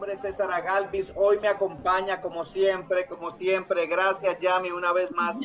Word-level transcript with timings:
nombre 0.00 0.14
es 0.14 0.22
César 0.22 0.50
Agalvis. 0.50 1.12
Hoy 1.14 1.38
me 1.40 1.48
acompaña 1.48 2.22
como 2.22 2.46
siempre, 2.46 3.04
como 3.04 3.32
siempre. 3.32 3.86
Gracias, 3.86 4.38
Yami, 4.38 4.70
una 4.70 4.94
vez 4.94 5.10
más 5.10 5.36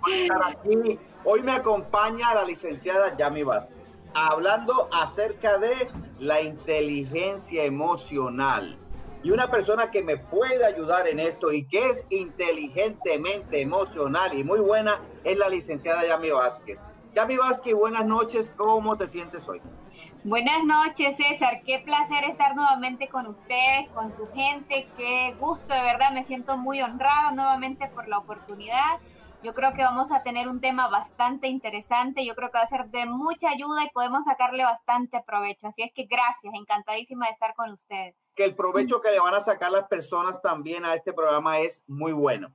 por 0.00 0.10
estar 0.10 0.40
aquí. 0.46 0.98
Hoy 1.24 1.42
me 1.42 1.52
acompaña 1.52 2.32
la 2.32 2.42
licenciada 2.46 3.14
Yami 3.18 3.42
Vázquez, 3.42 3.98
hablando 4.14 4.88
acerca 4.94 5.58
de 5.58 5.90
la 6.18 6.40
inteligencia 6.40 7.64
emocional. 7.64 8.78
Y 9.22 9.30
una 9.30 9.50
persona 9.50 9.90
que 9.90 10.02
me 10.02 10.16
puede 10.16 10.64
ayudar 10.64 11.06
en 11.06 11.20
esto 11.20 11.52
y 11.52 11.68
que 11.68 11.90
es 11.90 12.06
inteligentemente 12.08 13.60
emocional 13.60 14.32
y 14.32 14.42
muy 14.42 14.60
buena 14.60 15.00
es 15.22 15.36
la 15.36 15.50
licenciada 15.50 16.06
Yami 16.06 16.30
Vázquez. 16.30 16.82
Yami 17.12 17.36
Vázquez, 17.36 17.74
buenas 17.74 18.06
noches. 18.06 18.54
¿Cómo 18.56 18.96
te 18.96 19.06
sientes 19.06 19.46
hoy? 19.46 19.60
Buenas 20.28 20.62
noches, 20.62 21.16
César. 21.16 21.62
Qué 21.64 21.78
placer 21.78 22.24
estar 22.24 22.54
nuevamente 22.54 23.08
con 23.08 23.28
ustedes, 23.28 23.88
con 23.94 24.14
tu 24.14 24.26
gente. 24.34 24.86
Qué 24.98 25.34
gusto, 25.40 25.72
de 25.72 25.80
verdad. 25.80 26.12
Me 26.12 26.26
siento 26.26 26.58
muy 26.58 26.82
honrado 26.82 27.34
nuevamente 27.34 27.88
por 27.94 28.06
la 28.08 28.18
oportunidad. 28.18 29.00
Yo 29.42 29.54
creo 29.54 29.72
que 29.72 29.82
vamos 29.82 30.12
a 30.12 30.22
tener 30.22 30.46
un 30.46 30.60
tema 30.60 30.86
bastante 30.88 31.48
interesante. 31.48 32.26
Yo 32.26 32.34
creo 32.34 32.50
que 32.50 32.58
va 32.58 32.64
a 32.64 32.68
ser 32.68 32.88
de 32.90 33.06
mucha 33.06 33.48
ayuda 33.48 33.84
y 33.84 33.90
podemos 33.90 34.22
sacarle 34.26 34.64
bastante 34.64 35.18
provecho. 35.26 35.68
Así 35.68 35.82
es 35.82 35.94
que 35.94 36.04
gracias, 36.04 36.52
encantadísima 36.52 37.24
de 37.24 37.32
estar 37.32 37.54
con 37.54 37.72
ustedes. 37.72 38.14
Que 38.36 38.44
el 38.44 38.54
provecho 38.54 39.00
que 39.00 39.10
le 39.10 39.20
van 39.20 39.34
a 39.34 39.40
sacar 39.40 39.72
las 39.72 39.88
personas 39.88 40.42
también 40.42 40.84
a 40.84 40.92
este 40.92 41.14
programa 41.14 41.60
es 41.60 41.82
muy 41.86 42.12
bueno. 42.12 42.52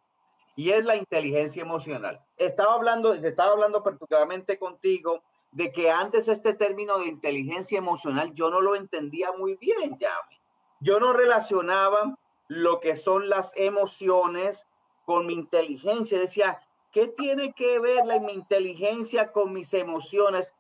Y 0.55 0.70
es 0.70 0.86
la 0.86 0.95
inteligencia 0.95 1.64
emocional. 1.64 2.22
Estaba 2.38 2.76
hablando, 2.76 3.16
estaba 3.16 3.53
hablando 3.53 3.81
particularmente 3.81 4.59
contigo 4.59 5.23
de 5.53 5.71
que 5.71 5.91
antes 5.91 6.27
este 6.27 6.53
término 6.53 6.98
de 6.98 7.07
inteligencia 7.07 7.77
emocional 7.77 8.34
yo 8.34 8.49
no 8.49 8.59
lo 8.59 8.75
entendía 8.75 9.31
muy 9.31 9.55
bien, 9.55 9.97
ya. 10.00 10.14
Yo 10.80 11.00
no 11.00 11.14
relacionaba 11.14 12.17
lo 12.47 12.80
que 12.80 12.95
son 12.95 13.30
las 13.30 13.55
emociones 13.55 14.67
con 15.05 15.25
mi 15.25 15.33
inteligencia. 15.33 16.19
Decía, 16.19 16.59
¿qué 16.91 17.08
tiene 17.08 17.53
que 17.53 17.80
ver 17.80 18.05
la, 18.05 18.19
mi 18.19 18.33
inteligencia 18.33 19.31
con 19.31 19.53
mis 19.53 19.73
emociones? 19.73 20.53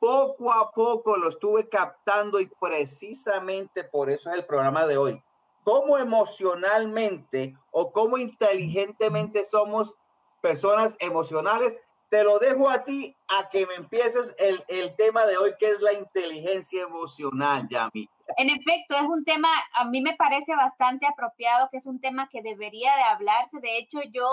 Poco 0.00 0.52
a 0.52 0.70
poco 0.70 1.16
lo 1.16 1.28
estuve 1.28 1.68
captando 1.68 2.40
y 2.40 2.46
precisamente 2.46 3.84
por 3.84 4.08
eso 4.10 4.30
es 4.30 4.36
el 4.36 4.46
programa 4.46 4.86
de 4.86 4.96
hoy. 4.96 5.22
¿Cómo 5.64 5.98
emocionalmente 5.98 7.54
o 7.70 7.92
cómo 7.92 8.16
inteligentemente 8.16 9.44
somos 9.44 9.94
personas 10.40 10.96
emocionales 11.00 11.76
te 12.08 12.24
lo 12.24 12.38
dejo 12.38 12.68
a 12.68 12.84
ti 12.84 13.14
a 13.28 13.48
que 13.50 13.66
me 13.66 13.74
empieces 13.74 14.34
el, 14.38 14.64
el 14.68 14.94
tema 14.96 15.26
de 15.26 15.36
hoy, 15.36 15.52
que 15.58 15.66
es 15.66 15.80
la 15.80 15.92
inteligencia 15.92 16.82
emocional, 16.82 17.66
Yami. 17.68 18.08
En 18.36 18.50
efecto, 18.50 18.96
es 18.96 19.06
un 19.06 19.24
tema, 19.24 19.48
a 19.74 19.84
mí 19.84 20.00
me 20.00 20.16
parece 20.16 20.54
bastante 20.54 21.06
apropiado, 21.06 21.68
que 21.70 21.78
es 21.78 21.86
un 21.86 22.00
tema 22.00 22.28
que 22.28 22.42
debería 22.42 22.94
de 22.96 23.02
hablarse. 23.02 23.58
De 23.60 23.78
hecho, 23.78 24.00
yo 24.12 24.28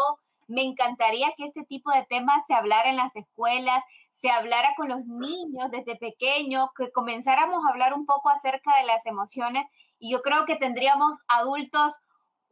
me 0.48 0.64
encantaría 0.64 1.34
que 1.38 1.46
este 1.46 1.64
tipo 1.64 1.92
de 1.92 2.06
temas 2.06 2.46
se 2.48 2.54
hablara 2.54 2.90
en 2.90 2.98
las 2.98 3.16
escuelas, 3.16 3.84
se 4.16 4.30
hablara 4.30 4.74
con 4.76 4.90
los 4.90 5.06
niños 5.06 5.72
desde 5.72 5.96
pequeños, 5.96 6.70
que 6.78 6.92
comenzáramos 6.92 7.64
a 7.66 7.70
hablar 7.70 7.94
un 7.94 8.06
poco 8.06 8.30
acerca 8.30 8.78
de 8.80 8.86
las 8.86 9.06
emociones 9.06 9.66
y 10.00 10.12
yo 10.12 10.22
creo 10.22 10.46
que 10.46 10.56
tendríamos 10.56 11.18
adultos 11.28 11.94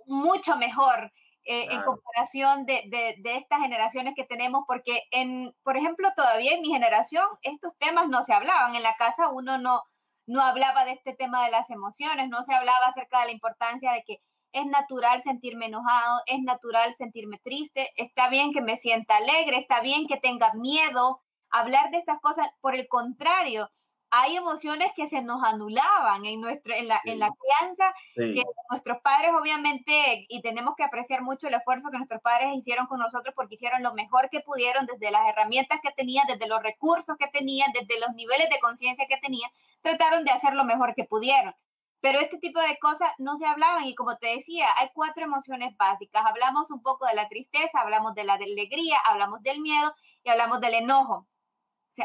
mucho 0.05 0.57
mejor 0.57 1.11
eh, 1.45 1.67
en 1.72 1.81
comparación 1.81 2.66
de, 2.66 2.83
de, 2.89 3.36
estas 3.38 3.59
generaciones 3.59 4.13
que 4.16 4.23
tenemos, 4.23 4.63
porque, 4.67 5.03
en, 5.11 5.53
por 5.63 5.75
ejemplo, 5.75 6.09
todavía 6.16 6.53
en 6.53 6.61
mi 6.61 6.69
generación 6.69 7.25
estos 7.41 7.77
temas 7.80 8.08
no 8.08 8.23
se 8.25 8.33
hablaban. 8.33 8.75
En 8.75 8.83
la 8.83 8.95
casa 8.95 9.30
uno 9.30 9.58
no, 9.58 9.81
no 10.25 10.41
hablaba 10.41 10.85
de 10.85 10.94
este 10.94 11.13
tema 11.13 11.44
de 11.45 11.52
las 11.52 11.69
emociones, 11.69 12.30
no 12.30 12.45
se 12.45 12.53
hablaba 12.53 12.88
acerca 12.88 13.19
de 13.19 13.25
la 13.25 13.31
importancia 13.33 13.91
de 13.91 14.03
que 14.03 14.22
es 14.53 14.66
natural 14.67 15.22
sentirme 15.23 15.66
enojado, 15.66 16.22
es 16.28 16.41
natural 16.41 16.95
sentirme 16.95 17.40
triste, 17.44 17.91
está 17.96 18.29
bien 18.29 18.53
que 18.53 18.62
me 18.62 18.78
sienta 18.78 19.17
alegre, 19.17 19.57
está 19.57 19.81
bien 19.81 20.07
que 20.07 20.17
tenga 20.17 20.53
miedo. 20.53 21.19
Hablar 21.50 21.91
de 21.91 21.97
estas 21.97 22.22
cosas, 22.22 22.47
por 22.62 22.75
el 22.75 22.88
contrario, 22.88 23.69
hay 24.16 24.38
emociones 24.38 24.91
que 24.96 25.09
se 25.09 25.24
nos 25.24 25.44
anulaban 25.44 26.24
en, 26.25 26.40
nuestro, 26.40 26.75
en, 26.75 26.88
la, 26.88 27.01
en 27.03 27.18
la 27.18 27.31
crianza, 27.31 27.96
que 28.13 28.44
nuestros 28.69 29.01
padres 29.01 29.31
obviamente, 29.34 30.28
y 30.29 30.40
tenemos 30.44 30.75
que 30.75 30.84
apreciar 30.84 31.24
mucho 31.24 31.47
el 31.47 31.56
esfuerzo 31.56 31.90
que 31.90 31.97
nuestros 31.97 32.22
padres 32.22 32.50
hicieron 32.56 32.85
con 32.85 33.00
nosotros 33.00 33.34
porque 33.35 33.56
hicieron 33.56 33.81
lo 33.81 33.96
mejor 33.96 34.29
que 34.29 34.41
pudieron 34.41 34.85
desde 34.85 35.09
las 35.09 35.28
herramientas 35.28 35.79
que 35.81 35.90
tenían, 35.94 36.28
desde 36.28 36.47
los 36.47 36.62
recursos 36.62 37.18
que 37.18 37.28
tenían, 37.29 37.72
desde 37.72 38.00
los 38.00 38.13
niveles 38.13 38.52
de 38.52 38.59
conciencia 38.59 39.07
que 39.09 39.18
tenían, 39.18 39.50
trataron 39.81 40.23
de 40.23 40.29
hacer 40.29 40.53
lo 40.53 40.63
mejor 40.63 40.94
que 40.94 41.06
pudieron. 41.06 41.56
Pero 42.00 42.19
este 42.19 42.38
tipo 42.38 42.62
de 42.62 42.78
cosas 42.78 43.09
no 43.18 43.40
se 43.40 43.47
hablaban 43.47 43.85
y 43.85 43.96
como 43.96 44.16
te 44.18 44.28
decía, 44.28 44.68
hay 44.78 44.90
cuatro 44.94 45.23
emociones 45.23 45.75
básicas. 45.75 46.23
Hablamos 46.23 46.69
un 46.69 46.84
poco 46.84 47.07
de 47.07 47.16
la 47.16 47.29
tristeza, 47.29 47.81
hablamos 47.81 48.13
de 48.13 48.25
la 48.25 48.35
alegría, 48.35 48.97
hablamos 49.06 49.41
del 49.41 49.59
miedo 49.59 49.96
y 50.23 50.29
hablamos 50.29 50.62
del 50.62 50.75
enojo 50.75 51.25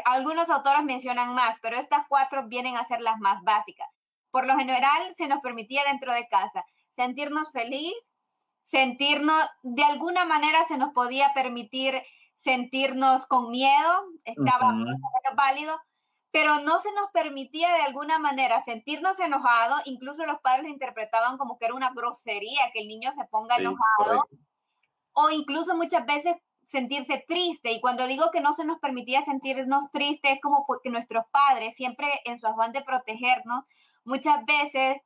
algunos 0.05 0.49
autores 0.49 0.83
mencionan 0.83 1.33
más, 1.33 1.57
pero 1.61 1.77
estas 1.77 2.05
cuatro 2.07 2.47
vienen 2.47 2.77
a 2.77 2.87
ser 2.87 3.01
las 3.01 3.17
más 3.19 3.41
básicas. 3.43 3.89
Por 4.31 4.45
lo 4.45 4.55
general, 4.57 5.13
se 5.17 5.27
nos 5.27 5.41
permitía 5.41 5.83
dentro 5.85 6.13
de 6.13 6.27
casa 6.27 6.63
sentirnos 6.95 7.51
feliz, 7.51 7.93
sentirnos, 8.65 9.43
de 9.63 9.83
alguna 9.83 10.25
manera 10.25 10.67
se 10.67 10.77
nos 10.77 10.93
podía 10.93 11.31
permitir 11.33 12.01
sentirnos 12.37 13.25
con 13.27 13.49
miedo, 13.49 14.05
estaba 14.23 14.73
válido, 15.35 15.79
pero 16.31 16.59
no 16.59 16.79
se 16.81 16.91
nos 16.91 17.09
permitía 17.11 17.73
de 17.73 17.81
alguna 17.81 18.19
manera 18.19 18.63
sentirnos 18.63 19.19
enojados, 19.19 19.81
incluso 19.85 20.25
los 20.25 20.39
padres 20.41 20.67
interpretaban 20.67 21.37
como 21.37 21.57
que 21.57 21.65
era 21.65 21.73
una 21.73 21.91
grosería 21.91 22.69
que 22.73 22.81
el 22.81 22.87
niño 22.87 23.11
se 23.13 23.25
ponga 23.25 23.57
enojado, 23.57 24.27
o 25.13 25.29
incluso 25.31 25.75
muchas 25.75 26.05
veces 26.05 26.35
sentirse 26.69 27.23
triste. 27.27 27.71
Y 27.71 27.81
cuando 27.81 28.07
digo 28.07 28.31
que 28.31 28.41
no 28.41 28.53
se 28.53 28.63
nos 28.63 28.79
permitía 28.79 29.23
sentirnos 29.25 29.91
tristes, 29.91 30.33
es 30.33 30.41
como 30.41 30.65
porque 30.65 30.89
nuestros 30.89 31.25
padres, 31.31 31.75
siempre 31.75 32.07
en 32.25 32.39
su 32.39 32.47
afán 32.47 32.71
de 32.71 32.81
protegernos, 32.81 33.65
muchas 34.05 34.45
veces, 34.45 34.97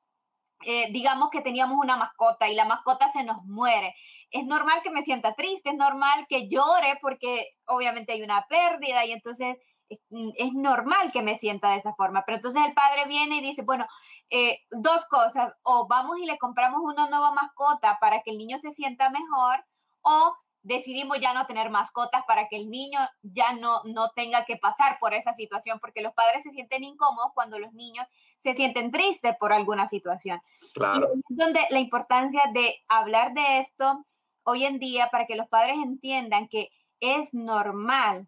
eh, 0.65 0.91
digamos 0.91 1.29
que 1.29 1.41
teníamos 1.41 1.77
una 1.77 1.97
mascota 1.97 2.47
y 2.47 2.55
la 2.55 2.65
mascota 2.65 3.11
se 3.13 3.23
nos 3.23 3.43
muere. 3.45 3.95
Es 4.31 4.45
normal 4.45 4.81
que 4.83 4.91
me 4.91 5.03
sienta 5.03 5.33
triste, 5.35 5.69
es 5.69 5.75
normal 5.75 6.25
que 6.27 6.49
llore 6.49 6.97
porque 7.01 7.49
obviamente 7.65 8.13
hay 8.13 8.23
una 8.23 8.45
pérdida 8.47 9.05
y 9.05 9.11
entonces 9.11 9.57
es, 9.89 10.53
normal 10.53 11.11
que 11.11 11.21
me 11.21 11.37
sienta 11.37 11.71
de 11.71 11.77
esa 11.77 11.93
forma. 11.95 12.23
Pero 12.25 12.37
entonces 12.37 12.61
el 12.65 12.73
padre 12.73 13.05
viene 13.07 13.37
y 13.37 13.41
dice, 13.41 13.61
bueno, 13.61 13.85
eh, 14.29 14.59
dos 14.71 15.05
cosas, 15.05 15.55
o 15.63 15.87
vamos 15.87 16.17
y 16.19 16.25
le 16.25 16.37
compramos 16.37 16.81
una 16.83 17.07
nueva 17.07 17.31
mascota 17.31 17.97
para 17.99 18.21
que 18.21 18.31
el 18.31 18.37
niño 18.37 18.59
se 18.59 18.73
sienta 18.73 19.09
mejor, 19.09 19.63
o 20.01 20.35
decidimos 20.63 21.19
ya 21.19 21.33
no 21.33 21.45
tener 21.45 21.69
mascotas 21.69 22.23
para 22.25 22.47
que 22.47 22.55
el 22.55 22.69
niño 22.69 22.99
ya 23.21 23.53
no, 23.53 23.83
no 23.83 24.11
tenga 24.11 24.45
que 24.45 24.57
pasar 24.57 24.97
por 24.99 25.13
esa 25.13 25.33
situación, 25.33 25.79
porque 25.79 26.01
los 26.01 26.13
padres 26.13 26.43
se 26.43 26.51
sienten 26.51 26.83
incómodos 26.83 27.31
cuando 27.35 27.59
los 27.59 27.73
niños 27.73 28.07
se 28.41 28.55
sienten 28.55 28.91
tristes 28.91 29.35
por 29.37 29.53
alguna 29.53 29.87
situación. 29.89 30.41
Claro. 30.73 31.09
Y 31.29 31.35
donde 31.35 31.59
la 31.69 31.79
importancia 31.79 32.41
de 32.53 32.81
hablar 32.87 33.33
de 33.33 33.59
esto 33.59 34.05
hoy 34.43 34.65
en 34.65 34.79
día 34.79 35.09
para 35.11 35.27
que 35.27 35.35
los 35.35 35.47
padres 35.47 35.75
entiendan 35.75 36.47
que 36.47 36.69
es 36.99 37.33
normal 37.33 38.27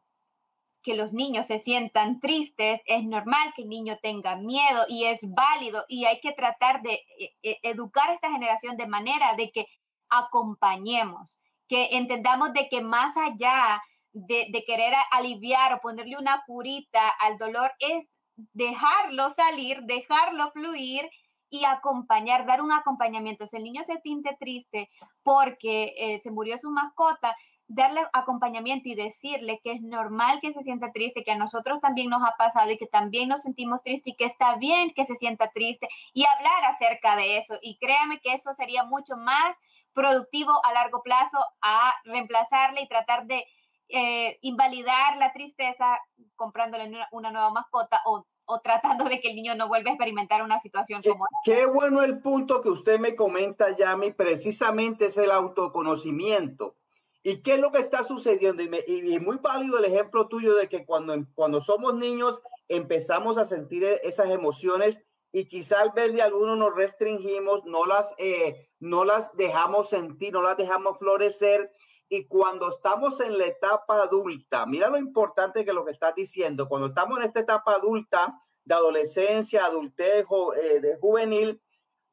que 0.83 0.93
los 0.93 1.13
niños 1.13 1.47
se 1.47 1.57
sientan 1.57 2.19
tristes, 2.19 2.79
es 2.85 3.03
normal 3.03 3.53
que 3.55 3.63
el 3.63 3.69
niño 3.69 3.97
tenga 4.03 4.35
miedo 4.35 4.85
y 4.87 5.05
es 5.05 5.19
válido 5.23 5.83
y 5.87 6.05
hay 6.05 6.19
que 6.21 6.31
tratar 6.33 6.83
de 6.83 6.93
eh, 7.17 7.33
eh, 7.41 7.57
educar 7.63 8.07
a 8.09 8.13
esta 8.13 8.31
generación 8.31 8.77
de 8.77 8.85
manera 8.85 9.35
de 9.35 9.49
que 9.49 9.67
acompañemos 10.09 11.39
que 11.67 11.97
entendamos 11.97 12.53
de 12.53 12.67
que 12.69 12.81
más 12.81 13.15
allá 13.17 13.81
de, 14.13 14.63
querer 14.65 14.93
aliviar 15.11 15.73
o 15.73 15.81
ponerle 15.81 16.17
una 16.17 16.43
curita 16.45 17.09
al 17.19 17.37
dolor 17.37 17.71
es 17.79 18.07
dejarlo 18.53 19.33
salir, 19.33 19.81
dejarlo 19.83 20.51
fluir 20.51 21.09
y 21.49 21.65
acompañar, 21.65 22.45
dar 22.45 22.61
un 22.61 22.71
acompañamiento. 22.71 23.47
Si 23.47 23.57
el 23.57 23.63
niño 23.63 23.83
se 23.85 23.99
siente 24.01 24.35
triste 24.39 24.89
porque 25.23 25.93
eh, 25.97 26.19
se 26.21 26.31
murió 26.31 26.57
su 26.57 26.69
mascota, 26.69 27.35
darle 27.67 28.01
acompañamiento 28.13 28.89
y 28.89 28.95
decirle 28.95 29.59
que 29.63 29.73
es 29.73 29.81
normal 29.81 30.39
que 30.41 30.53
se 30.53 30.63
sienta 30.63 30.91
triste, 30.91 31.23
que 31.23 31.31
a 31.31 31.37
nosotros 31.37 31.81
también 31.81 32.09
nos 32.09 32.21
ha 32.23 32.35
pasado 32.37 32.71
y 32.71 32.77
que 32.77 32.87
también 32.87 33.29
nos 33.29 33.41
sentimos 33.41 33.81
tristes 33.83 34.13
y 34.13 34.15
que 34.15 34.25
está 34.25 34.55
bien 34.57 34.93
que 34.93 35.05
se 35.05 35.15
sienta 35.15 35.51
triste 35.51 35.87
y 36.13 36.25
hablar 36.25 36.65
acerca 36.65 37.15
de 37.15 37.37
eso. 37.37 37.55
Y 37.61 37.77
créame 37.77 38.19
que 38.19 38.33
eso 38.33 38.53
sería 38.53 38.83
mucho 38.83 39.17
más 39.17 39.57
productivo 39.95 40.51
a 40.63 40.73
largo 40.73 41.01
plazo 41.01 41.37
a 41.61 41.93
reemplazarle 42.03 42.81
y 42.81 42.87
tratar 42.87 43.25
de 43.25 43.43
eh, 43.89 44.37
invalidar 44.41 45.17
la 45.17 45.31
tristeza 45.33 45.99
comprándole 46.35 46.91
una, 47.11 47.31
nueva 47.31 47.51
mascota 47.51 48.01
o, 48.05 48.25
o, 48.45 48.59
tratando 48.61 49.05
de 49.05 49.21
que 49.21 49.29
el 49.29 49.35
niño 49.35 49.55
no 49.55 49.67
vuelva 49.67 49.89
a 49.89 49.93
experimentar 49.93 50.43
una 50.43 50.59
situación 50.59 51.01
como 51.01 51.25
esta. 51.25 51.39
Qué 51.45 51.65
bueno 51.65 52.03
el 52.03 52.19
punto 52.19 52.61
que 52.61 52.69
usted 52.69 52.99
me 52.99 53.15
comenta, 53.15 53.75
Yami, 53.75 54.11
precisamente 54.11 55.05
es 55.05 55.17
el 55.17 55.31
autoconocimiento. 55.31 56.75
¿Y 57.23 57.41
qué 57.41 57.55
es 57.55 57.59
lo 57.59 57.71
que 57.71 57.79
está 57.79 58.03
sucediendo? 58.03 58.61
Y, 58.61 59.15
y, 59.15 59.19
muy 59.19 59.37
válido 59.37 59.79
el 59.79 59.85
ejemplo 59.85 60.27
tuyo 60.27 60.53
de 60.53 60.69
que 60.69 60.85
cuando, 60.85 61.15
cuando 61.33 61.59
somos 61.59 61.95
niños 61.95 62.41
empezamos 62.67 63.37
a 63.37 63.45
sentir 63.45 63.83
esas 64.03 64.29
emociones 64.29 65.01
y 65.31 65.45
quizá 65.45 65.81
al 65.81 65.91
verle 65.91 66.21
a 66.21 66.25
algunos 66.25 66.57
nos 66.57 66.73
restringimos, 66.73 67.65
no 67.65 67.85
las, 67.85 68.13
eh, 68.17 68.69
no 68.85 69.03
las 69.03 69.35
dejamos 69.35 69.89
sentir, 69.89 70.31
no 70.31 70.43
las 70.43 70.57
dejamos 70.57 70.99
florecer. 70.99 71.71
Y 72.07 72.27
cuando 72.27 72.69
estamos 72.69 73.19
en 73.19 73.35
la 73.37 73.45
etapa 73.45 74.03
adulta, 74.03 74.67
mira 74.67 74.89
lo 74.89 74.99
importante 74.99 75.65
que 75.65 75.73
lo 75.73 75.83
que 75.83 75.91
estás 75.91 76.13
diciendo, 76.13 76.69
cuando 76.69 76.89
estamos 76.89 77.17
en 77.17 77.25
esta 77.25 77.39
etapa 77.39 77.73
adulta, 77.73 78.39
de 78.63 78.75
adolescencia, 78.75 79.65
adultez, 79.65 80.25
eh, 80.61 80.79
de 80.81 80.97
juvenil, 80.97 81.61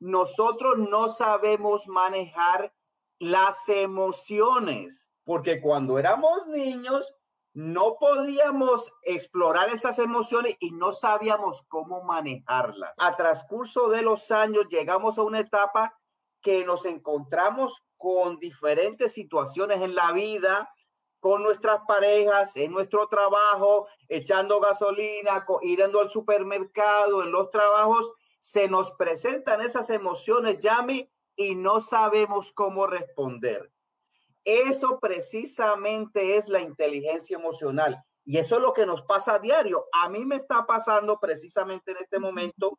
nosotros 0.01 0.79
no 0.79 1.11
sabemos 1.11 1.89
manejar 1.89 2.75
las 3.19 3.69
emociones, 3.69 5.07
porque 5.25 5.61
cuando 5.61 5.99
éramos 5.99 6.47
niños 6.49 7.15
no 7.55 7.97
podíamos 8.01 8.91
explorar 9.03 9.69
esas 9.69 9.99
emociones 9.99 10.57
y 10.59 10.71
no 10.71 10.93
sabíamos 10.93 11.65
cómo 11.69 12.03
manejarlas. 12.03 12.95
A 12.97 13.15
transcurso 13.15 13.91
de 13.91 14.01
los 14.01 14.31
años 14.31 14.69
llegamos 14.71 15.19
a 15.19 15.23
una 15.23 15.41
etapa 15.41 15.99
que 16.43 16.65
nos 16.65 16.85
encontramos 16.85 17.83
con 17.97 18.39
diferentes 18.39 19.13
situaciones 19.13 19.81
en 19.81 19.95
la 19.95 20.13
vida, 20.13 20.73
con 21.21 21.43
nuestras 21.43 21.83
parejas, 21.87 22.57
en 22.57 22.73
nuestro 22.73 23.07
trabajo, 23.07 23.87
echando 24.09 24.61
gasolina, 24.61 25.47
yendo 25.63 26.01
al 26.01 26.11
supermercado, 26.11 27.23
en 27.23 27.31
los 27.31 27.49
trabajos, 27.51 28.11
se 28.41 28.69
nos 28.69 28.91
presentan 28.93 29.61
esas 29.61 29.89
emociones, 29.91 30.59
Yami, 30.59 31.09
y 31.37 31.55
no 31.55 31.81
sabemos 31.81 32.51
cómo 32.51 32.89
responder. 32.89 33.73
Eso 34.45 34.99
precisamente 34.99 36.37
es 36.37 36.49
la 36.49 36.61
inteligencia 36.61 37.37
emocional. 37.37 38.03
Y 38.25 38.39
eso 38.39 38.57
es 38.57 38.63
lo 38.63 38.73
que 38.73 38.87
nos 38.87 39.03
pasa 39.03 39.35
a 39.35 39.39
diario. 39.39 39.87
A 39.93 40.09
mí 40.09 40.25
me 40.25 40.37
está 40.37 40.65
pasando 40.65 41.19
precisamente 41.19 41.91
en 41.91 41.99
este 41.99 42.19
momento. 42.19 42.79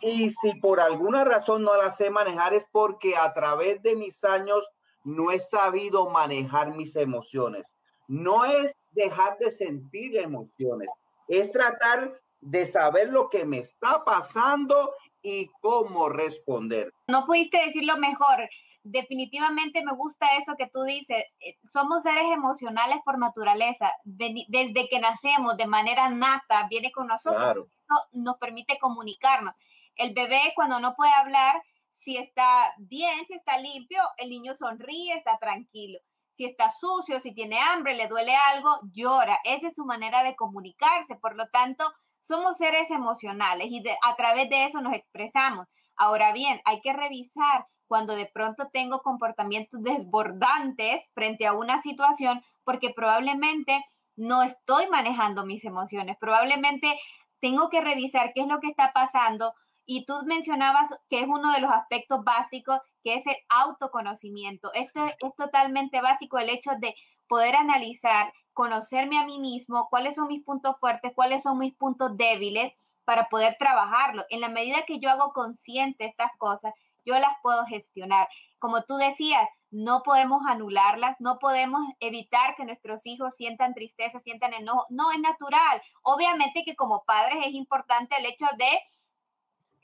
Y 0.00 0.30
si 0.30 0.54
por 0.60 0.80
alguna 0.80 1.24
razón 1.24 1.62
no 1.62 1.76
la 1.76 1.90
sé 1.90 2.10
manejar 2.10 2.54
es 2.54 2.66
porque 2.72 3.16
a 3.16 3.32
través 3.34 3.82
de 3.82 3.96
mis 3.96 4.24
años 4.24 4.68
no 5.04 5.30
he 5.30 5.40
sabido 5.40 6.08
manejar 6.10 6.74
mis 6.74 6.96
emociones. 6.96 7.74
No 8.06 8.44
es 8.44 8.74
dejar 8.92 9.36
de 9.38 9.50
sentir 9.50 10.16
emociones, 10.16 10.88
es 11.28 11.52
tratar 11.52 12.18
de 12.40 12.64
saber 12.64 13.12
lo 13.12 13.28
que 13.28 13.44
me 13.44 13.58
está 13.58 14.04
pasando 14.04 14.94
y 15.22 15.48
cómo 15.60 16.08
responder. 16.08 16.92
No 17.06 17.26
pudiste 17.26 17.58
decirlo 17.58 17.98
mejor 17.98 18.48
definitivamente 18.82 19.82
me 19.84 19.92
gusta 19.92 20.36
eso 20.36 20.54
que 20.56 20.68
tú 20.68 20.82
dices. 20.82 21.24
Eh, 21.40 21.56
somos 21.72 22.02
seres 22.02 22.24
emocionales 22.32 22.98
por 23.04 23.18
naturaleza. 23.18 23.92
Desde 24.04 24.88
que 24.88 25.00
nacemos 25.00 25.56
de 25.56 25.66
manera 25.66 26.08
nata, 26.10 26.66
viene 26.68 26.90
con 26.92 27.06
nosotros. 27.06 27.68
nos 28.12 28.38
permite 28.38 28.78
comunicarnos. 28.78 29.54
El 29.96 30.14
bebé 30.14 30.52
cuando 30.54 30.78
no 30.78 30.94
puede 30.94 31.12
hablar, 31.12 31.60
si 31.98 32.16
está 32.16 32.72
bien, 32.78 33.26
si 33.26 33.34
está 33.34 33.58
limpio, 33.58 34.00
el 34.16 34.30
niño 34.30 34.54
sonríe, 34.56 35.14
está 35.14 35.38
tranquilo. 35.38 35.98
Si 36.36 36.44
está 36.44 36.72
sucio, 36.78 37.20
si 37.20 37.34
tiene 37.34 37.58
hambre, 37.60 37.96
le 37.96 38.06
duele 38.06 38.34
algo, 38.36 38.78
llora. 38.92 39.40
Esa 39.44 39.68
es 39.68 39.74
su 39.74 39.84
manera 39.84 40.22
de 40.22 40.36
comunicarse. 40.36 41.16
Por 41.16 41.34
lo 41.34 41.48
tanto, 41.48 41.84
somos 42.22 42.56
seres 42.58 42.90
emocionales 42.90 43.66
y 43.70 43.82
a 44.02 44.14
través 44.14 44.48
de 44.48 44.66
eso 44.66 44.80
nos 44.80 44.94
expresamos. 44.94 45.66
Ahora 45.96 46.32
bien, 46.32 46.60
hay 46.64 46.80
que 46.80 46.92
revisar 46.92 47.66
cuando 47.88 48.14
de 48.14 48.26
pronto 48.26 48.68
tengo 48.72 49.02
comportamientos 49.02 49.82
desbordantes 49.82 51.02
frente 51.14 51.46
a 51.46 51.54
una 51.54 51.82
situación 51.82 52.44
porque 52.64 52.90
probablemente 52.90 53.84
no 54.16 54.42
estoy 54.42 54.86
manejando 54.88 55.46
mis 55.46 55.64
emociones, 55.64 56.16
probablemente 56.18 56.98
tengo 57.40 57.70
que 57.70 57.80
revisar 57.80 58.32
qué 58.34 58.42
es 58.42 58.46
lo 58.46 58.60
que 58.60 58.68
está 58.68 58.92
pasando 58.92 59.54
y 59.86 60.04
tú 60.04 60.14
mencionabas 60.26 60.90
que 61.08 61.20
es 61.20 61.26
uno 61.26 61.50
de 61.52 61.60
los 61.60 61.70
aspectos 61.70 62.22
básicos, 62.22 62.78
que 63.02 63.14
es 63.14 63.26
el 63.26 63.36
autoconocimiento. 63.48 64.70
Esto 64.74 65.06
es 65.06 65.34
totalmente 65.34 66.02
básico, 66.02 66.38
el 66.38 66.50
hecho 66.50 66.72
de 66.78 66.94
poder 67.26 67.56
analizar, 67.56 68.32
conocerme 68.52 69.18
a 69.18 69.24
mí 69.24 69.38
mismo, 69.38 69.88
cuáles 69.88 70.16
son 70.16 70.28
mis 70.28 70.44
puntos 70.44 70.76
fuertes, 70.78 71.12
cuáles 71.14 71.42
son 71.42 71.58
mis 71.58 71.74
puntos 71.74 72.16
débiles 72.18 72.74
para 73.06 73.30
poder 73.30 73.56
trabajarlo. 73.58 74.26
En 74.28 74.42
la 74.42 74.50
medida 74.50 74.84
que 74.86 74.98
yo 74.98 75.08
hago 75.08 75.32
consciente 75.32 76.04
estas 76.04 76.32
cosas, 76.36 76.74
yo 77.08 77.18
las 77.18 77.32
puedo 77.42 77.64
gestionar. 77.66 78.28
Como 78.58 78.82
tú 78.82 78.96
decías, 78.96 79.48
no 79.70 80.02
podemos 80.02 80.42
anularlas, 80.46 81.16
no 81.20 81.38
podemos 81.38 81.80
evitar 82.00 82.54
que 82.56 82.64
nuestros 82.64 83.00
hijos 83.04 83.32
sientan 83.36 83.74
tristeza, 83.74 84.20
sientan 84.20 84.52
enojo. 84.52 84.86
No, 84.90 85.10
es 85.10 85.20
natural. 85.20 85.80
Obviamente 86.02 86.62
que 86.64 86.76
como 86.76 87.04
padres 87.04 87.38
es 87.46 87.54
importante 87.54 88.16
el 88.18 88.26
hecho 88.26 88.46
de 88.56 88.68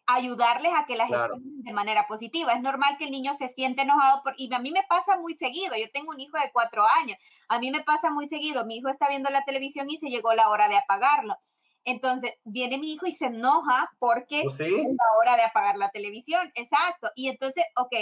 ayudarles 0.07 0.73
a 0.75 0.85
que 0.85 0.97
las 0.97 1.09
gestionen 1.09 1.63
de 1.63 1.73
manera 1.73 2.07
positiva. 2.07 2.53
Es 2.53 2.61
normal 2.61 2.97
que 2.99 3.05
el 3.05 3.11
niño 3.11 3.35
se 3.39 3.49
siente 3.55 3.83
enojado 3.83 4.23
por, 4.23 4.35
y 4.37 4.53
a 4.53 4.59
mí 4.59 4.71
me 4.71 4.83
pasa 4.89 5.17
muy 5.17 5.35
seguido. 5.37 5.77
Yo 5.77 5.91
tengo 5.93 6.11
un 6.11 6.21
hijo 6.21 6.39
de 6.39 6.51
cuatro 6.53 6.85
años. 7.01 7.19
A 7.49 7.59
mí 7.59 7.71
me 7.71 7.83
pasa 7.83 8.11
muy 8.11 8.29
seguido. 8.29 8.67
Mi 8.67 8.77
hijo 8.77 8.89
está 8.89 9.09
viendo 9.09 9.31
la 9.31 9.45
televisión 9.45 9.91
y 9.91 9.99
se 9.99 10.09
llegó 10.09 10.35
la 10.35 10.51
hora 10.51 10.69
de 10.69 10.77
apagarlo. 10.77 11.37
Entonces 11.85 12.35
viene 12.45 12.79
mi 12.79 12.93
hijo 12.93 13.07
y 13.07 13.15
se 13.15 13.27
enoja 13.27 13.91
porque 13.99 14.43
¿Oh, 14.47 14.51
es 14.51 14.59
la 14.59 15.19
hora 15.19 15.37
de 15.37 15.43
apagar 15.43 15.77
la 15.77 15.91
televisión. 15.91 16.51
Exacto. 16.55 17.11
Y 17.15 17.29
entonces, 17.29 17.65
ok, 17.77 17.93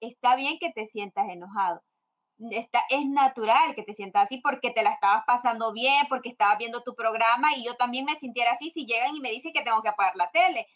está 0.00 0.36
bien 0.36 0.58
que 0.58 0.72
te 0.72 0.86
sientas 0.86 1.28
enojado. 1.28 1.82
Está, 2.50 2.82
es 2.88 3.04
natural 3.04 3.74
que 3.74 3.82
te 3.82 3.94
sientas 3.94 4.26
así 4.26 4.38
porque 4.38 4.70
te 4.70 4.84
la 4.84 4.92
estabas 4.92 5.24
pasando 5.26 5.72
bien, 5.72 6.06
porque 6.08 6.28
estabas 6.28 6.58
viendo 6.58 6.82
tu 6.82 6.94
programa 6.94 7.56
y 7.56 7.64
yo 7.64 7.74
también 7.74 8.04
me 8.04 8.16
sintiera 8.20 8.52
así 8.52 8.70
si 8.70 8.86
llegan 8.86 9.16
y 9.16 9.20
me 9.20 9.32
dicen 9.32 9.52
que 9.52 9.62
tengo 9.62 9.82
que 9.82 9.88
apagar 9.88 10.14
la 10.14 10.30
tele. 10.30 10.68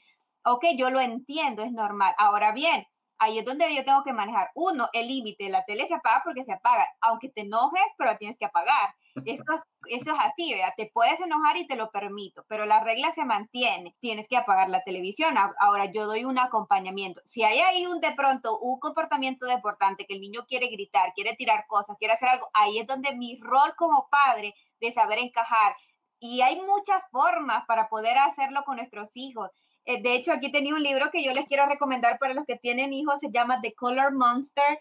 Ok, 0.44 0.64
yo 0.76 0.90
lo 0.90 1.00
entiendo, 1.00 1.62
es 1.62 1.70
normal. 1.70 2.14
Ahora 2.18 2.50
bien, 2.50 2.84
ahí 3.18 3.38
es 3.38 3.44
donde 3.44 3.72
yo 3.72 3.84
tengo 3.84 4.02
que 4.02 4.12
manejar. 4.12 4.50
Uno, 4.56 4.88
el 4.92 5.06
límite. 5.06 5.48
La 5.48 5.64
tele 5.64 5.86
se 5.86 5.94
apaga 5.94 6.22
porque 6.24 6.44
se 6.44 6.52
apaga. 6.52 6.88
Aunque 7.00 7.28
te 7.28 7.42
enojes, 7.42 7.82
pero 7.96 8.10
la 8.10 8.18
tienes 8.18 8.36
que 8.36 8.44
apagar. 8.44 8.94
Eso, 9.24 9.44
eso 9.88 10.10
es 10.10 10.18
así. 10.18 10.54
Te 10.76 10.90
puedes 10.92 11.20
enojar 11.20 11.56
y 11.56 11.66
te 11.66 11.76
lo 11.76 11.90
permito, 11.90 12.44
pero 12.48 12.64
la 12.64 12.82
regla 12.82 13.12
se 13.14 13.24
mantiene. 13.24 13.94
Tienes 14.00 14.26
que 14.26 14.36
apagar 14.36 14.70
la 14.70 14.82
televisión. 14.82 15.34
Ahora 15.58 15.86
yo 15.92 16.06
doy 16.06 16.24
un 16.24 16.38
acompañamiento. 16.38 17.20
Si 17.26 17.42
hay 17.42 17.58
ahí 17.60 17.86
un 17.86 18.00
de 18.00 18.12
pronto 18.12 18.58
un 18.58 18.80
comportamiento 18.80 19.46
deportante 19.46 20.06
que 20.06 20.14
el 20.14 20.20
niño 20.20 20.46
quiere 20.46 20.68
gritar, 20.68 21.12
quiere 21.14 21.36
tirar 21.36 21.66
cosas, 21.66 21.96
quiere 21.98 22.14
hacer 22.14 22.28
algo, 22.28 22.48
ahí 22.54 22.78
es 22.78 22.86
donde 22.86 23.14
mi 23.14 23.38
rol 23.40 23.74
como 23.76 24.08
padre 24.10 24.54
de 24.80 24.92
saber 24.92 25.18
encajar. 25.18 25.76
Y 26.18 26.40
hay 26.40 26.60
muchas 26.60 27.02
formas 27.10 27.64
para 27.66 27.88
poder 27.88 28.16
hacerlo 28.16 28.62
con 28.64 28.76
nuestros 28.76 29.10
hijos. 29.14 29.50
Eh, 29.84 30.00
de 30.00 30.14
hecho, 30.14 30.32
aquí 30.32 30.52
tenía 30.52 30.74
un 30.74 30.82
libro 30.82 31.10
que 31.10 31.24
yo 31.24 31.32
les 31.32 31.46
quiero 31.46 31.66
recomendar 31.66 32.18
para 32.18 32.34
los 32.34 32.46
que 32.46 32.56
tienen 32.56 32.92
hijos, 32.92 33.18
se 33.20 33.32
llama 33.32 33.60
The 33.60 33.74
Color 33.74 34.12
Monster. 34.12 34.78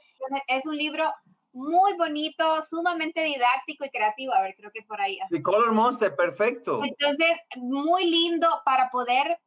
Es 0.47 0.65
un 0.65 0.77
libro 0.77 1.11
muy 1.53 1.93
bonito, 1.93 2.63
sumamente 2.69 3.21
didáctico 3.23 3.85
y 3.85 3.89
creativo. 3.89 4.33
A 4.33 4.41
ver, 4.41 4.55
creo 4.55 4.71
que 4.71 4.79
es 4.79 4.85
por 4.85 5.01
ahí. 5.01 5.19
The 5.29 5.41
Color 5.41 5.71
Monster, 5.73 6.15
perfecto. 6.15 6.81
Entonces, 6.83 7.37
muy 7.57 8.05
lindo 8.05 8.47
para 8.65 8.89
poder 8.89 9.39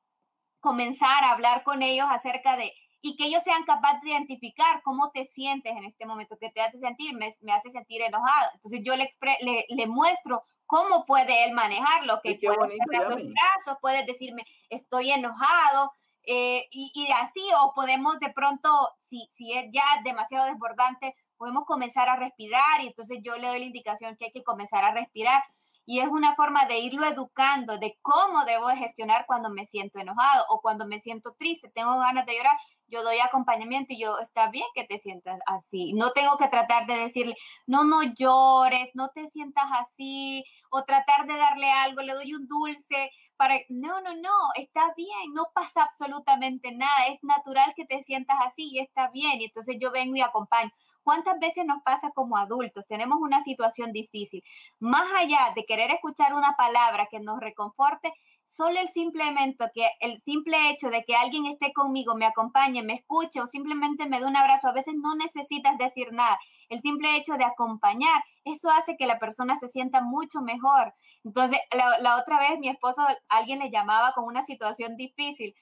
comenzar 0.60 1.24
a 1.24 1.32
hablar 1.32 1.62
con 1.62 1.82
ellos 1.82 2.06
acerca 2.10 2.56
de 2.56 2.72
y 3.02 3.16
que 3.16 3.26
ellos 3.26 3.42
sean 3.44 3.64
capaces 3.64 4.00
de 4.00 4.10
identificar 4.10 4.80
cómo 4.82 5.10
te 5.10 5.26
sientes 5.26 5.76
en 5.76 5.84
este 5.84 6.06
momento, 6.06 6.38
qué 6.40 6.48
te 6.50 6.62
hace 6.62 6.78
sentir, 6.78 7.14
me, 7.14 7.36
me 7.42 7.52
hace 7.52 7.70
sentir 7.70 8.00
enojado. 8.00 8.50
Entonces 8.54 8.80
yo 8.82 8.96
le, 8.96 9.14
le, 9.42 9.66
le 9.68 9.86
muestro 9.86 10.42
cómo 10.64 11.04
puede 11.04 11.44
él 11.44 11.52
manejarlo, 11.52 12.20
que 12.22 12.38
puede 12.42 12.78
cerrar 12.90 13.10
los 13.10 13.22
brazos, 13.22 13.78
puede 13.82 14.06
decirme 14.06 14.46
estoy 14.70 15.10
enojado, 15.10 15.92
eh, 16.26 16.66
y, 16.70 16.90
y, 16.94 17.12
así, 17.12 17.42
o 17.60 17.74
podemos 17.74 18.18
de 18.18 18.30
pronto, 18.30 18.70
si, 19.10 19.30
si 19.36 19.52
es 19.52 19.66
ya 19.72 19.84
demasiado 20.04 20.46
desbordante, 20.46 21.14
podemos 21.44 21.66
comenzar 21.66 22.08
a 22.08 22.16
respirar 22.16 22.80
y 22.82 22.86
entonces 22.86 23.18
yo 23.22 23.36
le 23.36 23.48
doy 23.48 23.58
la 23.58 23.66
indicación 23.66 24.16
que 24.16 24.24
hay 24.24 24.32
que 24.32 24.42
comenzar 24.42 24.82
a 24.82 24.92
respirar. 24.92 25.44
Y 25.84 26.00
es 26.00 26.08
una 26.08 26.34
forma 26.34 26.64
de 26.64 26.78
irlo 26.78 27.04
educando 27.06 27.76
de 27.76 27.98
cómo 28.00 28.46
debo 28.46 28.68
gestionar 28.68 29.26
cuando 29.26 29.50
me 29.50 29.66
siento 29.66 29.98
enojado 29.98 30.46
o 30.48 30.62
cuando 30.62 30.86
me 30.86 31.02
siento 31.02 31.34
triste, 31.38 31.70
tengo 31.74 31.98
ganas 31.98 32.24
de 32.24 32.34
llorar, 32.34 32.56
yo 32.86 33.02
doy 33.02 33.18
acompañamiento 33.18 33.92
y 33.92 34.00
yo, 34.00 34.18
está 34.20 34.48
bien 34.48 34.64
que 34.74 34.84
te 34.84 34.98
sientas 35.00 35.38
así, 35.44 35.92
no 35.92 36.12
tengo 36.12 36.38
que 36.38 36.48
tratar 36.48 36.86
de 36.86 36.96
decirle, 36.96 37.36
no, 37.66 37.84
no 37.84 38.02
llores, 38.02 38.88
no 38.94 39.10
te 39.10 39.28
sientas 39.28 39.66
así, 39.80 40.42
o 40.70 40.82
tratar 40.84 41.26
de 41.26 41.36
darle 41.36 41.70
algo, 41.70 42.00
le 42.00 42.14
doy 42.14 42.32
un 42.32 42.48
dulce, 42.48 43.10
para, 43.36 43.56
no, 43.68 44.00
no, 44.00 44.14
no, 44.14 44.38
está 44.54 44.94
bien, 44.96 45.34
no 45.34 45.48
pasa 45.52 45.82
absolutamente 45.82 46.72
nada, 46.72 47.08
es 47.08 47.22
natural 47.22 47.74
que 47.76 47.84
te 47.84 48.02
sientas 48.04 48.38
así 48.46 48.70
y 48.72 48.78
está 48.78 49.10
bien, 49.10 49.42
y 49.42 49.44
entonces 49.44 49.76
yo 49.78 49.90
vengo 49.90 50.16
y 50.16 50.22
acompaño. 50.22 50.70
¿Cuántas 51.04 51.38
veces 51.38 51.64
nos 51.66 51.82
pasa 51.82 52.10
como 52.12 52.36
adultos? 52.36 52.84
Tenemos 52.88 53.18
una 53.20 53.42
situación 53.44 53.92
difícil. 53.92 54.42
Más 54.80 55.06
allá 55.16 55.52
de 55.54 55.64
querer 55.66 55.90
escuchar 55.92 56.34
una 56.34 56.56
palabra 56.56 57.06
que 57.10 57.20
nos 57.20 57.38
reconforte, 57.40 58.12
solo 58.56 58.78
el 58.80 58.88
simplemente 58.92 59.64
que 59.74 59.88
el 60.00 60.20
simple 60.22 60.70
hecho 60.70 60.88
de 60.88 61.04
que 61.04 61.14
alguien 61.16 61.46
esté 61.46 61.72
conmigo, 61.72 62.14
me 62.14 62.26
acompañe, 62.26 62.82
me 62.82 62.94
escuche 62.94 63.40
o 63.40 63.46
simplemente 63.48 64.06
me 64.06 64.20
dé 64.20 64.26
un 64.26 64.36
abrazo, 64.36 64.68
a 64.68 64.72
veces 64.72 64.94
no 64.96 65.14
necesitas 65.16 65.76
decir 65.78 66.12
nada. 66.12 66.38
El 66.68 66.80
simple 66.80 67.16
hecho 67.16 67.34
de 67.34 67.44
acompañar, 67.44 68.22
eso 68.44 68.70
hace 68.70 68.96
que 68.96 69.06
la 69.06 69.18
persona 69.18 69.58
se 69.58 69.68
sienta 69.68 70.00
mucho 70.02 70.40
mejor. 70.40 70.94
Entonces, 71.24 71.58
la, 71.72 71.98
la 71.98 72.16
otra 72.18 72.38
vez 72.38 72.58
mi 72.58 72.68
esposo, 72.68 73.02
alguien 73.28 73.58
le 73.58 73.70
llamaba 73.70 74.12
con 74.12 74.24
una 74.24 74.44
situación 74.44 74.96
difícil 74.96 75.54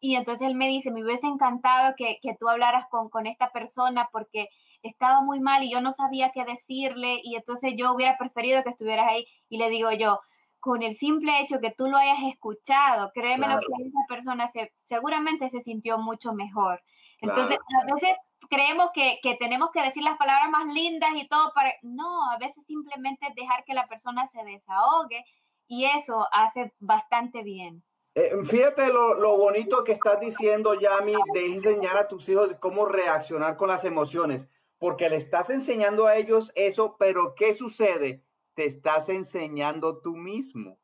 Y 0.00 0.14
entonces 0.16 0.46
él 0.48 0.54
me 0.54 0.68
dice, 0.68 0.90
me 0.92 1.02
hubiese 1.04 1.26
encantado 1.26 1.94
que, 1.96 2.18
que 2.22 2.34
tú 2.38 2.48
hablaras 2.48 2.86
con, 2.88 3.08
con 3.10 3.26
esta 3.26 3.50
persona 3.50 4.08
porque 4.12 4.48
estaba 4.82 5.20
muy 5.20 5.40
mal 5.40 5.62
y 5.62 5.70
yo 5.70 5.80
no 5.80 5.92
sabía 5.92 6.30
qué 6.32 6.44
decirle 6.44 7.20
y 7.22 7.36
entonces 7.36 7.74
yo 7.76 7.92
hubiera 7.92 8.16
preferido 8.16 8.62
que 8.62 8.70
estuvieras 8.70 9.08
ahí 9.08 9.26
y 9.48 9.58
le 9.58 9.70
digo 9.70 9.90
yo, 9.92 10.20
con 10.60 10.82
el 10.82 10.96
simple 10.96 11.40
hecho 11.40 11.60
que 11.60 11.70
tú 11.70 11.86
lo 11.86 11.96
hayas 11.96 12.32
escuchado, 12.32 13.10
créeme 13.14 13.48
lo 13.48 13.58
que 13.58 13.66
esa 13.86 14.00
persona 14.08 14.50
se, 14.52 14.72
seguramente 14.88 15.50
se 15.50 15.62
sintió 15.62 15.98
mucho 15.98 16.32
mejor. 16.32 16.82
Entonces, 17.20 17.58
a 17.82 17.94
veces 17.94 18.16
creemos 18.48 18.90
que, 18.94 19.18
que, 19.22 19.36
tenemos 19.36 19.70
que 19.72 19.82
decir 19.82 20.02
las 20.02 20.18
palabras 20.18 20.50
más 20.50 20.72
lindas 20.72 21.10
y 21.14 21.28
todo 21.28 21.52
para... 21.54 21.72
No, 21.82 22.30
a 22.30 22.38
veces 22.38 22.64
simplemente 22.66 23.26
dejar 23.36 23.64
que 23.64 23.74
la 23.74 23.86
persona 23.86 24.28
se 24.32 24.44
desahogue 24.44 25.24
y 25.66 25.84
eso 25.84 26.26
hace 26.32 26.72
bastante 26.78 27.42
bien. 27.42 27.82
Eh, 28.14 28.32
fíjate 28.44 28.88
lo, 28.88 29.14
lo, 29.14 29.36
bonito 29.36 29.84
que 29.84 29.92
estás 29.92 30.18
diciendo, 30.18 30.74
Yami, 30.74 31.14
de 31.34 31.46
enseñar 31.46 31.96
a 31.96 32.08
tus 32.08 32.28
hijos 32.28 32.56
cómo 32.58 32.86
reaccionar 32.86 33.56
con 33.56 33.68
las 33.68 33.84
emociones, 33.84 34.48
porque 34.78 35.10
le 35.10 35.16
estás 35.16 35.50
enseñando 35.50 36.06
a 36.06 36.16
ellos 36.16 36.52
eso, 36.54 36.96
pero 36.98 37.34
¿qué 37.34 37.54
sucede? 37.54 38.22
Te 38.54 38.64
estás 38.64 39.08
enseñando 39.08 40.00
tú 40.00 40.16
mismo. 40.16 40.78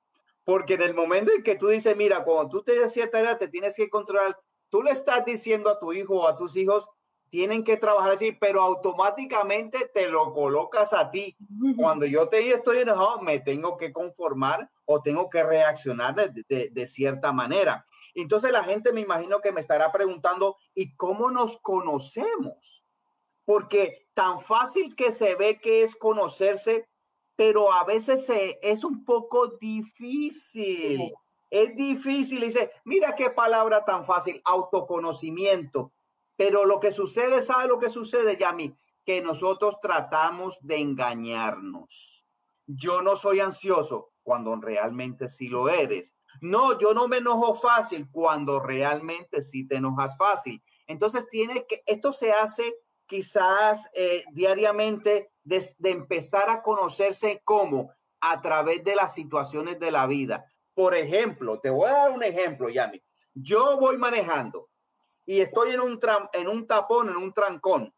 Porque 0.45 0.75
en 0.75 0.83
el 0.83 0.95
momento 0.95 1.33
en 1.33 1.43
que 1.43 1.55
tú 1.55 1.69
dices, 1.69 1.97
mira, 1.97 2.25
cuando 2.25 2.49
tú 2.49 2.63
te 2.63 2.89
cierta 2.89 3.21
edad, 3.21 3.39
te 3.39 3.49
tienes 3.49 3.77
que 3.77 3.89
controlar, 3.89 4.39
tú 4.69 4.83
le 4.83 4.91
estás 4.91 5.25
diciendo 5.25 5.71
a 5.71 5.79
tu 5.79 5.93
hijo 5.93 6.21
o 6.21 6.29
a 6.29 6.37
tus 6.37 6.57
hijos, 6.57 6.89
tienen 7.31 7.65
que 7.65 7.77
trabajar 7.77 8.13
así, 8.13 8.31
pero 8.31 8.63
automáticamente 8.63 9.91
te 9.93 10.09
lo 10.09 10.33
colocas 10.33 10.93
a 10.93 11.11
ti. 11.11 11.37
Cuando 11.77 12.07
yo 12.07 12.29
te 12.29 12.49
estoy 12.53 12.79
enojado, 12.79 13.21
me 13.23 13.41
tengo 13.41 13.77
que 13.77 13.93
conformar 13.93 14.71
o 14.85 15.03
tengo 15.03 15.29
que 15.29 15.43
reaccionar 15.43 16.15
de, 16.15 16.71
de, 16.71 16.87
cierta 16.87 17.33
manera. 17.33 17.87
Entonces 18.15 18.53
la 18.53 18.63
gente 18.63 18.93
me 18.93 19.01
imagino 19.01 19.41
que 19.41 19.51
me 19.51 19.63
estará 19.63 19.91
preguntando, 19.91 20.57
¿y 20.75 20.95
cómo 20.95 21.31
nos 21.33 21.59
conocemos? 21.59 22.84
Porque 23.45 24.09
tan 24.15 24.41
fácil 24.41 24.95
que 24.97 25.13
se 25.13 25.35
ve 25.35 25.59
que 25.61 25.83
es 25.83 25.97
conocerse, 25.97 26.89
pero 27.37 27.73
a 27.73 27.85
veces 27.85 28.27
se, 28.27 28.59
es 28.63 28.85
un 28.85 29.05
poco 29.05 29.59
difícil. 29.61 31.13
Es 31.51 31.77
difícil. 31.77 32.41
Dice, 32.41 32.71
mira 32.85 33.15
qué 33.15 33.31
palabra 33.31 33.85
tan 33.85 34.05
fácil, 34.05 34.41
autoconocimiento. 34.45 35.93
Pero 36.37 36.65
lo 36.65 36.81
que 36.81 36.93
sucede, 36.93 37.43
¿sabe 37.43 37.69
lo 37.69 37.79
que 37.79 37.91
sucede, 37.91 38.37
Yami? 38.37 38.77
Que 39.05 39.21
nosotros 39.21 39.79
tratamos 39.81 40.59
de 40.63 40.79
engañarnos. 40.79 42.27
Yo 42.67 43.03
no 43.03 43.17
soy 43.17 43.41
ansioso 43.41 44.13
cuando 44.23 44.57
realmente 44.57 45.29
sí 45.29 45.49
lo 45.49 45.69
eres. 45.69 46.15
No, 46.41 46.79
yo 46.79 46.95
no 46.95 47.07
me 47.07 47.19
enojo 47.19 47.55
fácil 47.55 48.09
cuando 48.11 48.59
realmente 48.59 49.43
sí 49.43 49.67
te 49.69 49.77
enojas 49.77 50.17
fácil. 50.17 50.63
Entonces 50.87 51.29
tiene 51.29 51.67
que, 51.67 51.83
esto 51.87 52.13
se 52.13 52.33
hace 52.33 52.75
quizás 53.07 53.91
eh, 53.95 54.25
diariamente 54.33 55.31
de, 55.43 55.65
de 55.79 55.91
empezar 55.91 56.51
a 56.51 56.63
conocerse 56.63 57.41
como 57.45 57.93
a 58.21 58.41
través 58.41 58.83
de 58.85 58.97
las 58.97 59.15
situaciones 59.15 59.79
de 59.79 59.91
la 59.91 60.07
vida. 60.07 60.45
Por 60.75 60.95
ejemplo, 60.95 61.61
te 61.61 61.71
voy 61.71 61.89
a 61.89 61.93
dar 61.93 62.11
un 62.11 62.23
ejemplo, 62.23 62.69
Yami. 62.69 63.03
Yo 63.35 63.79
voy 63.79 63.97
manejando 63.97 64.71
y 65.27 65.41
estoy 65.41 65.73
en 65.73 65.81
un, 65.81 66.01
en 66.33 66.49
un 66.49 66.67
tapón, 66.67 67.09
en 67.09 67.17
un 67.17 67.33
trancón, 67.33 67.95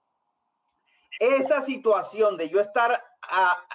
esa 1.19 1.63
situación 1.63 2.37
de 2.37 2.49
yo 2.49 2.61
estar 2.61 3.03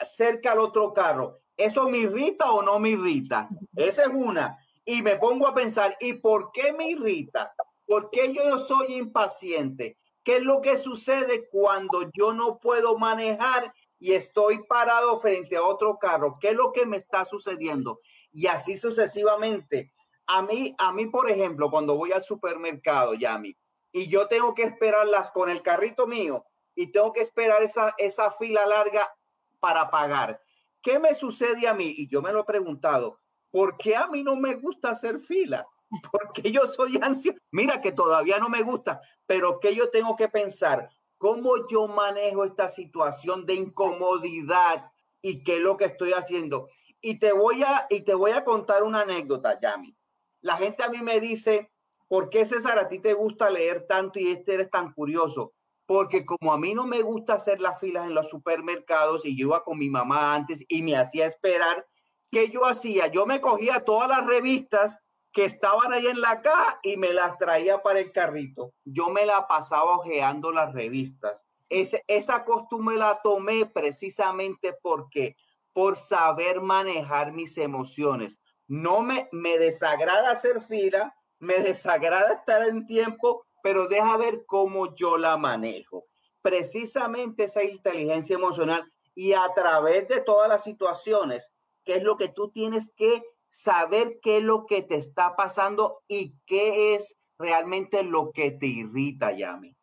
cerca 0.02 0.52
al 0.52 0.60
otro 0.60 0.94
carro, 0.94 1.40
¿eso 1.58 1.90
me 1.90 2.00
irrita 2.00 2.52
o 2.52 2.62
no 2.62 2.80
me 2.80 2.90
irrita? 2.90 3.50
Esa 3.76 4.04
es 4.04 4.10
una. 4.14 4.58
Y 4.86 5.02
me 5.02 5.18
pongo 5.18 5.48
a 5.48 5.54
pensar, 5.54 5.96
¿y 6.00 6.14
por 6.14 6.52
qué 6.52 6.74
me 6.74 6.90
irrita? 6.90 7.54
¿Por 7.86 8.10
qué 8.10 8.32
yo 8.34 8.58
soy 8.60 8.96
impaciente? 8.96 9.98
¿Qué 10.24 10.38
es 10.38 10.44
lo 10.44 10.62
que 10.62 10.78
sucede 10.78 11.48
cuando 11.50 12.10
yo 12.14 12.34
no 12.34 12.60
puedo 12.60 12.98
manejar 12.98 13.74
y 14.00 14.14
estoy 14.14 14.64
parado 14.68 15.20
frente 15.20 15.58
a 15.58 15.64
otro 15.64 15.98
carro? 15.98 16.38
¿Qué 16.40 16.50
es 16.50 16.56
lo 16.56 16.72
que 16.72 16.86
me 16.86 16.98
está 16.98 17.26
sucediendo? 17.26 18.00
Y 18.32 18.48
así 18.48 18.78
sucesivamente 18.78 19.94
a 20.34 20.42
mí, 20.42 20.74
a 20.78 20.94
mí, 20.94 21.08
por 21.08 21.30
ejemplo, 21.30 21.70
cuando 21.70 21.98
voy 21.98 22.12
al 22.14 22.24
supermercado, 22.24 23.14
Yami, 23.14 23.58
y 23.92 24.08
yo 24.08 24.28
tengo 24.28 24.54
que 24.54 24.64
esperarlas 24.64 25.30
con 25.32 25.50
el 25.50 25.62
carrito 25.62 26.08
mío 26.08 26.46
y 26.74 26.92
tengo 26.92 27.12
que 27.12 27.22
esperar 27.22 27.62
esa, 27.64 27.94
esa 27.98 28.32
fila 28.32 28.66
larga 28.66 29.14
para 29.60 29.90
pagar. 29.92 30.42
¿Qué 30.82 31.00
me 31.00 31.14
sucede 31.16 31.68
a 31.68 31.74
mí? 31.74 31.94
Y 31.98 32.08
yo 32.08 32.22
me 32.22 32.32
lo 32.32 32.42
he 32.42 32.46
preguntado, 32.46 33.20
¿por 33.52 33.78
qué 33.78 33.96
a 33.96 34.08
mí 34.08 34.24
no 34.24 34.38
me 34.38 34.56
gusta 34.56 34.92
hacer 34.92 35.20
fila? 35.20 35.68
Porque 36.12 36.52
yo 36.52 36.68
soy 36.68 37.00
ansioso. 37.02 37.40
Mira 37.52 37.82
que 37.82 37.92
todavía 37.92 38.40
no 38.40 38.50
me 38.50 38.64
gusta, 38.64 39.02
pero 39.26 39.60
que 39.60 39.76
yo 39.76 39.90
tengo 39.90 40.16
que 40.16 40.30
pensar 40.30 40.90
cómo 41.18 41.68
yo 41.70 41.88
manejo 41.88 42.46
esta 42.46 42.70
situación 42.70 43.46
de 43.46 43.56
incomodidad 43.56 44.92
y 45.22 45.44
qué 45.44 45.58
es 45.58 45.62
lo 45.62 45.78
que 45.78 45.86
estoy 45.86 46.14
haciendo. 46.14 46.70
Y 47.00 47.20
te 47.20 47.32
voy 47.32 47.64
a, 47.64 47.86
y 47.90 48.02
te 48.02 48.16
voy 48.16 48.32
a 48.32 48.44
contar 48.44 48.84
una 48.84 49.02
anécdota, 49.02 49.60
Yami 49.60 49.96
la 50.42 50.58
gente 50.58 50.84
a 50.84 50.90
mí 50.90 51.02
me 51.02 51.20
dice, 51.20 51.72
¿por 52.08 52.30
qué 52.30 52.46
César 52.46 52.78
a 52.80 52.88
ti 52.88 53.00
te 53.00 53.14
gusta 53.14 53.50
leer 53.50 53.86
tanto 53.88 54.20
y 54.20 54.30
este 54.30 54.56
eres 54.56 54.70
tan 54.70 54.92
curioso? 54.94 55.54
Porque 55.86 56.26
como 56.26 56.52
a 56.54 56.58
mí 56.58 56.74
no 56.74 56.86
me 56.86 57.02
gusta 57.02 57.34
hacer 57.34 57.62
las 57.62 57.80
filas 57.80 58.08
en 58.08 58.14
los 58.14 58.30
supermercados 58.30 59.26
y 59.26 59.38
yo 59.38 59.48
iba 59.48 59.64
con 59.64 59.78
mi 59.78 59.90
mamá 59.90 60.36
antes 60.36 60.64
y 60.68 60.84
me 60.84 60.96
hacía 60.96 61.26
esperar, 61.26 61.86
¿qué 62.32 62.50
yo 62.50 62.66
hacía? 62.66 63.08
Yo 63.08 63.26
me 63.26 63.42
cogía 63.42 63.82
todas 63.82 64.10
las 64.10 64.26
revistas 64.26 65.00
que 65.32 65.46
estaban 65.46 65.94
ahí 65.94 66.08
en 66.08 66.20
la 66.20 66.42
caja 66.42 66.80
y 66.84 66.98
me 66.98 67.14
las 67.14 67.38
traía 67.38 67.82
para 67.82 68.00
el 68.00 68.12
carrito. 68.12 68.74
Yo 68.84 69.10
me 69.10 69.26
la 69.26 69.48
pasaba 69.48 69.98
ojeando 69.98 70.52
las 70.52 70.74
revistas. 70.74 71.46
esa 71.70 72.44
costumbre 72.44 72.98
la 72.98 73.22
tomé 73.22 73.66
precisamente 73.66 74.74
porque 74.82 75.38
por 75.74 75.96
saber 75.96 76.60
manejar 76.60 77.32
mis 77.32 77.58
emociones 77.58 78.40
no 78.68 79.02
me, 79.02 79.28
me 79.32 79.58
desagrada 79.58 80.32
hacer 80.32 80.62
fila, 80.62 81.14
me 81.40 81.56
desagrada 81.56 82.36
estar 82.36 82.68
en 82.68 82.86
tiempo, 82.86 83.46
pero 83.62 83.88
deja 83.88 84.16
ver 84.16 84.46
cómo 84.46 84.96
yo 84.96 85.18
la 85.18 85.36
manejo. 85.36 86.06
Precisamente 86.42 87.46
esa 87.46 87.64
inteligencia 87.64 88.36
emocional 88.36 88.90
y 89.14 89.34
a 89.34 89.46
través 89.54 90.08
de 90.08 90.22
todas 90.22 90.48
las 90.48 90.64
situaciones, 90.64 91.52
qué 91.84 91.96
es 91.98 92.04
lo 92.04 92.16
que 92.16 92.30
tú 92.30 92.50
tienes 92.52 92.92
que 92.96 93.24
saber 93.52 94.20
qué 94.24 94.38
es 94.38 94.44
lo 94.44 94.66
que 94.66 94.82
te 94.82 94.96
está 94.96 95.36
pasando 95.36 96.04
y 96.08 96.36
qué 96.46 96.96
es 96.96 97.20
realmente 97.38 98.02
lo 98.04 98.32
que 98.32 98.52
te 98.52 98.68
irrita, 98.68 99.34
Yami. 99.34 99.76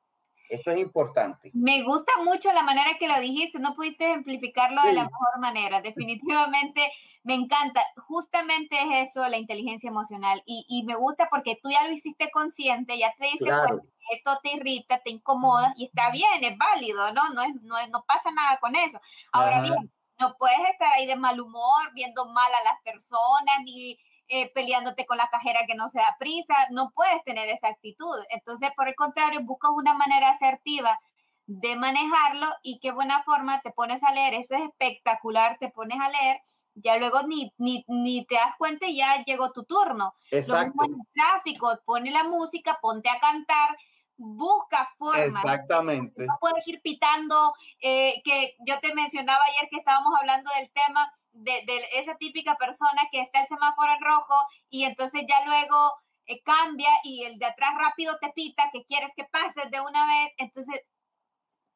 Esto 0.48 0.70
es 0.70 0.78
importante. 0.78 1.50
Me 1.52 1.82
gusta 1.82 2.12
mucho 2.25 2.50
la 2.54 2.62
manera 2.62 2.96
que 2.98 3.06
lo 3.06 3.20
dijiste, 3.20 3.58
no 3.58 3.75
pudiste 3.75 4.06
ejemplificarlo 4.06 4.82
de 4.84 4.94
la 4.94 5.04
mejor 5.04 5.38
manera. 5.38 5.82
Definitivamente 5.82 6.80
me 7.25 7.34
encanta. 7.34 7.82
Justamente 8.06 8.75
es 8.75 9.10
eso, 9.10 9.28
la 9.28 9.37
inteligencia 9.37 9.88
emocional. 9.88 10.42
Y, 10.46 10.64
y 10.66 10.84
me 10.84 10.94
gusta 10.94 11.28
porque 11.30 11.58
tú 11.62 11.68
ya 11.68 11.87
lo 11.87 11.92
hiciste 11.92 12.30
consciente, 12.30 12.98
ya 12.98 13.12
te 13.18 13.37
claro. 13.37 13.82
esto 14.10 14.38
te 14.42 14.52
irrita, 14.56 15.00
te 15.00 15.10
incomoda 15.10 15.75
y 15.76 15.84
está 15.84 16.10
bien, 16.10 16.42
es 16.42 16.56
válido, 16.56 17.12
¿no? 17.12 17.28
No, 17.34 17.42
es, 17.42 17.54
no, 17.60 17.75
no 17.88 18.02
pasa 18.06 18.30
nada 18.30 18.58
con 18.60 18.75
eso. 18.76 18.98
Ahora 19.30 19.60
bien, 19.60 19.90
no 20.18 20.37
puedes 20.37 20.58
estar 20.70 20.92
ahí 20.92 21.06
de 21.06 21.16
mal 21.16 21.40
humor, 21.40 21.92
viendo 21.94 22.26
mal 22.26 22.52
a 22.52 22.64
las 22.64 22.80
personas, 22.82 23.62
ni 23.64 23.98
eh, 24.28 24.50
peleándote 24.52 25.06
con 25.06 25.16
la 25.16 25.30
cajera 25.30 25.60
que 25.66 25.75
no 25.75 25.90
se 25.90 25.98
da 25.98 26.16
prisa, 26.18 26.54
no 26.70 26.90
puedes 26.90 27.22
tener 27.25 27.48
esa 27.48 27.68
actitud. 27.68 28.16
Entonces, 28.30 28.70
por 28.76 28.88
el 28.88 28.94
contrario, 28.94 29.40
buscas 29.42 29.70
una 29.75 29.94
manera 29.94 30.30
asertiva 30.30 30.98
de 31.46 31.76
manejarlo 31.76 32.46
y 32.62 32.78
qué 32.78 32.90
buena 32.90 33.22
forma 33.22 33.62
te 33.62 33.70
pones 33.70 34.02
a 34.02 34.12
leer. 34.12 34.34
Eso 34.34 34.54
es 34.54 34.64
espectacular, 34.64 35.56
te 35.58 35.70
pones 35.70 35.98
a 35.98 36.10
leer, 36.10 36.42
ya 36.75 36.98
luego 36.98 37.22
ni, 37.22 37.54
ni, 37.56 37.84
ni 37.88 38.26
te 38.26 38.34
das 38.34 38.54
cuenta 38.58 38.87
y 38.87 38.98
ya 38.98 39.25
llegó 39.25 39.50
tu 39.52 39.64
turno. 39.64 40.14
Exacto. 40.30 40.84
el 40.84 40.94
tráfico, 41.14 41.78
pone 41.87 42.10
la 42.10 42.25
música, 42.25 42.78
ponte 42.82 43.08
a 43.08 43.18
cantar, 43.18 43.78
busca 44.18 44.92
formas. 44.98 45.26
Exactamente. 45.26 46.26
No 46.26 46.37
puedes 46.40 46.66
ir 46.66 46.82
pitando, 46.82 47.54
eh, 47.80 48.20
que 48.25 48.56
yo 48.66 48.78
te 48.80 48.94
mencionaba 48.94 49.42
ayer 49.44 49.70
que 49.70 49.78
estábamos 49.78 50.12
hablando 50.18 50.50
del 50.58 50.70
tema 50.72 51.10
de, 51.32 51.62
esa 51.94 52.16
típica 52.16 52.56
persona 52.56 53.08
que 53.10 53.20
está 53.20 53.42
el 53.42 53.48
semáforo 53.48 53.92
en 53.92 54.00
rojo 54.02 54.34
y 54.70 54.84
entonces 54.84 55.22
ya 55.28 55.44
luego 55.46 55.94
eh, 56.26 56.42
cambia 56.42 56.90
y 57.04 57.25
el 57.25 57.38
de 57.38 57.46
atrás 57.46 57.75
rápido 57.78 58.18
te 58.20 58.30
pita 58.30 58.70
que 58.72 58.84
quieres 58.84 59.10
que 59.16 59.25
pases 59.25 59.70
de 59.70 59.80
una 59.80 60.06
vez. 60.06 60.34
Entonces 60.38 60.82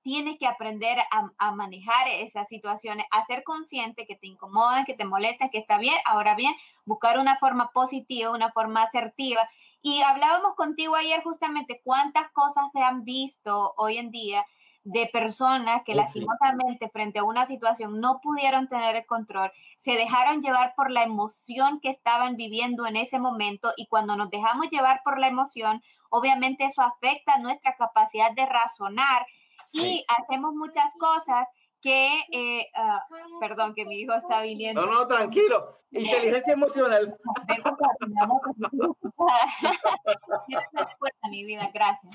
tienes 0.03 0.37
que 0.39 0.47
aprender 0.47 0.99
a, 1.39 1.51
manejar 1.53 2.09
esas 2.09 2.49
situaciones, 2.49 3.07
a 3.13 3.25
ser 3.27 3.45
consciente 3.45 4.05
que 4.05 4.17
te 4.17 4.27
incomodan, 4.27 4.85
que 4.85 4.95
te 4.95 5.05
molestan, 5.05 5.51
que 5.51 5.59
está 5.59 5.79
bien. 5.79 5.95
Ahora 6.05 6.35
bien, 6.35 6.55
buscar 6.85 7.19
una 7.19 7.39
forma 7.39 7.71
positiva, 7.71 8.33
una 8.33 8.51
forma 8.51 8.83
asertiva. 8.83 9.49
Y 9.83 10.01
hablábamos 10.03 10.55
contigo 10.55 10.95
ayer 10.95 11.23
justamente 11.25 11.81
cuántas 11.85 12.31
cosas 12.31 12.71
se 12.73 12.81
han 12.81 13.05
visto 13.05 13.75
hoy 13.77 13.99
en 13.99 14.13
día 14.13 14.47
de 14.85 15.09
personas 15.13 15.83
que 15.85 15.95
lastimosamente 15.95 16.89
frente 16.89 17.19
a 17.19 17.25
una 17.25 17.47
situación 17.47 18.01
no 18.01 18.21
pudieron 18.21 18.69
tener 18.69 18.97
el 18.97 19.07
control, 19.07 19.53
se 19.79 19.93
dejaron 19.93 20.43
llevar 20.43 20.75
por 20.77 20.91
la 20.91 21.05
emoción 21.05 21.81
que 21.81 21.91
estaban 21.91 22.37
viviendo 22.37 22.87
en 22.87 22.97
ese 22.97 23.19
momento 23.19 23.73
y 23.77 23.87
cuando 23.87 24.17
nos 24.17 24.31
dejamos 24.31 24.71
llevar 24.71 25.03
por 25.05 25.19
la 25.19 25.29
emoción, 25.29 25.83
obviamente 26.11 26.65
eso 26.65 26.83
afecta 26.83 27.39
nuestra 27.39 27.77
capacidad 27.77 28.33
de 28.33 28.47
razonar 28.47 29.27
y 29.73 30.05
hacemos 30.09 30.55
muchas 30.55 30.93
cosas 30.99 31.47
que, 31.83 32.21
eh, 32.31 32.71
uh, 32.77 33.41
perdón, 33.41 33.75
que 33.75 33.85
mi 33.85 34.01
hijo 34.01 34.15
está 34.15 34.43
viniendo. 34.43 34.87
No, 34.87 34.93
no, 34.93 35.07
tranquilo. 35.07 35.81
Inteligencia 35.91 36.55
emocional. 36.55 37.19
mi 41.31 41.45
vida, 41.45 41.71
gracias. 41.75 42.15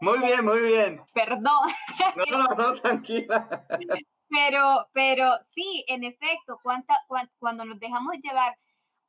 Muy 0.00 0.18
bien, 0.18 0.44
muy 0.44 0.60
bien. 0.60 1.00
Perdón. 1.14 1.70
No, 2.16 2.38
no, 2.38 2.48
no, 2.54 2.74
tranquila. 2.74 3.66
Pero, 4.28 4.88
pero 4.92 5.38
sí, 5.54 5.84
en 5.88 6.04
efecto, 6.04 6.58
cuánta, 6.62 6.94
cuando 7.38 7.64
nos 7.64 7.78
dejamos 7.78 8.14
llevar 8.22 8.54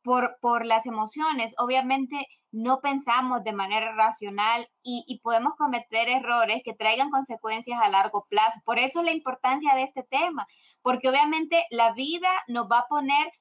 por, 0.04 0.38
por 0.40 0.66
las 0.66 0.86
emociones, 0.86 1.54
obviamente 1.58 2.26
no 2.52 2.80
pensamos 2.82 3.44
de 3.44 3.52
manera 3.52 3.94
racional 3.94 4.68
y, 4.82 5.20
podemos 5.24 5.56
cometer 5.56 6.10
errores 6.10 6.62
que 6.64 6.74
traigan 6.74 7.12
consecuencias 7.12 7.80
a 7.82 7.90
largo 7.90 8.26
plazo. 8.30 8.60
Por 8.66 8.80
eso 8.80 9.04
la 9.04 9.12
importancia 9.12 9.76
de 9.76 9.84
este 9.84 10.04
tema, 10.04 10.48
porque 10.82 11.10
obviamente 11.10 11.64
la 11.70 11.94
vida 11.94 12.30
nos 12.48 12.68
va 12.70 12.80
a 12.80 12.88
poner 12.88 13.32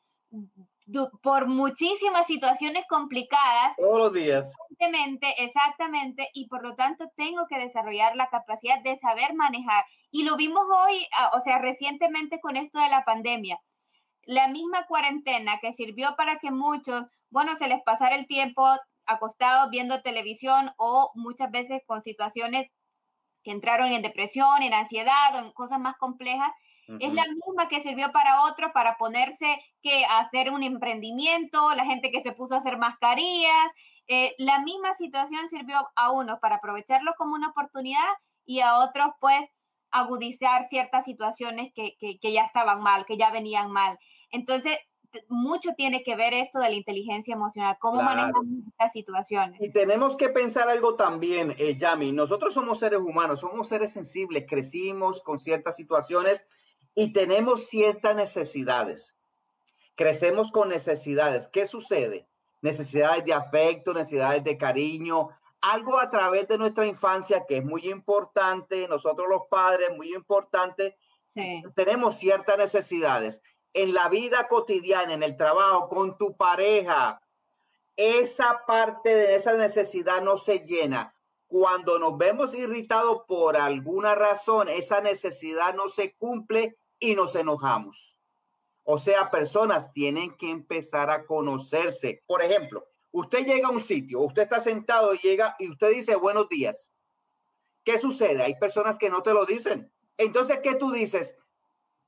por 1.23 1.47
muchísimas 1.47 2.27
situaciones 2.27 2.85
complicadas. 2.89 3.77
Todos 3.77 3.99
los 3.99 4.13
días. 4.13 4.51
Exactamente, 4.71 5.35
exactamente, 5.43 6.29
y 6.35 6.49
por 6.49 6.63
lo 6.63 6.75
tanto 6.77 7.11
tengo 7.17 7.47
que 7.49 7.59
desarrollar 7.59 8.17
la 8.17 8.29
capacidad 8.29 8.83
de 8.83 8.99
saber 8.99 9.35
manejar. 9.35 9.85
Y 10.11 10.23
lo 10.23 10.37
vimos 10.37 10.65
hoy, 10.71 11.07
ah, 11.17 11.33
o 11.35 11.43
sea, 11.43 11.59
recientemente 11.59 12.41
con 12.41 12.57
esto 12.57 12.79
de 12.79 12.89
la 12.89 13.05
pandemia. 13.05 13.59
La 14.25 14.49
misma 14.49 14.87
cuarentena 14.87 15.59
que 15.61 15.73
sirvió 15.75 16.15
para 16.17 16.39
que 16.39 16.51
muchos, 16.51 17.05
bueno, 17.31 17.57
se 17.57 17.69
les 17.69 17.83
pasara 17.83 18.15
el 18.15 18.27
tiempo 18.27 18.67
acostados 19.09 19.71
viendo 19.71 20.03
televisión 20.03 20.71
o 20.77 21.11
muchas 21.15 21.51
veces 21.51 21.83
con 21.87 22.03
situaciones 22.03 22.71
que 23.43 23.51
entraron 23.51 23.93
en 23.93 24.03
depresión, 24.03 24.63
en 24.63 24.75
ansiedad 24.75 25.35
o 25.35 25.39
en 25.39 25.53
cosas 25.53 25.81
más 25.81 25.97
complejas, 25.97 26.53
es 27.01 27.13
la 27.13 27.25
misma 27.25 27.69
que 27.69 27.83
sirvió 27.83 28.13
para 28.13 28.45
otros 28.45 28.73
para 28.73 28.97
ponerse 28.97 29.63
que 29.83 30.07
hacer 30.07 30.51
un 30.51 30.63
emprendimiento, 30.63 31.75
la 31.75 31.85
gente 31.85 32.11
que 32.11 32.23
se 32.23 32.33
puso 32.33 32.55
a 32.55 32.59
hacer 32.59 32.79
mascarillas, 32.79 33.71
eh, 34.07 34.35
la 34.39 34.61
misma 34.61 34.95
situación 34.97 35.51
sirvió 35.51 35.87
a 35.97 36.13
unos 36.13 36.39
para 36.41 36.57
aprovecharlo 36.57 37.13
como 37.19 37.35
una 37.35 37.51
oportunidad 37.51 38.09
y 38.47 38.61
a 38.61 38.79
otros 38.79 39.09
pues 39.21 39.51
agudizar 39.91 40.69
ciertas 40.71 41.05
situaciones 41.05 41.73
que, 41.75 41.95
que, 41.99 42.19
que 42.19 42.33
ya 42.33 42.45
estaban 42.45 42.81
mal, 42.81 43.05
que 43.05 43.19
ya 43.19 43.31
venían 43.31 43.71
mal. 43.71 43.99
Entonces, 44.31 44.79
mucho 45.29 45.71
tiene 45.77 46.03
que 46.03 46.17
ver 46.17 46.35
esto 46.35 46.59
de 46.59 46.71
la 46.71 46.75
inteligencia 46.75 47.35
emocional, 47.35 47.77
cómo 47.81 48.03
manejamos 48.03 48.47
estas 48.69 48.93
situaciones. 48.93 49.61
Y 49.61 49.71
tenemos 49.71 50.17
que 50.17 50.29
pensar 50.29 50.69
algo 50.69 50.97
también, 50.97 51.55
eh, 51.59 51.77
Yami. 51.77 52.13
Nosotros 52.13 52.55
somos 52.55 52.79
seres 52.79 53.01
humanos, 53.01 53.41
somos 53.41 53.69
seres 53.69 53.93
sensibles, 53.93 54.47
crecimos 54.49 55.23
con 55.23 55.41
ciertas 55.41 55.77
situaciones 55.77 56.47
y 56.95 57.13
tenemos 57.13 57.69
ciertas 57.69 58.15
necesidades. 58.17 59.17
Crecemos 59.95 60.51
con 60.51 60.69
necesidades. 60.69 61.49
¿Qué 61.49 61.67
sucede? 61.67 62.27
Necesidades 62.61 63.25
de 63.25 63.33
afecto, 63.33 63.95
necesidades 63.95 64.45
de 64.45 64.59
cariño, 64.59 65.31
algo 65.61 65.99
a 65.99 66.11
través 66.11 66.47
de 66.49 66.59
nuestra 66.59 66.87
infancia 66.87 67.45
que 67.47 67.59
es 67.59 67.65
muy 67.65 67.89
importante, 67.89 68.87
nosotros 68.89 69.27
los 69.29 69.43
padres, 69.51 69.91
muy 69.97 70.15
importante. 70.15 70.97
Tenemos 71.75 72.17
ciertas 72.17 72.59
necesidades 72.59 73.41
en 73.75 73.95
la 73.95 74.09
vida 74.09 74.49
cotidiana, 74.49 75.13
en 75.13 75.23
el 75.23 75.37
trabajo, 75.37 75.89
con 75.89 76.17
tu 76.17 76.37
pareja, 76.37 77.21
esa 77.97 78.63
parte 78.67 79.15
de 79.15 79.35
esa 79.35 79.57
necesidad 79.57 80.23
no 80.23 80.39
se 80.39 80.61
llena. 80.61 81.15
Cuando 81.49 81.99
nos 81.99 82.17
vemos 82.17 82.55
irritados 82.55 83.23
por 83.27 83.57
alguna 83.57 84.15
razón, 84.15 84.69
esa 84.69 85.01
necesidad 85.01 85.75
no 85.75 85.89
se 85.89 86.15
cumple 86.15 86.77
y 86.99 87.15
nos 87.15 87.35
enojamos. 87.35 88.19
O 88.85 88.99
sea, 88.99 89.31
personas 89.31 89.93
tienen 89.93 90.37
que 90.37 90.51
empezar 90.51 91.11
a 91.11 91.27
conocerse. 91.27 92.23
Por 92.27 92.43
ejemplo, 92.43 92.87
usted 93.11 93.45
llega 93.45 93.69
a 93.69 93.73
un 93.73 93.81
sitio, 93.81 94.21
usted 94.21 94.43
está 94.43 94.61
sentado 94.61 95.15
y 95.15 95.19
llega 95.19 95.57
y 95.59 95.71
usted 95.71 95.91
dice 95.91 96.17
buenos 96.17 96.49
días. 96.49 96.93
¿Qué 97.85 97.99
sucede? 97.99 98.43
Hay 98.43 98.55
personas 98.57 98.99
que 98.99 99.11
no 99.11 99.23
te 99.23 99.33
lo 99.33 99.45
dicen. 99.45 99.91
Entonces, 100.17 100.61
¿qué 100.63 100.75
tú 100.75 100.93
dices? 100.93 101.37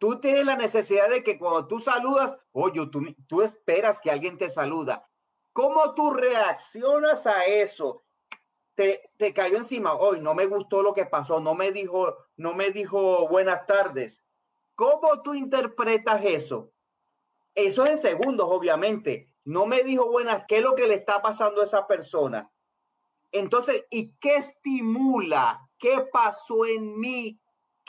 Tú 0.00 0.18
tienes 0.18 0.46
la 0.46 0.56
necesidad 0.56 1.10
de 1.10 1.22
que 1.22 1.38
cuando 1.38 1.68
tú 1.68 1.78
saludas, 1.78 2.36
oye, 2.52 2.84
tú, 2.90 3.02
tú 3.28 3.42
esperas 3.42 4.00
que 4.00 4.10
alguien 4.10 4.38
te 4.38 4.48
saluda. 4.48 5.06
¿Cómo 5.52 5.94
tú 5.94 6.10
reaccionas 6.14 7.26
a 7.26 7.44
eso? 7.44 8.02
Te, 8.74 9.12
te 9.18 9.34
cayó 9.34 9.58
encima, 9.58 9.92
hoy 9.92 10.20
no 10.20 10.34
me 10.34 10.46
gustó 10.46 10.82
lo 10.82 10.94
que 10.94 11.04
pasó, 11.04 11.40
no 11.40 11.54
me 11.54 11.70
dijo, 11.70 12.16
no 12.36 12.54
me 12.54 12.70
dijo 12.70 13.28
buenas 13.28 13.66
tardes. 13.66 14.24
¿Cómo 14.74 15.20
tú 15.20 15.34
interpretas 15.34 16.24
eso? 16.24 16.72
Eso 17.54 17.84
es 17.84 17.90
en 17.90 17.98
segundos, 17.98 18.48
obviamente. 18.50 19.30
No 19.44 19.66
me 19.66 19.82
dijo 19.82 20.10
buenas, 20.10 20.44
¿qué 20.48 20.58
es 20.58 20.62
lo 20.62 20.74
que 20.76 20.86
le 20.86 20.94
está 20.94 21.20
pasando 21.20 21.60
a 21.60 21.64
esa 21.64 21.86
persona? 21.86 22.50
Entonces, 23.32 23.84
¿y 23.90 24.14
qué 24.14 24.36
estimula? 24.36 25.68
¿Qué 25.78 26.06
pasó 26.10 26.64
en 26.64 26.98
mí 26.98 27.38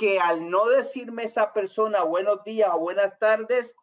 que 0.02 0.20
al 0.20 0.50
no 0.50 0.68
decirme 0.68 1.26
esa 1.26 1.54
persona 1.54 2.02
buenos 2.02 2.44
días 2.44 2.72
o 2.74 2.80
buenas 2.80 3.20
tardes, 3.20 3.76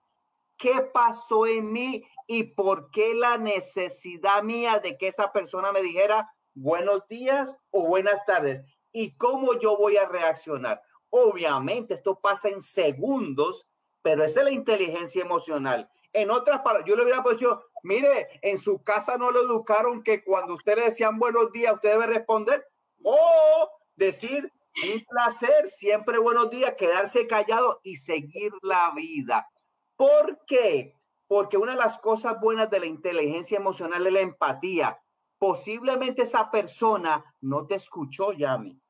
¿qué 0.57 0.81
pasó 0.92 1.46
en 1.46 1.72
mí 1.72 2.04
y 2.26 2.42
por 2.42 2.90
qué 2.90 3.14
la 3.14 3.38
necesidad 3.38 4.42
mía 4.42 4.81
de 4.81 4.98
que 4.98 5.07
esa 5.07 5.31
persona 5.31 5.70
me 5.70 5.81
dijera 5.81 6.28
buenos 6.54 7.07
días 7.07 7.57
o 7.70 7.87
buenas 7.87 8.26
tardes? 8.26 8.62
¿Y 8.90 9.16
cómo 9.16 9.61
yo 9.61 9.76
voy 9.76 9.96
a 9.96 10.09
reaccionar? 10.09 10.83
Obviamente 11.09 11.94
esto 11.94 12.18
pasa 12.18 12.48
en 12.48 12.62
segundos, 12.62 13.68
pero 14.02 14.24
esa 14.24 14.40
es 14.40 14.46
la 14.46 14.52
inteligencia 14.52 15.22
emocional. 15.22 15.88
En 16.12 16.33
otras 16.33 16.62
palabras, 16.62 16.88
yo 16.88 16.96
le 16.96 17.04
hubiera 17.04 17.22
dicho, 17.31 17.62
mire, 17.85 18.40
en 18.42 18.59
su 18.59 18.83
casa 18.83 19.18
no 19.18 19.31
lo 19.31 19.42
educaron 19.42 20.02
que 20.02 20.24
cuando 20.24 20.54
usted 20.54 20.78
le 20.78 20.87
decían 20.87 21.16
buenos 21.16 21.52
días, 21.52 21.74
usted 21.74 21.92
debe 21.92 22.09
responder 22.09 22.66
o 23.04 23.70
decir 23.94 24.52
un 24.84 25.04
placer, 25.04 25.68
siempre 25.68 26.18
buenos 26.18 26.50
días, 26.50 26.74
quedarse 26.76 27.26
callado 27.26 27.80
y 27.82 27.96
seguir 27.96 28.52
la 28.62 28.92
vida. 28.94 29.48
¿Por 29.96 30.44
qué? 30.46 30.94
Porque 31.26 31.56
una 31.56 31.72
de 31.72 31.78
las 31.78 31.98
cosas 31.98 32.40
buenas 32.40 32.70
de 32.70 32.80
la 32.80 32.86
inteligencia 32.86 33.56
emocional 33.56 34.06
es 34.06 34.12
la 34.12 34.20
empatía. 34.20 35.00
Posiblemente 35.38 36.22
esa 36.22 36.50
persona 36.50 37.24
no 37.40 37.66
te 37.66 37.74
escuchó, 37.74 38.32
Yami. 38.32 38.80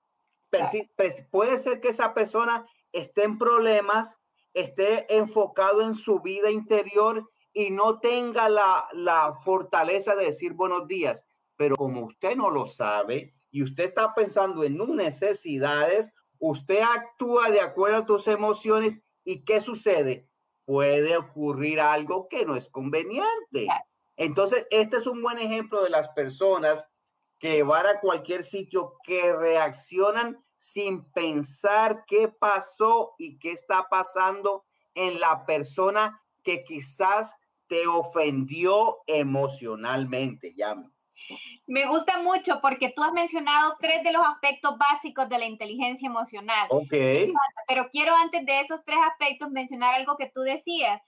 Puede 1.31 1.59
ser 1.59 1.81
que 1.81 1.89
esa 1.89 2.15
persona 2.15 2.67
esté 2.93 3.25
en 3.25 3.39
problemas, 3.39 4.21
esté 4.55 5.15
enfocado 5.17 5.83
en 5.83 5.95
su 5.95 6.21
vida 6.21 6.51
interior 6.51 7.29
y 7.53 7.71
no 7.71 7.99
tenga 8.01 8.49
la, 8.49 8.89
la 8.93 9.35
fortaleza 9.43 10.15
de 10.15 10.27
decir 10.27 10.55
buenos 10.55 10.87
días. 10.87 11.25
Pero 11.57 11.77
como 11.77 12.07
usted 12.07 12.37
no 12.37 12.51
lo 12.51 12.67
sabe, 12.67 13.35
y 13.51 13.63
usted 13.63 13.85
está 13.85 14.15
pensando 14.15 14.65
en 14.65 14.77
sus 14.77 14.89
necesidades, 14.91 16.13
usted 16.39 16.81
actúa 16.81 17.51
de 17.51 17.61
acuerdo 17.61 17.99
a 17.99 18.07
tus 18.07 18.29
emociones 18.29 19.01
y 19.25 19.45
¿qué 19.45 19.61
sucede? 19.61 20.29
Puede 20.65 21.17
ocurrir 21.17 21.81
algo 21.81 22.29
que 22.29 22.45
no 22.45 22.57
es 22.57 22.69
conveniente. 22.69 23.69
Entonces, 24.17 24.67
este 24.71 24.99
es 24.99 25.07
un 25.07 25.23
buen 25.23 25.39
ejemplo 25.39 25.83
de 25.83 25.91
las 25.91 26.09
personas 26.11 26.89
que 27.39 27.63
van 27.63 27.87
a 27.87 28.01
cualquier 28.01 28.45
sitio 28.45 28.97
que 29.05 29.33
reaccionan 29.33 30.45
sin 30.57 31.05
pensar 31.13 32.05
qué 32.07 32.29
pasó 32.29 33.15
y 33.17 33.39
qué 33.39 33.53
está 33.53 33.89
pasando 33.89 34.65
en 34.95 35.21
la 35.21 35.47
persona 35.47 36.21
que 36.43 36.65
quizás 36.65 37.37
te 37.69 37.87
ofendió 37.87 38.99
emocionalmente. 39.07 40.55
Llame. 40.57 40.91
Me 41.67 41.87
gusta 41.87 42.19
mucho 42.23 42.61
porque 42.61 42.93
tú 42.95 43.03
has 43.03 43.13
mencionado 43.13 43.77
tres 43.81 44.03
de 44.03 44.13
los 44.13 44.25
aspectos 44.27 44.77
básicos 44.79 45.29
de 45.29 45.39
la 45.39 45.47
inteligencia 45.47 46.07
emocional. 46.07 46.67
Ok. 46.71 46.93
Pero 47.67 47.89
quiero 47.91 48.15
antes 48.15 48.45
de 48.47 48.61
esos 48.61 48.81
tres 48.85 48.99
aspectos 49.11 49.51
mencionar 49.51 49.95
algo 49.95 50.17
que 50.17 50.31
tú 50.35 50.41
decías. 50.41 51.01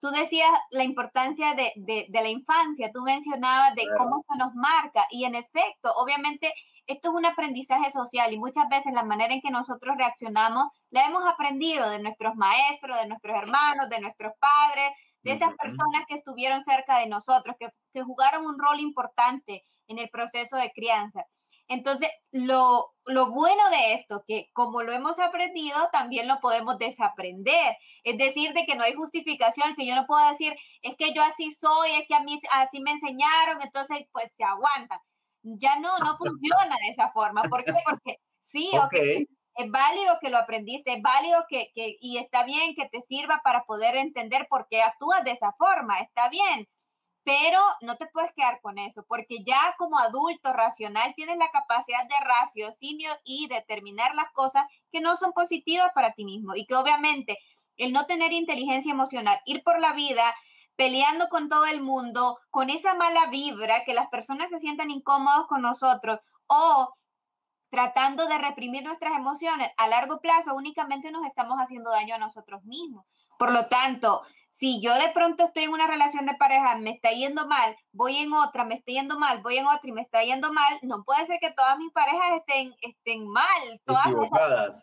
Tú 0.00 0.10
decías 0.10 0.50
la 0.70 0.84
importancia 0.84 1.54
de, 1.54 1.72
de, 1.76 2.06
de 2.08 2.22
la 2.22 2.28
infancia, 2.28 2.90
tú 2.92 3.02
mencionabas 3.02 3.74
de 3.74 3.86
cómo 3.96 4.24
se 4.30 4.38
nos 4.38 4.54
marca 4.54 5.06
y 5.10 5.24
en 5.24 5.34
efecto, 5.34 5.92
obviamente, 5.96 6.52
esto 6.86 7.08
es 7.08 7.14
un 7.14 7.26
aprendizaje 7.26 7.90
social 7.90 8.32
y 8.32 8.38
muchas 8.38 8.68
veces 8.68 8.92
la 8.92 9.02
manera 9.02 9.34
en 9.34 9.40
que 9.40 9.50
nosotros 9.50 9.96
reaccionamos 9.96 10.68
la 10.90 11.06
hemos 11.06 11.24
aprendido 11.26 11.90
de 11.90 11.98
nuestros 11.98 12.36
maestros, 12.36 13.00
de 13.00 13.08
nuestros 13.08 13.36
hermanos, 13.36 13.88
de 13.88 14.00
nuestros 14.00 14.32
padres, 14.38 14.92
de 15.26 15.32
esas 15.32 15.54
personas 15.56 16.04
que 16.08 16.14
estuvieron 16.16 16.62
cerca 16.62 16.98
de 17.00 17.08
nosotros, 17.08 17.56
que, 17.58 17.68
que 17.92 18.02
jugaron 18.02 18.46
un 18.46 18.58
rol 18.58 18.78
importante 18.78 19.64
en 19.88 19.98
el 19.98 20.08
proceso 20.08 20.56
de 20.56 20.70
crianza. 20.72 21.26
Entonces, 21.68 22.08
lo, 22.30 22.92
lo 23.06 23.30
bueno 23.32 23.68
de 23.70 23.94
esto, 23.94 24.22
que 24.26 24.48
como 24.52 24.82
lo 24.82 24.92
hemos 24.92 25.18
aprendido, 25.18 25.76
también 25.90 26.28
lo 26.28 26.38
podemos 26.40 26.78
desaprender. 26.78 27.76
Es 28.04 28.16
decir, 28.18 28.52
de 28.52 28.64
que 28.66 28.76
no 28.76 28.84
hay 28.84 28.94
justificación, 28.94 29.74
que 29.74 29.84
yo 29.84 29.96
no 29.96 30.06
puedo 30.06 30.30
decir, 30.30 30.54
es 30.82 30.96
que 30.96 31.12
yo 31.12 31.22
así 31.22 31.56
soy, 31.60 31.90
es 31.96 32.06
que 32.06 32.14
a 32.14 32.22
mí 32.22 32.40
así 32.52 32.80
me 32.80 32.92
enseñaron, 32.92 33.62
entonces 33.62 34.06
pues 34.12 34.30
se 34.36 34.44
aguantan. 34.44 35.00
Ya 35.42 35.80
no, 35.80 35.98
no 35.98 36.16
funciona 36.18 36.76
de 36.86 36.92
esa 36.92 37.10
forma. 37.10 37.42
¿Por 37.42 37.64
qué? 37.64 37.72
Porque 37.84 38.18
sí, 38.42 38.70
okay. 38.84 39.26
Es 39.56 39.70
válido 39.70 40.18
que 40.20 40.30
lo 40.30 40.38
aprendiste, 40.38 40.94
es 40.94 41.02
válido 41.02 41.44
que, 41.48 41.70
y 41.74 42.18
está 42.18 42.44
bien 42.44 42.74
que 42.74 42.88
te 42.88 43.02
sirva 43.02 43.40
para 43.42 43.64
poder 43.64 43.96
entender 43.96 44.46
por 44.48 44.68
qué 44.68 44.82
actúas 44.82 45.24
de 45.24 45.32
esa 45.32 45.52
forma, 45.52 46.00
está 46.00 46.28
bien 46.28 46.68
pero 47.26 47.58
no 47.80 47.96
te 47.96 48.06
puedes 48.06 48.32
quedar 48.34 48.60
con 48.60 48.78
eso, 48.78 49.04
porque 49.08 49.42
ya 49.44 49.74
como 49.78 49.98
adulto 49.98 50.52
racional 50.52 51.12
tienes 51.16 51.36
la 51.38 51.50
capacidad 51.50 52.04
de 52.04 52.24
raciocinio 52.24 53.10
y 53.24 53.48
determinar 53.48 54.14
las 54.14 54.30
cosas 54.30 54.64
que 54.92 55.00
no 55.00 55.16
son 55.16 55.32
positivas 55.32 55.90
para 55.92 56.12
ti 56.12 56.24
mismo 56.24 56.54
y 56.54 56.66
que 56.66 56.76
obviamente 56.76 57.36
el 57.78 57.92
no 57.92 58.06
tener 58.06 58.32
inteligencia 58.32 58.92
emocional, 58.92 59.40
ir 59.44 59.64
por 59.64 59.80
la 59.80 59.92
vida 59.92 60.36
peleando 60.76 61.28
con 61.28 61.48
todo 61.48 61.66
el 61.66 61.80
mundo, 61.80 62.38
con 62.50 62.70
esa 62.70 62.94
mala 62.94 63.26
vibra, 63.26 63.82
que 63.84 63.92
las 63.92 64.08
personas 64.08 64.48
se 64.48 64.60
sientan 64.60 64.92
incómodos 64.92 65.48
con 65.48 65.62
nosotros 65.62 66.20
o 66.46 66.94
tratando 67.70 68.26
de 68.26 68.38
reprimir 68.38 68.82
nuestras 68.84 69.16
emociones, 69.16 69.70
a 69.76 69.88
largo 69.88 70.20
plazo 70.20 70.54
únicamente 70.54 71.10
nos 71.10 71.24
estamos 71.26 71.58
haciendo 71.58 71.90
daño 71.90 72.14
a 72.14 72.18
nosotros 72.18 72.64
mismos. 72.64 73.04
Por 73.38 73.52
lo 73.52 73.66
tanto, 73.68 74.22
si 74.58 74.80
yo 74.80 74.94
de 74.94 75.10
pronto 75.10 75.44
estoy 75.44 75.64
en 75.64 75.72
una 75.72 75.86
relación 75.86 76.24
de 76.24 76.34
pareja, 76.34 76.78
me 76.78 76.92
está 76.92 77.10
yendo 77.10 77.46
mal, 77.46 77.76
voy 77.92 78.16
en 78.16 78.32
otra, 78.32 78.64
me 78.64 78.76
está 78.76 78.90
yendo 78.90 79.18
mal, 79.18 79.42
voy 79.42 79.58
en 79.58 79.66
otra 79.66 79.90
y 79.90 79.92
me 79.92 80.00
está 80.00 80.22
yendo 80.22 80.50
mal, 80.50 80.78
no 80.82 81.04
puede 81.04 81.26
ser 81.26 81.38
que 81.40 81.52
todas 81.52 81.78
mis 81.78 81.92
parejas 81.92 82.38
estén, 82.38 82.74
estén 82.80 83.28
mal, 83.28 83.80
todas 83.84 84.06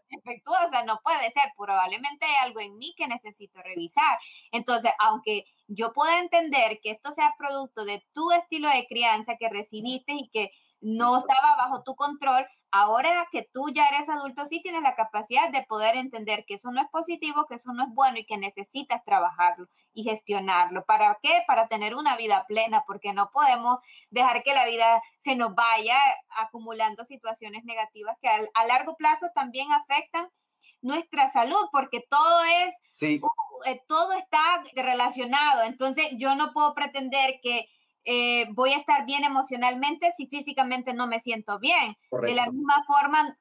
defectuosas, 0.10 0.86
no 0.86 1.00
puede 1.04 1.32
ser, 1.32 1.43
probablemente 1.58 2.26
hay 2.26 2.36
algo 2.46 2.60
en 2.60 2.78
mí 2.78 2.93
que 2.96 3.08
necesito 3.08 3.62
revisar. 3.63 4.19
Entonces, 4.52 4.91
aunque 5.00 5.46
yo 5.67 5.91
pueda 5.91 6.19
entender 6.19 6.80
que 6.84 6.91
esto 6.91 7.12
sea 7.15 7.34
producto 7.38 7.84
de 7.84 8.04
tu 8.13 8.32
estilo 8.32 8.69
de 8.69 8.86
crianza 8.86 9.38
que 9.39 9.50
recibiste 9.50 10.13
y 10.13 10.30
que 10.30 10.52
no 10.84 11.19
estaba 11.19 11.56
bajo 11.56 11.82
tu 11.84 11.96
control, 11.96 12.46
ahora 12.72 13.28
que 13.32 13.48
tú 13.54 13.69
ya 13.69 13.88
eres 13.88 14.10
adulto, 14.10 14.48
sí 14.50 14.62
tienes 14.62 14.82
la 14.82 14.96
capacidad 14.96 15.50
de 15.50 15.63
poder 15.63 15.96
entender 15.96 16.43
que 16.46 16.56
eso 16.56 16.72
no 16.72 16.82
es 16.82 16.89
positivo, 16.89 17.46
que 17.48 17.56
eso 17.56 17.72
no 17.72 17.84
es 17.84 17.89
bueno 17.93 18.19
y 18.19 18.26
que 18.26 18.38
necesitas 18.38 19.04
trabajarlo 19.06 19.67
y 19.93 20.04
gestionarlo. 20.04 20.84
¿Para 20.84 21.17
qué? 21.22 21.43
Para 21.48 21.67
tener 21.67 21.96
una 21.96 22.17
vida 22.17 22.46
plena, 22.48 22.84
porque 22.86 23.13
no 23.13 23.30
podemos 23.32 23.80
dejar 24.10 24.43
que 24.43 24.54
la 24.54 24.65
vida 24.65 25.02
se 25.24 25.36
nos 25.36 25.56
vaya 25.56 25.98
acumulando 26.38 27.06
situaciones 27.06 27.63
negativas 27.63 28.17
que 28.22 28.28
a, 28.28 28.65
largo 28.65 28.98
plazo 28.98 29.28
también 29.34 29.72
afectan 29.72 30.28
nuestra 30.82 31.32
salud, 31.32 31.69
porque 31.72 32.04
todo 32.10 32.43
es, 32.43 33.22
uh, 33.22 33.30
eh, 33.65 33.82
todo 33.88 34.12
está 34.13 34.63
relacionado. 34.76 35.63
Entonces, 35.63 36.08
yo 36.17 36.36
no 36.36 36.52
puedo 36.52 36.74
pretender 36.74 37.39
que 37.41 37.69
eh, 38.05 38.47
voy 38.51 38.73
a 38.73 38.77
estar 38.77 39.05
bien 39.05 39.23
emocionalmente 39.23 40.13
si 40.17 40.27
físicamente 40.27 40.93
no 40.93 41.07
me 41.07 41.21
siento 41.21 41.59
bien. 41.59 41.95
De 42.21 42.33
la 42.33 42.49
misma 42.49 42.83
forma, 42.85 43.37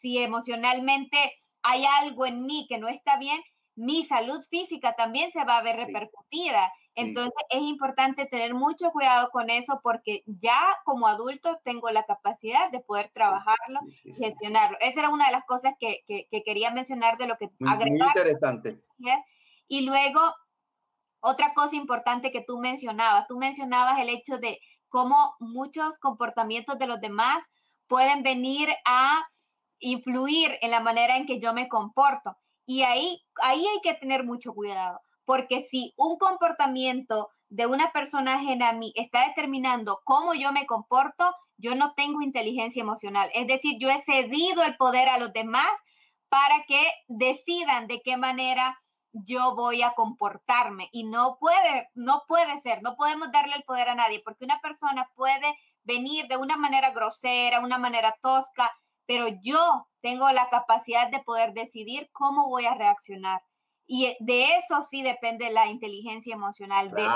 si 0.00 0.18
emocionalmente 0.18 1.18
hay 1.62 1.84
algo 1.84 2.26
en 2.26 2.44
mí 2.44 2.66
que 2.68 2.78
no 2.78 2.88
está 2.88 3.18
bien, 3.18 3.40
mi 3.76 4.04
salud 4.06 4.40
física 4.50 4.94
también 4.94 5.32
se 5.32 5.44
va 5.44 5.58
a 5.58 5.62
ver 5.62 5.76
repercutida. 5.76 6.72
Entonces 6.96 7.34
es 7.50 7.60
importante 7.60 8.26
tener 8.26 8.54
mucho 8.54 8.90
cuidado 8.92 9.30
con 9.30 9.50
eso 9.50 9.80
porque 9.82 10.22
ya 10.26 10.60
como 10.84 11.08
adulto 11.08 11.58
tengo 11.64 11.90
la 11.90 12.04
capacidad 12.04 12.70
de 12.70 12.80
poder 12.80 13.10
trabajarlo 13.12 13.80
y 14.04 14.14
gestionarlo. 14.14 14.78
Esa 14.80 15.00
era 15.00 15.10
una 15.10 15.26
de 15.26 15.32
las 15.32 15.44
cosas 15.44 15.74
que, 15.80 16.04
que, 16.06 16.42
quería 16.44 16.70
mencionar 16.70 17.18
de 17.18 17.26
lo 17.26 17.36
que 17.36 17.50
agregar. 17.66 17.98
Muy 17.98 18.06
interesante. 18.06 18.78
Y 19.66 19.80
luego 19.80 20.20
otra 21.24 21.54
cosa 21.54 21.74
importante 21.74 22.30
que 22.30 22.42
tú 22.42 22.58
mencionabas, 22.58 23.26
tú 23.26 23.38
mencionabas 23.38 23.98
el 23.98 24.10
hecho 24.10 24.36
de 24.36 24.60
cómo 24.90 25.34
muchos 25.40 25.98
comportamientos 25.98 26.78
de 26.78 26.86
los 26.86 27.00
demás 27.00 27.42
pueden 27.88 28.22
venir 28.22 28.68
a 28.84 29.26
influir 29.78 30.58
en 30.60 30.70
la 30.70 30.80
manera 30.80 31.16
en 31.16 31.26
que 31.26 31.40
yo 31.40 31.54
me 31.54 31.68
comporto. 31.68 32.36
Y 32.66 32.82
ahí, 32.82 33.22
ahí 33.42 33.66
hay 33.66 33.80
que 33.82 33.94
tener 33.94 34.24
mucho 34.24 34.52
cuidado, 34.52 35.00
porque 35.24 35.66
si 35.70 35.94
un 35.96 36.18
comportamiento 36.18 37.30
de 37.48 37.66
una 37.66 37.90
persona 37.92 38.34
ajena 38.34 38.68
a 38.68 38.74
mí 38.74 38.92
está 38.94 39.26
determinando 39.28 40.02
cómo 40.04 40.34
yo 40.34 40.52
me 40.52 40.66
comporto, 40.66 41.34
yo 41.56 41.74
no 41.74 41.94
tengo 41.94 42.20
inteligencia 42.20 42.82
emocional. 42.82 43.30
Es 43.32 43.46
decir, 43.46 43.78
yo 43.80 43.88
he 43.88 44.02
cedido 44.02 44.62
el 44.62 44.76
poder 44.76 45.08
a 45.08 45.18
los 45.18 45.32
demás 45.32 45.68
para 46.28 46.64
que 46.66 46.86
decidan 47.08 47.86
de 47.86 48.02
qué 48.02 48.18
manera 48.18 48.78
yo 49.14 49.54
voy 49.54 49.82
a 49.82 49.92
comportarme 49.92 50.88
y 50.92 51.04
no 51.04 51.38
puede, 51.38 51.88
no 51.94 52.24
puede 52.26 52.60
ser, 52.62 52.82
no 52.82 52.96
podemos 52.96 53.30
darle 53.32 53.54
el 53.56 53.62
poder 53.62 53.88
a 53.88 53.94
nadie 53.94 54.20
porque 54.24 54.44
una 54.44 54.60
persona 54.60 55.08
puede 55.14 55.56
venir 55.84 56.26
de 56.26 56.36
una 56.36 56.56
manera 56.56 56.90
grosera, 56.90 57.60
una 57.60 57.78
manera 57.78 58.16
tosca, 58.20 58.70
pero 59.06 59.28
yo 59.42 59.86
tengo 60.00 60.30
la 60.32 60.48
capacidad 60.50 61.10
de 61.10 61.20
poder 61.20 61.52
decidir 61.52 62.08
cómo 62.12 62.48
voy 62.48 62.66
a 62.66 62.74
reaccionar. 62.74 63.42
Y 63.86 64.16
de 64.20 64.56
eso 64.56 64.86
sí 64.90 65.02
depende 65.02 65.50
la 65.50 65.66
inteligencia 65.66 66.34
emocional, 66.34 66.90
de 66.90 67.06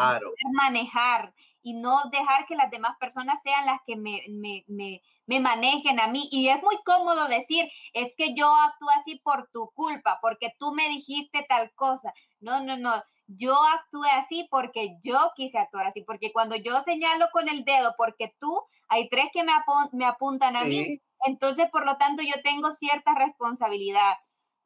manejar 0.52 1.32
y 1.68 1.74
no 1.74 2.00
dejar 2.11 2.46
que 2.46 2.57
las 2.57 2.70
demás 2.70 2.96
personas 2.98 3.38
sean 3.42 3.66
las 3.66 3.83
que 3.87 3.94
me, 3.94 4.22
me, 4.31 4.64
me, 4.68 5.02
me, 5.26 5.38
manejen 5.38 6.00
a 6.00 6.07
mí. 6.07 6.26
Y 6.33 6.48
es 6.48 6.62
muy 6.62 6.78
cómodo 6.83 7.28
decir, 7.28 7.70
es 7.92 8.14
que 8.16 8.35
yo 8.35 8.50
actúo 8.54 8.88
así 8.98 9.20
por 9.22 9.50
tu 9.52 9.70
culpa, 9.74 10.18
porque 10.22 10.54
tú 10.59 10.72
me 10.72 10.88
dijiste 10.88 11.44
tal 11.46 11.70
cosa. 11.74 12.14
No, 12.40 12.64
no, 12.64 12.78
no. 12.78 13.02
Yo 13.26 13.54
actué 13.62 14.11
así 14.12 14.48
porque 14.50 14.96
yo 15.04 15.31
quise 15.37 15.59
actuar 15.59 15.88
así, 15.88 16.00
porque 16.04 16.33
cuando 16.33 16.57
yo 16.57 16.83
señalo 16.85 17.26
con 17.33 17.50
el 17.50 17.66
dedo, 17.66 17.94
porque 17.98 18.35
tú, 18.40 18.62
hay 18.88 19.11
tres 19.11 19.26
que 19.35 19.44
me, 19.44 19.52
me 19.92 20.07
apuntan 20.07 20.57
a 20.57 20.64
mí, 20.64 21.02
entonces 21.26 21.68
por 21.70 21.85
lo 21.85 21.98
tanto 21.98 22.22
yo 22.22 22.40
tengo 22.42 22.74
cierta 22.76 23.14
responsabilidad 23.14 24.14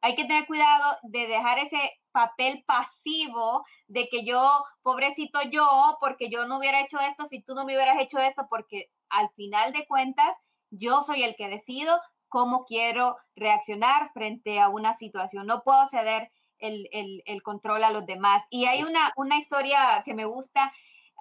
hay 0.03 0.15
que 0.15 0.25
tener 0.25 0.45
cuidado 0.45 0.97
de 1.03 1.27
dejar 1.27 1.59
ese 1.59 1.79
papel 2.11 2.61
pasivo 2.67 3.65
de 3.87 4.09
que 4.09 4.25
yo, 4.25 4.61
pobrecito 4.81 5.41
yo, 5.43 5.97
porque 6.01 6.29
yo 6.29 6.45
no 6.45 6.57
hubiera 6.57 6.81
hecho 6.81 6.99
esto, 6.99 7.25
si 7.29 7.41
tú 7.41 7.55
no 7.55 7.63
me 7.63 7.73
hubieras 7.73 7.97
hecho 8.01 8.19
esto, 8.19 8.45
porque 8.49 8.89
al 9.07 9.29
final 9.37 9.71
de 9.71 9.87
cuentas, 9.87 10.35
yo 10.71 11.05
soy 11.07 11.23
el 11.23 11.37
que 11.37 11.47
decido 11.47 12.01
cómo 12.27 12.65
quiero 12.65 13.15
reaccionar 13.37 14.11
frente 14.11 14.59
a 14.59 14.67
una 14.67 14.97
situación. 14.97 15.47
No 15.47 15.63
puedo 15.63 15.87
ceder 15.87 16.29
el, 16.59 16.89
el, 17.25 17.41
control 17.41 17.85
a 17.85 17.91
los 17.91 18.05
demás. 18.05 18.43
Y 18.49 18.65
hay 18.65 18.83
una, 18.83 19.13
una 19.15 19.37
historia 19.37 20.01
que 20.03 20.13
me 20.13 20.25
gusta. 20.25 20.73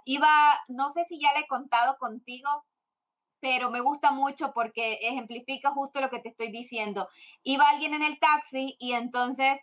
Iba, 0.05 0.59
no 0.67 0.93
sé 0.93 1.05
si 1.09 1.21
ya 1.21 1.33
le 1.35 1.45
he 1.45 1.47
contado 1.47 1.97
contigo, 1.99 2.49
pero 3.43 3.73
me 3.73 3.81
gusta 3.81 4.13
mucho 4.13 4.53
porque 4.55 5.01
ejemplifica 5.03 5.73
justo 5.73 6.01
lo 6.01 6.11
que 6.11 6.21
te 6.21 6.29
estoy 6.29 6.53
diciendo. 6.53 7.09
Iba 7.43 7.69
alguien 7.69 7.93
en 7.93 8.05
el 8.05 8.21
taxi 8.21 8.77
y 8.79 8.93
entonces 8.93 9.59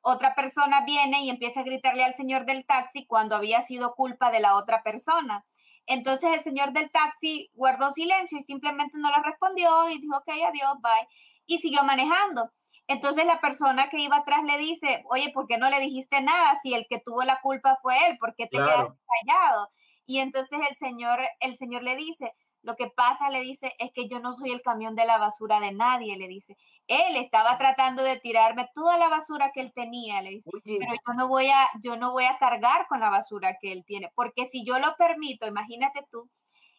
otra 0.00 0.34
persona 0.34 0.84
viene 0.84 1.20
y 1.22 1.30
empieza 1.30 1.60
a 1.60 1.62
gritarle 1.62 2.02
al 2.02 2.16
señor 2.16 2.44
del 2.44 2.66
taxi 2.66 3.06
cuando 3.06 3.36
había 3.36 3.64
sido 3.66 3.94
culpa 3.94 4.32
de 4.32 4.40
la 4.40 4.56
otra 4.56 4.82
persona. 4.82 5.46
Entonces 5.86 6.28
el 6.32 6.42
señor 6.42 6.72
del 6.72 6.90
taxi 6.90 7.48
guardó 7.54 7.92
silencio 7.92 8.36
y 8.36 8.44
simplemente 8.44 8.98
no 8.98 9.10
le 9.10 9.22
respondió 9.22 9.88
y 9.90 10.00
dijo, 10.00 10.16
ok, 10.16 10.28
adiós, 10.48 10.80
bye, 10.82 11.08
y 11.46 11.58
siguió 11.58 11.84
manejando. 11.84 12.50
Entonces 12.88 13.26
la 13.26 13.40
persona 13.40 13.90
que 13.90 14.00
iba 14.00 14.16
atrás 14.16 14.42
le 14.42 14.58
dice, 14.58 15.04
oye, 15.08 15.30
¿por 15.32 15.46
qué 15.46 15.56
no 15.56 15.70
le 15.70 15.78
dijiste 15.78 16.20
nada 16.20 16.58
si 16.64 16.74
el 16.74 16.84
que 16.88 16.98
tuvo 16.98 17.22
la 17.22 17.40
culpa 17.40 17.78
fue 17.80 17.94
él? 18.08 18.18
¿Por 18.18 18.34
qué 18.34 18.48
te 18.48 18.56
quedaste 18.56 18.98
callado? 19.24 19.70
Y 20.04 20.18
entonces 20.18 20.58
el 20.68 20.76
señor, 20.78 21.20
el 21.38 21.56
señor 21.58 21.84
le 21.84 21.94
dice, 21.94 22.32
lo 22.62 22.76
que 22.76 22.88
pasa, 22.88 23.30
le 23.30 23.40
dice, 23.40 23.74
es 23.78 23.92
que 23.92 24.08
yo 24.08 24.20
no 24.20 24.34
soy 24.34 24.50
el 24.50 24.62
camión 24.62 24.94
de 24.94 25.06
la 25.06 25.18
basura 25.18 25.60
de 25.60 25.72
nadie, 25.72 26.16
le 26.16 26.28
dice. 26.28 26.56
Él 26.86 27.16
estaba 27.16 27.56
tratando 27.56 28.02
de 28.02 28.18
tirarme 28.18 28.68
toda 28.74 28.98
la 28.98 29.08
basura 29.08 29.52
que 29.52 29.60
él 29.60 29.72
tenía, 29.72 30.22
le 30.22 30.30
dice, 30.30 30.50
pero 30.64 30.92
yo 30.92 31.14
no 31.14 31.28
voy 31.28 31.48
a, 31.48 31.68
yo 31.82 31.96
no 31.96 32.12
voy 32.12 32.24
a 32.24 32.38
cargar 32.38 32.86
con 32.88 33.00
la 33.00 33.10
basura 33.10 33.56
que 33.60 33.72
él 33.72 33.84
tiene, 33.86 34.10
porque 34.14 34.48
si 34.48 34.64
yo 34.64 34.78
lo 34.78 34.96
permito, 34.96 35.46
imagínate 35.46 36.06
tú, 36.10 36.28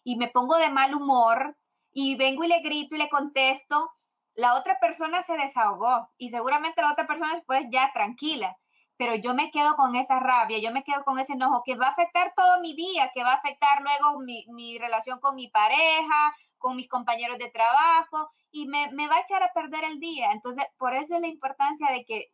y 0.04 0.18
me 0.18 0.28
pongo 0.28 0.58
de 0.58 0.70
mal 0.70 0.94
humor 0.94 1.56
y 1.94 2.16
vengo 2.16 2.44
y 2.44 2.48
le 2.48 2.62
grito 2.62 2.96
y 2.96 3.00
le 3.00 3.10
contesto, 3.10 3.92
la 4.36 4.56
otra 4.56 4.80
persona 4.80 5.24
se 5.24 5.34
desahogó 5.34 6.10
y 6.18 6.30
seguramente 6.30 6.82
la 6.82 6.92
otra 6.92 7.08
persona 7.08 7.36
después 7.36 7.66
ya 7.70 7.92
tranquila 7.94 8.56
pero 9.02 9.16
yo 9.16 9.34
me 9.34 9.50
quedo 9.50 9.76
con 9.78 9.96
esa 9.96 10.20
rabia, 10.20 10.60
yo 10.60 10.72
me 10.72 10.84
quedo 10.84 11.04
con 11.04 11.18
ese 11.18 11.34
enojo 11.34 11.64
que 11.66 11.74
va 11.74 11.88
a 11.88 11.90
afectar 11.90 12.34
todo 12.38 12.60
mi 12.60 12.76
día, 12.76 13.10
que 13.16 13.24
va 13.24 13.32
a 13.32 13.38
afectar 13.38 13.82
luego 13.82 14.20
mi, 14.20 14.46
mi 14.50 14.78
relación 14.78 15.20
con 15.20 15.34
mi 15.34 15.48
pareja, 15.48 16.36
con 16.60 16.76
mis 16.76 16.88
compañeros 16.88 17.40
de 17.40 17.50
trabajo 17.50 18.30
y 18.52 18.68
me, 18.68 18.92
me 18.92 19.08
va 19.08 19.16
a 19.16 19.22
echar 19.22 19.42
a 19.42 19.54
perder 19.54 19.86
el 19.86 20.00
día. 20.00 20.32
Entonces, 20.34 20.66
por 20.78 20.94
eso 20.94 21.16
es 21.16 21.22
la 21.22 21.28
importancia 21.30 21.92
de 21.92 22.06
que 22.06 22.28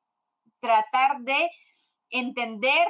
tratar 0.60 1.20
de 1.20 1.50
entender 2.10 2.86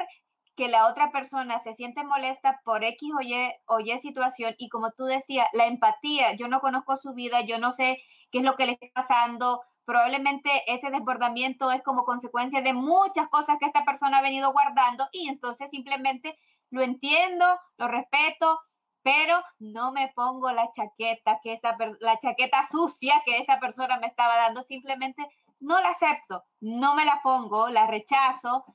que 0.56 0.70
la 0.70 0.88
otra 0.88 1.12
persona 1.12 1.62
se 1.62 1.76
siente 1.76 2.04
molesta 2.04 2.60
por 2.66 2.84
X 2.84 3.12
o 3.16 3.22
Y, 3.22 3.36
o 3.68 3.78
situación 4.02 4.56
y 4.58 4.70
como 4.70 4.92
tú 4.94 5.06
decías, 5.06 5.48
la 5.54 5.68
empatía, 5.68 6.34
yo 6.34 6.48
no 6.48 6.62
conozco 6.62 6.98
su 6.98 7.14
vida, 7.14 7.42
yo 7.42 7.60
no 7.60 7.74
sé 7.74 8.02
qué 8.32 8.40
es 8.40 8.44
lo 8.44 8.56
que 8.56 8.66
le 8.66 8.72
está 8.72 8.88
pasando, 9.04 9.62
probablemente 9.88 10.50
ese 10.68 10.92
desbordamiento 10.92 11.72
es 11.72 11.82
como 11.82 12.04
consecuencia 12.04 12.62
de 12.62 12.74
muchas 12.74 13.30
cosas 13.30 13.58
que 13.58 13.68
esta 13.68 13.86
persona 13.86 14.18
ha 14.18 14.22
venido 14.22 14.52
guardando 14.52 15.08
y 15.14 15.30
entonces 15.30 15.70
simplemente 15.72 16.38
lo 16.72 16.82
entiendo, 16.82 17.46
lo 17.78 17.88
respeto, 17.88 18.60
pero 19.02 19.42
no 19.60 19.94
me 19.94 20.12
pongo 20.14 20.52
la 20.52 20.70
chaqueta 20.76 21.40
que 21.42 21.54
esa 21.54 21.78
la 22.02 22.20
chaqueta 22.20 22.68
sucia 22.70 23.22
que 23.26 23.38
esa 23.38 23.62
persona 23.62 23.98
me 23.98 24.08
estaba 24.08 24.36
dando, 24.36 24.64
simplemente 24.64 25.26
no 25.62 25.80
la 25.80 25.92
acepto, 25.92 26.44
no 26.60 26.94
me 26.94 27.06
la 27.06 27.22
pongo, 27.24 27.70
la 27.70 27.88
rechazo 27.88 28.66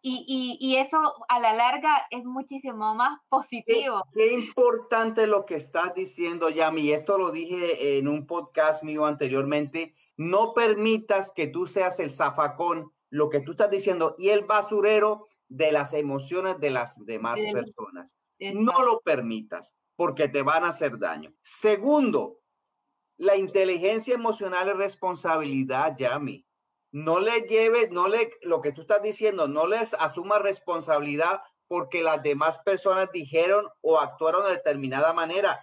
y, 0.00 0.56
y, 0.60 0.76
eso 0.76 0.96
a 1.28 1.40
la 1.40 1.52
larga 1.52 2.06
es 2.10 2.24
muchísimo 2.24 2.94
más 2.94 3.18
positivo. 3.28 4.04
Qué, 4.14 4.32
importante 4.32 5.26
lo 5.26 5.44
que 5.44 5.56
estás 5.56 5.92
diciendo, 5.92 6.48
Yami. 6.48 6.92
Esto 6.92 7.18
lo 7.18 7.32
dije 7.32 7.98
en 7.98 8.06
un 8.06 8.24
podcast 8.24 8.84
mío 8.84 9.04
anteriormente. 9.04 9.94
No 10.18 10.52
permitas 10.52 11.32
que 11.34 11.46
tú 11.46 11.66
seas 11.66 11.98
el 12.00 12.10
zafacón, 12.10 12.92
lo 13.08 13.30
que 13.30 13.40
tú 13.40 13.52
estás 13.52 13.70
diciendo, 13.70 14.14
y 14.18 14.28
el 14.28 14.44
basurero 14.44 15.28
de 15.48 15.72
las 15.72 15.94
emociones 15.94 16.60
de 16.60 16.70
las 16.70 17.02
demás 17.06 17.40
personas. 17.50 18.14
No 18.38 18.84
lo 18.84 19.00
permitas 19.00 19.74
porque 19.96 20.28
te 20.28 20.42
van 20.42 20.64
a 20.64 20.68
hacer 20.68 20.98
daño. 20.98 21.32
Segundo, 21.40 22.40
la 23.16 23.36
inteligencia 23.36 24.14
emocional 24.14 24.68
es 24.68 24.76
responsabilidad, 24.76 25.96
Yami 25.96 26.44
no 26.90 27.20
le 27.20 27.42
lleves, 27.42 27.90
no 27.90 28.08
le, 28.08 28.30
lo 28.42 28.60
que 28.60 28.72
tú 28.72 28.82
estás 28.82 29.02
diciendo, 29.02 29.48
no 29.48 29.66
les 29.66 29.94
asuma 29.94 30.38
responsabilidad 30.38 31.42
porque 31.66 32.02
las 32.02 32.22
demás 32.22 32.58
personas 32.60 33.10
dijeron 33.12 33.68
o 33.82 33.98
actuaron 33.98 34.44
de 34.44 34.52
determinada 34.52 35.12
manera. 35.12 35.60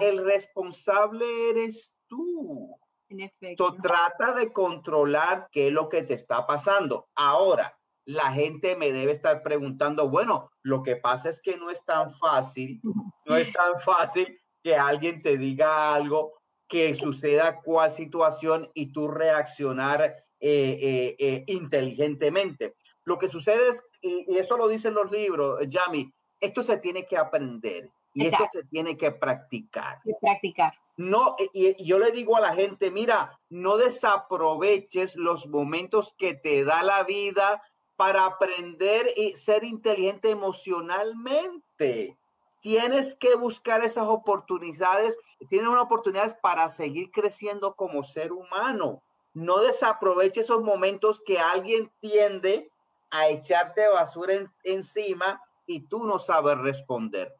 El 0.00 0.22
responsable 0.24 1.24
eres 1.50 1.94
tú. 2.06 2.76
En 3.08 3.20
efecto. 3.20 3.74
trata 3.80 4.32
de 4.32 4.52
controlar 4.52 5.48
qué 5.52 5.68
es 5.68 5.72
lo 5.72 5.88
que 5.88 6.02
te 6.02 6.14
está 6.14 6.46
pasando. 6.46 7.08
Ahora, 7.14 7.78
la 8.04 8.32
gente 8.32 8.76
me 8.76 8.92
debe 8.92 9.12
estar 9.12 9.42
preguntando, 9.42 10.08
bueno, 10.08 10.50
lo 10.62 10.82
que 10.82 10.96
pasa 10.96 11.28
es 11.28 11.40
que 11.40 11.56
no 11.56 11.70
es 11.70 11.84
tan 11.84 12.14
fácil, 12.14 12.80
no 13.24 13.36
es 13.36 13.52
tan 13.52 13.78
fácil 13.80 14.38
que 14.62 14.76
alguien 14.76 15.22
te 15.22 15.36
diga 15.36 15.94
algo, 15.94 16.34
que 16.68 16.94
suceda 16.94 17.60
cual 17.62 17.92
situación 17.92 18.70
y 18.74 18.92
tú 18.92 19.08
reaccionar 19.08 20.02
eh, 20.02 20.16
eh, 20.40 21.16
eh, 21.18 21.44
inteligentemente. 21.48 22.74
Lo 23.04 23.18
que 23.18 23.28
sucede 23.28 23.70
es, 23.70 23.82
y, 24.00 24.36
esto 24.36 24.56
lo 24.56 24.68
dicen 24.68 24.94
los 24.94 25.10
libros, 25.10 25.60
Yami, 25.68 26.12
esto 26.40 26.62
se 26.62 26.78
tiene 26.78 27.06
que 27.06 27.16
aprender 27.16 27.90
y 28.14 28.26
esto 28.26 28.46
se 28.50 28.64
tiene 28.64 28.96
que 28.96 29.12
practicar. 29.12 30.00
practicar. 30.20 30.72
No, 30.96 31.36
y, 31.52 31.84
yo 31.84 31.98
le 31.98 32.10
digo 32.10 32.36
a 32.36 32.40
la 32.40 32.54
gente, 32.54 32.90
mira, 32.90 33.38
no 33.50 33.76
desaproveches 33.76 35.14
los 35.16 35.46
momentos 35.46 36.14
que 36.16 36.34
te 36.34 36.64
da 36.64 36.82
la 36.82 37.04
vida 37.04 37.62
para 37.96 38.24
aprender 38.24 39.06
y 39.16 39.32
ser 39.32 39.64
inteligente 39.64 40.30
emocionalmente. 40.30 42.16
Tienes 42.60 43.14
que 43.14 43.36
buscar 43.36 43.84
esas 43.84 44.08
oportunidades, 44.08 45.16
tienes 45.48 45.68
unas 45.68 45.84
oportunidades 45.84 46.34
para 46.34 46.68
seguir 46.68 47.10
creciendo 47.10 47.74
como 47.74 48.02
ser 48.02 48.32
humano 48.32 49.02
no 49.36 49.60
desaproveche 49.60 50.40
esos 50.40 50.62
momentos 50.62 51.20
que 51.20 51.38
alguien 51.38 51.92
tiende 52.00 52.70
a 53.10 53.28
echarte 53.28 53.86
basura 53.86 54.32
encima 54.64 55.42
y 55.66 55.80
tú 55.88 56.04
no 56.04 56.18
sabes 56.18 56.56
responder. 56.56 57.36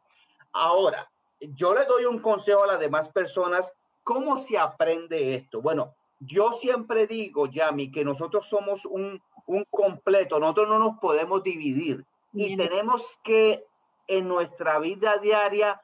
Ahora, 0.53 1.11
yo 1.39 1.73
le 1.73 1.85
doy 1.85 2.05
un 2.05 2.19
consejo 2.19 2.63
a 2.63 2.67
las 2.67 2.79
demás 2.79 3.09
personas, 3.09 3.73
¿cómo 4.03 4.37
se 4.37 4.57
aprende 4.57 5.35
esto? 5.35 5.61
Bueno, 5.61 5.95
yo 6.19 6.53
siempre 6.53 7.07
digo, 7.07 7.47
Yami, 7.47 7.91
que 7.91 8.03
nosotros 8.03 8.47
somos 8.47 8.85
un, 8.85 9.21
un 9.45 9.65
completo, 9.69 10.39
nosotros 10.39 10.69
no 10.69 10.79
nos 10.79 10.99
podemos 10.99 11.43
dividir 11.43 12.05
y 12.33 12.55
tenemos 12.57 13.19
que 13.23 13.65
en 14.07 14.27
nuestra 14.27 14.79
vida 14.79 15.17
diaria 15.17 15.81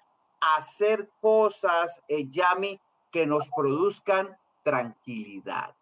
hacer 0.56 1.10
cosas, 1.22 2.02
eh, 2.08 2.28
Yami, 2.30 2.80
que 3.12 3.26
nos 3.26 3.50
produzcan 3.50 4.38
tranquilidad. 4.64 5.76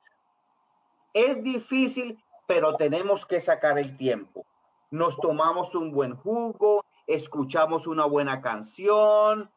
Es 1.14 1.44
difícil, 1.44 2.22
pero 2.48 2.76
tenemos 2.76 3.26
que 3.26 3.40
sacar 3.40 3.78
el 3.80 3.98
tiempo. 3.98 4.46
Nos 4.92 5.18
tomamos 5.18 5.76
un 5.76 5.92
buen 5.92 6.16
jugo, 6.16 6.86
escuchamos 7.08 7.88
una 7.88 8.06
buena 8.06 8.42
canción, 8.42 9.50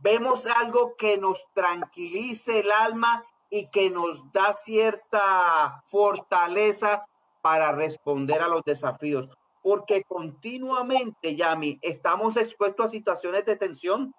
vemos 0.00 0.46
algo 0.46 0.96
que 0.96 1.18
nos 1.18 1.46
tranquilice 1.52 2.60
el 2.60 2.72
alma 2.72 3.24
y 3.50 3.68
que 3.68 3.90
nos 3.90 4.32
da 4.32 4.52
cierta 4.54 5.82
fortaleza 5.86 7.04
para 7.42 7.72
responder 7.72 8.42
a 8.42 8.48
los 8.48 8.64
desafíos. 8.64 9.28
Porque 9.62 10.02
continuamente, 10.04 11.36
Yami, 11.36 11.78
estamos 11.82 12.36
expuestos 12.36 12.86
a 12.86 12.88
situaciones 12.88 13.44
de 13.44 13.56
tensión. 13.56 14.14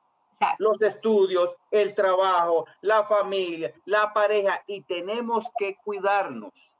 Los 0.59 0.81
estudios, 0.81 1.55
el 1.71 1.95
trabajo, 1.95 2.65
la 2.81 3.03
familia, 3.03 3.73
la 3.85 4.13
pareja, 4.13 4.61
y 4.67 4.81
tenemos 4.81 5.49
que 5.57 5.75
cuidarnos. 5.83 6.75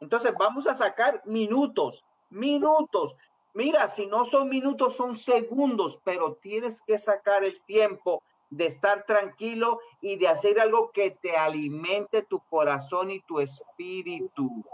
Entonces 0.00 0.32
vamos 0.38 0.66
a 0.66 0.74
sacar 0.74 1.20
minutos, 1.26 2.04
minutos. 2.30 3.14
Mira, 3.54 3.88
si 3.88 4.06
no 4.06 4.24
son 4.24 4.48
minutos, 4.48 4.94
son 4.96 5.16
segundos, 5.16 5.98
pero 6.04 6.34
tienes 6.34 6.80
que 6.82 6.96
sacar 6.98 7.42
el 7.44 7.60
tiempo 7.62 8.22
de 8.48 8.66
estar 8.66 9.04
tranquilo 9.06 9.80
y 10.00 10.14
de 10.16 10.28
hacer 10.28 10.60
algo 10.60 10.92
que 10.92 11.10
te 11.10 11.36
alimente 11.36 12.22
tu 12.22 12.38
corazón 12.40 13.10
y 13.10 13.18
tu 13.20 13.40
espíritu. 13.40 14.64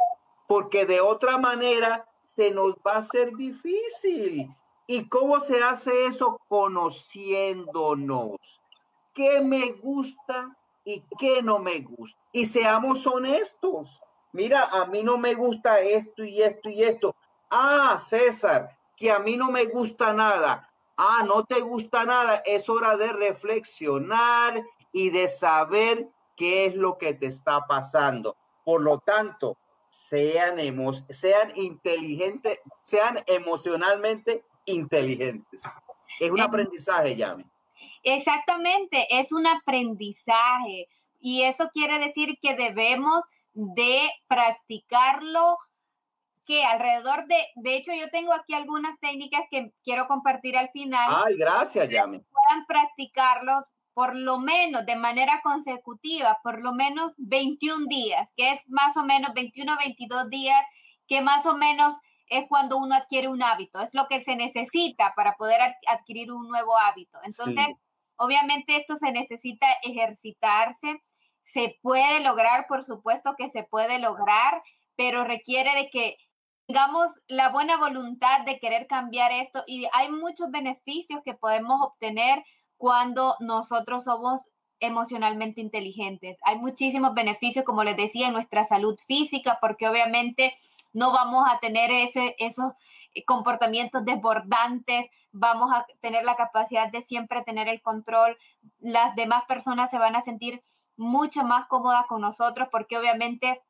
Porque 0.46 0.84
de 0.86 1.00
otra 1.00 1.38
manera 1.38 2.06
se 2.22 2.50
nos 2.50 2.74
va 2.86 2.92
a 2.92 2.98
hacer 2.98 3.34
difícil. 3.34 4.54
¿Y 4.86 5.08
cómo 5.08 5.40
se 5.40 5.60
hace 5.62 6.06
eso? 6.06 6.38
Conociéndonos. 6.48 8.60
¿Qué 9.12 9.40
me 9.40 9.72
gusta 9.72 10.56
y 10.84 11.02
qué 11.18 11.42
no 11.42 11.58
me 11.58 11.80
gusta? 11.80 12.16
Y 12.32 12.46
seamos 12.46 13.04
honestos 13.06 14.00
mira, 14.36 14.64
a 14.64 14.86
mí 14.86 15.02
no 15.02 15.18
me 15.18 15.34
gusta 15.34 15.80
esto 15.80 16.22
y 16.22 16.42
esto 16.42 16.68
y 16.68 16.82
esto. 16.82 17.16
Ah, 17.50 17.96
César, 17.98 18.76
que 18.96 19.10
a 19.10 19.18
mí 19.18 19.36
no 19.36 19.50
me 19.50 19.66
gusta 19.66 20.12
nada. 20.12 20.70
Ah, 20.96 21.22
no 21.26 21.44
te 21.44 21.60
gusta 21.60 22.04
nada. 22.04 22.42
Es 22.44 22.68
hora 22.68 22.96
de 22.96 23.12
reflexionar 23.12 24.64
y 24.92 25.10
de 25.10 25.28
saber 25.28 26.08
qué 26.36 26.66
es 26.66 26.74
lo 26.74 26.98
que 26.98 27.14
te 27.14 27.26
está 27.26 27.66
pasando. 27.66 28.36
Por 28.64 28.82
lo 28.82 28.98
tanto, 29.00 29.58
sean, 29.88 30.58
sean 31.10 31.56
inteligentes, 31.56 32.60
sean 32.82 33.18
emocionalmente 33.26 34.44
inteligentes. 34.64 35.62
Es 36.18 36.30
un 36.30 36.40
aprendizaje, 36.40 37.16
Yami. 37.16 37.44
Exactamente, 38.02 39.06
es 39.10 39.32
un 39.32 39.46
aprendizaje. 39.46 40.88
Y 41.20 41.42
eso 41.42 41.70
quiere 41.72 41.98
decir 41.98 42.38
que 42.40 42.54
debemos 42.54 43.22
de 43.54 44.08
practicarlo 44.28 45.58
que 46.46 46.64
alrededor 46.64 47.26
de, 47.26 47.36
de 47.56 47.76
hecho 47.76 47.92
yo 47.92 48.08
tengo 48.10 48.32
aquí 48.32 48.54
algunas 48.54 48.98
técnicas 49.00 49.42
que 49.50 49.72
quiero 49.82 50.06
compartir 50.06 50.56
al 50.56 50.70
final. 50.70 51.22
Ay, 51.26 51.36
gracias, 51.36 51.88
Yami. 51.88 52.20
Puedan 52.20 52.66
practicarlos 52.66 53.64
por 53.92 54.14
lo 54.14 54.38
menos 54.38 54.84
de 54.84 54.94
manera 54.94 55.40
consecutiva, 55.42 56.38
por 56.42 56.60
lo 56.60 56.74
menos 56.74 57.12
21 57.16 57.86
días, 57.86 58.28
que 58.36 58.52
es 58.52 58.60
más 58.68 58.96
o 58.96 59.02
menos 59.02 59.32
21 59.34 59.72
o 59.72 59.78
22 59.78 60.28
días, 60.28 60.64
que 61.08 61.22
más 61.22 61.46
o 61.46 61.56
menos 61.56 61.96
es 62.28 62.44
cuando 62.48 62.76
uno 62.76 62.94
adquiere 62.94 63.28
un 63.28 63.42
hábito, 63.42 63.80
es 63.80 63.94
lo 63.94 64.06
que 64.06 64.22
se 64.22 64.36
necesita 64.36 65.14
para 65.16 65.36
poder 65.36 65.60
adquirir 65.88 66.32
un 66.32 66.48
nuevo 66.48 66.76
hábito. 66.78 67.18
Entonces, 67.24 67.76
obviamente 68.16 68.76
esto 68.76 68.96
se 68.96 69.12
necesita 69.12 69.66
ejercitarse, 69.82 71.02
se 71.44 71.78
puede 71.80 72.20
lograr, 72.20 72.66
por 72.66 72.84
supuesto 72.84 73.34
que 73.36 73.48
se 73.50 73.62
puede 73.62 73.98
lograr, 73.98 74.62
pero 74.96 75.24
requiere 75.24 75.74
de 75.74 75.90
que 75.90 76.18
tengamos 76.66 77.12
la 77.28 77.50
buena 77.50 77.76
voluntad 77.76 78.44
de 78.44 78.58
querer 78.58 78.86
cambiar 78.86 79.32
esto 79.32 79.62
y 79.66 79.86
hay 79.92 80.10
muchos 80.10 80.50
beneficios 80.50 81.22
que 81.24 81.34
podemos 81.34 81.80
obtener 81.82 82.44
cuando 82.76 83.36
nosotros 83.40 84.04
somos 84.04 84.40
emocionalmente 84.80 85.60
inteligentes. 85.60 86.36
Hay 86.42 86.56
muchísimos 86.56 87.14
beneficios, 87.14 87.64
como 87.64 87.84
les 87.84 87.96
decía, 87.96 88.26
en 88.26 88.34
nuestra 88.34 88.66
salud 88.66 88.98
física, 89.06 89.58
porque 89.60 89.88
obviamente 89.88 90.54
no 90.92 91.12
vamos 91.12 91.46
a 91.48 91.58
tener 91.60 91.90
ese, 91.90 92.34
esos 92.38 92.72
comportamientos 93.26 94.04
desbordantes, 94.04 95.06
vamos 95.32 95.72
a 95.72 95.86
tener 96.00 96.24
la 96.24 96.36
capacidad 96.36 96.90
de 96.90 97.02
siempre 97.02 97.42
tener 97.44 97.68
el 97.68 97.80
control, 97.80 98.36
las 98.80 99.14
demás 99.14 99.44
personas 99.46 99.90
se 99.90 99.98
van 99.98 100.16
a 100.16 100.24
sentir 100.24 100.62
mucho 100.96 101.42
más 101.44 101.66
cómoda 101.68 102.06
con 102.08 102.20
nosotros 102.20 102.68
porque 102.70 102.98
obviamente 102.98 103.62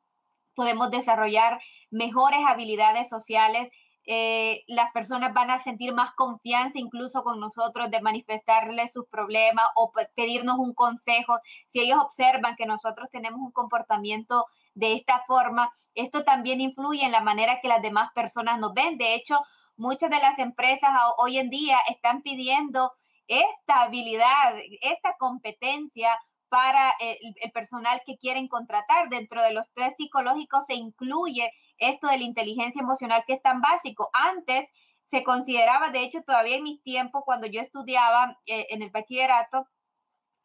podemos 0.55 0.91
desarrollar 0.91 1.59
mejores 1.89 2.39
habilidades 2.47 3.09
sociales, 3.09 3.69
eh, 4.09 4.63
las 4.67 4.93
personas 4.93 5.33
van 5.33 5.49
a 5.49 5.61
sentir 5.63 5.93
más 5.93 6.13
confianza 6.15 6.79
incluso 6.79 7.23
con 7.23 7.41
nosotros 7.41 7.91
de 7.91 8.01
manifestarles 8.01 8.93
sus 8.93 9.05
problemas 9.09 9.65
o 9.75 9.91
pedirnos 10.15 10.57
un 10.59 10.73
consejo. 10.73 11.39
Si 11.73 11.81
ellos 11.81 11.99
observan 11.99 12.55
que 12.55 12.65
nosotros 12.65 13.09
tenemos 13.11 13.41
un 13.41 13.51
comportamiento 13.51 14.45
de 14.75 14.93
esta 14.93 15.25
forma, 15.27 15.73
esto 15.93 16.23
también 16.23 16.61
influye 16.61 17.03
en 17.03 17.11
la 17.11 17.21
manera 17.21 17.59
que 17.61 17.67
las 17.67 17.81
demás 17.81 18.09
personas 18.13 18.59
nos 18.59 18.73
ven. 18.73 18.97
De 18.97 19.13
hecho, 19.13 19.41
muchas 19.75 20.09
de 20.09 20.19
las 20.19 20.39
empresas 20.39 20.89
hoy 21.17 21.37
en 21.37 21.49
día 21.49 21.77
están 21.89 22.21
pidiendo 22.21 22.93
esta 23.27 23.81
habilidad, 23.81 24.55
esta 24.81 25.17
competencia 25.17 26.17
para 26.47 26.91
el, 27.01 27.35
el, 27.41 27.51
personal 27.51 28.01
que 28.05 28.17
quieren 28.17 28.47
contratar. 28.47 29.09
Dentro 29.09 29.41
de 29.43 29.51
los 29.51 29.65
tres 29.73 29.95
psicológicos 29.97 30.65
se 30.65 30.75
incluye 30.75 31.51
esto 31.77 32.07
de 32.07 32.17
la 32.17 32.23
inteligencia 32.23 32.81
emocional 32.81 33.23
que 33.25 33.33
es 33.33 33.41
tan 33.41 33.61
básico. 33.61 34.09
Antes 34.13 34.69
se 35.09 35.23
consideraba, 35.23 35.89
de 35.89 36.03
hecho, 36.03 36.21
todavía 36.23 36.57
en 36.57 36.63
mis 36.63 36.81
tiempos, 36.83 37.23
cuando 37.25 37.47
yo 37.47 37.61
estudiaba 37.61 38.37
eh, 38.45 38.67
en 38.69 38.81
el 38.81 38.89
bachillerato, 38.89 39.67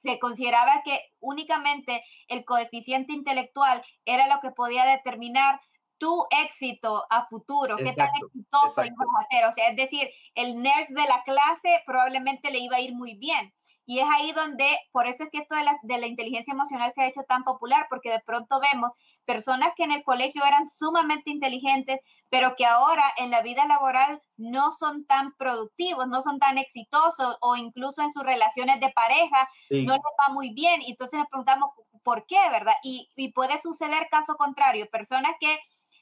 se 0.02 0.18
consideraba 0.18 0.82
que 0.84 1.00
únicamente 1.20 2.04
el 2.28 2.44
coeficiente 2.44 3.12
intelectual 3.12 3.84
era 4.04 4.26
lo 4.26 4.40
que 4.40 4.50
podía 4.50 4.84
determinar 4.84 5.60
tu 5.98 6.26
éxito 6.30 7.04
a 7.10 7.26
futuro, 7.26 7.76
qué 7.76 7.92
tan 7.92 8.08
exitoso 8.20 8.84
ibas 8.84 9.06
a 9.20 9.28
ser. 9.30 9.44
O 9.46 9.54
sea, 9.54 9.68
es 9.68 9.76
decir, 9.76 10.10
el 10.34 10.60
nerd 10.60 10.88
de 10.88 11.06
la 11.06 11.22
clase 11.22 11.80
probablemente 11.86 12.50
le 12.50 12.58
iba 12.58 12.76
a 12.76 12.80
ir 12.80 12.92
muy 12.92 13.14
bien. 13.14 13.54
Y 13.84 13.98
es 13.98 14.06
ahí 14.08 14.32
donde, 14.32 14.78
por 14.92 15.06
eso 15.06 15.24
es 15.24 15.30
que 15.30 15.38
esto 15.38 15.54
de 15.54 15.64
la, 15.64 15.78
de 15.82 15.98
la 15.98 16.06
inteligencia 16.06 16.52
emocional 16.52 16.92
se 16.94 17.02
ha 17.02 17.08
hecho 17.08 17.22
tan 17.28 17.42
popular, 17.42 17.86
porque 17.90 18.10
de 18.10 18.20
pronto 18.20 18.60
vemos 18.60 18.92
personas 19.24 19.72
que 19.76 19.84
en 19.84 19.92
el 19.92 20.04
colegio 20.04 20.44
eran 20.44 20.68
sumamente 20.78 21.30
inteligentes, 21.30 22.00
pero 22.28 22.54
que 22.56 22.64
ahora 22.64 23.04
en 23.16 23.30
la 23.30 23.42
vida 23.42 23.66
laboral 23.66 24.20
no 24.36 24.76
son 24.78 25.04
tan 25.06 25.34
productivos, 25.36 26.06
no 26.08 26.22
son 26.22 26.38
tan 26.38 26.58
exitosos 26.58 27.38
o 27.40 27.56
incluso 27.56 28.02
en 28.02 28.12
sus 28.12 28.22
relaciones 28.22 28.80
de 28.80 28.90
pareja 28.90 29.48
no 29.70 29.94
les 29.94 30.02
va 30.02 30.32
muy 30.32 30.52
bien. 30.54 30.82
Y 30.82 30.92
entonces 30.92 31.18
nos 31.18 31.28
preguntamos 31.28 31.70
por 32.02 32.26
qué, 32.26 32.38
¿verdad? 32.50 32.74
Y, 32.82 33.10
y 33.16 33.32
puede 33.32 33.60
suceder 33.62 34.08
caso 34.10 34.36
contrario, 34.36 34.88
personas 34.90 35.32
que 35.40 35.58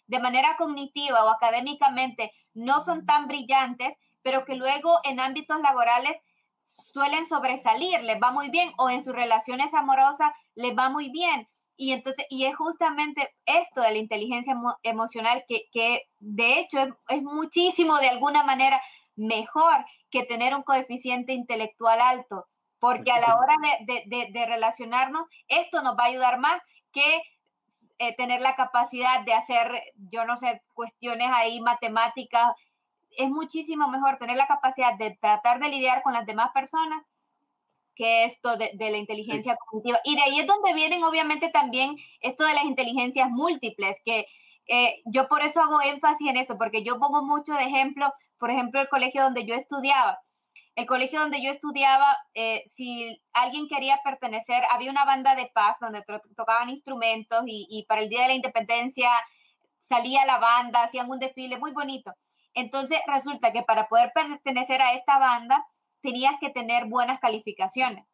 de 0.06 0.18
manera 0.18 0.56
cognitiva 0.56 1.24
o 1.24 1.28
académicamente 1.28 2.32
no 2.52 2.84
son 2.84 3.06
tan 3.06 3.28
brillantes, 3.28 3.96
pero 4.22 4.44
que 4.44 4.54
luego 4.54 4.98
en 5.04 5.20
ámbitos 5.20 5.60
laborales 5.60 6.16
suelen 6.92 7.28
sobresalir, 7.28 8.00
les 8.02 8.20
va 8.20 8.30
muy 8.30 8.50
bien, 8.50 8.72
o 8.78 8.90
en 8.90 9.04
sus 9.04 9.14
relaciones 9.14 9.72
amorosas 9.74 10.32
les 10.54 10.76
va 10.76 10.88
muy 10.88 11.10
bien. 11.10 11.48
Y 11.76 11.92
entonces, 11.92 12.26
y 12.28 12.44
es 12.44 12.54
justamente 12.56 13.30
esto 13.46 13.80
de 13.80 13.92
la 13.92 13.98
inteligencia 13.98 14.54
emocional 14.82 15.44
que, 15.48 15.64
que, 15.72 16.02
de 16.18 16.60
hecho 16.60 16.78
es, 17.08 17.22
muchísimo 17.22 17.98
de 17.98 18.10
alguna 18.10 18.42
manera 18.42 18.80
mejor 19.16 19.84
que 20.10 20.24
tener 20.24 20.54
un 20.54 20.62
coeficiente 20.62 21.32
intelectual 21.32 22.00
alto, 22.00 22.46
porque 22.78 23.10
a 23.12 23.20
la 23.20 23.36
hora 23.36 23.54
de, 23.86 24.02
de, 24.06 24.28
de, 24.30 24.46
relacionarnos, 24.46 25.26
esto 25.48 25.80
nos 25.82 25.96
va 25.96 26.04
a 26.04 26.08
ayudar 26.08 26.38
más 26.38 26.60
que 26.92 27.22
eh, 27.98 28.14
tener 28.16 28.40
la 28.40 28.56
capacidad 28.56 29.24
de 29.24 29.34
hacer, 29.34 29.70
yo 30.10 30.24
no 30.24 30.38
sé, 30.38 30.62
cuestiones 30.74 31.28
ahí 31.32 31.60
matemáticas. 31.60 32.52
Es 33.16 33.28
muchísimo 33.28 33.88
mejor 33.88 34.18
tener 34.18 34.36
la 34.36 34.46
capacidad 34.46 34.96
de 34.98 35.18
tratar 35.20 35.60
de 35.60 35.68
lidiar 35.68 36.02
con 36.02 36.12
las 36.12 36.26
demás 36.26 36.52
personas 36.52 37.02
que 38.00 38.24
esto 38.24 38.56
de, 38.56 38.72
la 38.78 38.96
inteligencia 38.96 39.56
cognitiva. 39.56 40.00
Y 40.04 40.16
de 40.16 40.22
ahí 40.22 40.40
es 40.40 40.46
donde 40.46 40.72
vienen 40.72 41.04
obviamente 41.04 41.50
también 41.50 41.96
esto 42.22 42.44
de 42.44 42.54
las 42.54 42.64
inteligencias 42.64 43.28
múltiples, 43.30 43.94
que 44.06 44.26
eh, 44.68 45.02
yo 45.04 45.28
por 45.28 45.42
eso 45.42 45.60
hago 45.60 45.82
énfasis 45.82 46.28
en 46.30 46.38
eso, 46.38 46.56
porque 46.56 46.82
yo 46.82 46.98
pongo 46.98 47.22
mucho 47.22 47.52
de 47.52 47.64
ejemplo, 47.64 48.10
por 48.38 48.50
ejemplo, 48.50 48.80
el 48.80 48.88
colegio 48.88 49.22
donde 49.22 49.44
yo 49.44 49.54
estudiaba. 49.54 50.18
El 50.76 50.86
colegio 50.86 51.20
donde 51.20 51.42
yo 51.42 51.50
estudiaba, 51.50 52.16
eh, 52.32 52.64
si 52.74 53.20
alguien 53.34 53.68
quería 53.68 54.00
pertenecer, 54.02 54.62
había 54.70 54.90
una 54.90 55.04
banda 55.04 55.34
de 55.34 55.50
paz 55.52 55.76
donde 55.78 56.02
tocaban 56.36 56.70
instrumentos 56.70 57.42
y, 57.46 57.66
y 57.68 57.84
para 57.84 58.00
el 58.00 58.08
Día 58.08 58.22
de 58.22 58.28
la 58.28 58.34
Independencia 58.34 59.10
salía 59.90 60.24
la 60.24 60.38
banda, 60.38 60.84
hacían 60.84 61.10
un 61.10 61.18
desfile 61.18 61.58
muy 61.58 61.72
bonito. 61.72 62.14
Entonces 62.54 62.98
resulta 63.06 63.52
que 63.52 63.62
para 63.62 63.88
poder 63.88 64.12
pertenecer 64.12 64.82
a 64.82 64.94
esta 64.94 65.18
banda, 65.18 65.64
tenías 66.02 66.34
que 66.40 66.50
tener 66.50 66.86
buenas 66.86 67.20
calificaciones. 67.20 68.06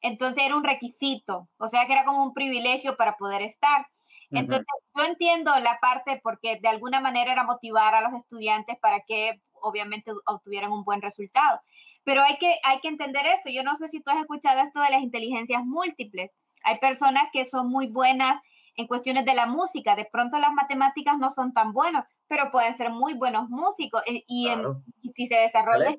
Entonces 0.00 0.44
era 0.44 0.56
un 0.56 0.64
requisito, 0.64 1.48
o 1.56 1.68
sea 1.68 1.86
que 1.86 1.92
era 1.92 2.04
como 2.04 2.22
un 2.22 2.34
privilegio 2.34 2.96
para 2.96 3.16
poder 3.16 3.42
estar. 3.42 3.86
Entonces 4.30 4.66
yo 4.94 5.04
entiendo 5.04 5.58
la 5.58 5.78
parte 5.80 6.20
porque 6.22 6.58
de 6.60 6.68
alguna 6.68 7.00
manera 7.00 7.32
era 7.32 7.44
motivar 7.44 7.94
a 7.94 8.02
los 8.02 8.20
estudiantes 8.20 8.78
para 8.78 9.00
que 9.00 9.40
obviamente 9.52 10.12
obtuvieran 10.26 10.70
un 10.70 10.84
buen 10.84 11.00
resultado. 11.00 11.60
Pero 12.04 12.22
hay 12.22 12.36
que, 12.38 12.58
hay 12.62 12.80
que 12.80 12.88
entender 12.88 13.24
esto. 13.26 13.48
Yo 13.48 13.62
no 13.62 13.76
sé 13.76 13.88
si 13.88 14.00
tú 14.00 14.10
has 14.10 14.20
escuchado 14.20 14.60
esto 14.60 14.80
de 14.80 14.90
las 14.90 15.02
inteligencias 15.02 15.64
múltiples. 15.64 16.30
Hay 16.62 16.78
personas 16.78 17.24
que 17.32 17.46
son 17.46 17.68
muy 17.68 17.86
buenas 17.86 18.40
en 18.76 18.86
cuestiones 18.86 19.24
de 19.24 19.34
la 19.34 19.46
música. 19.46 19.96
De 19.96 20.04
pronto 20.04 20.38
las 20.38 20.52
matemáticas 20.52 21.18
no 21.18 21.32
son 21.32 21.52
tan 21.52 21.72
buenos, 21.72 22.04
pero 22.28 22.50
pueden 22.50 22.76
ser 22.76 22.90
muy 22.90 23.14
buenos 23.14 23.48
músicos 23.48 24.02
eh, 24.06 24.24
y, 24.26 24.48
si 25.14 25.26
se 25.26 25.34
desarrollan 25.34 25.96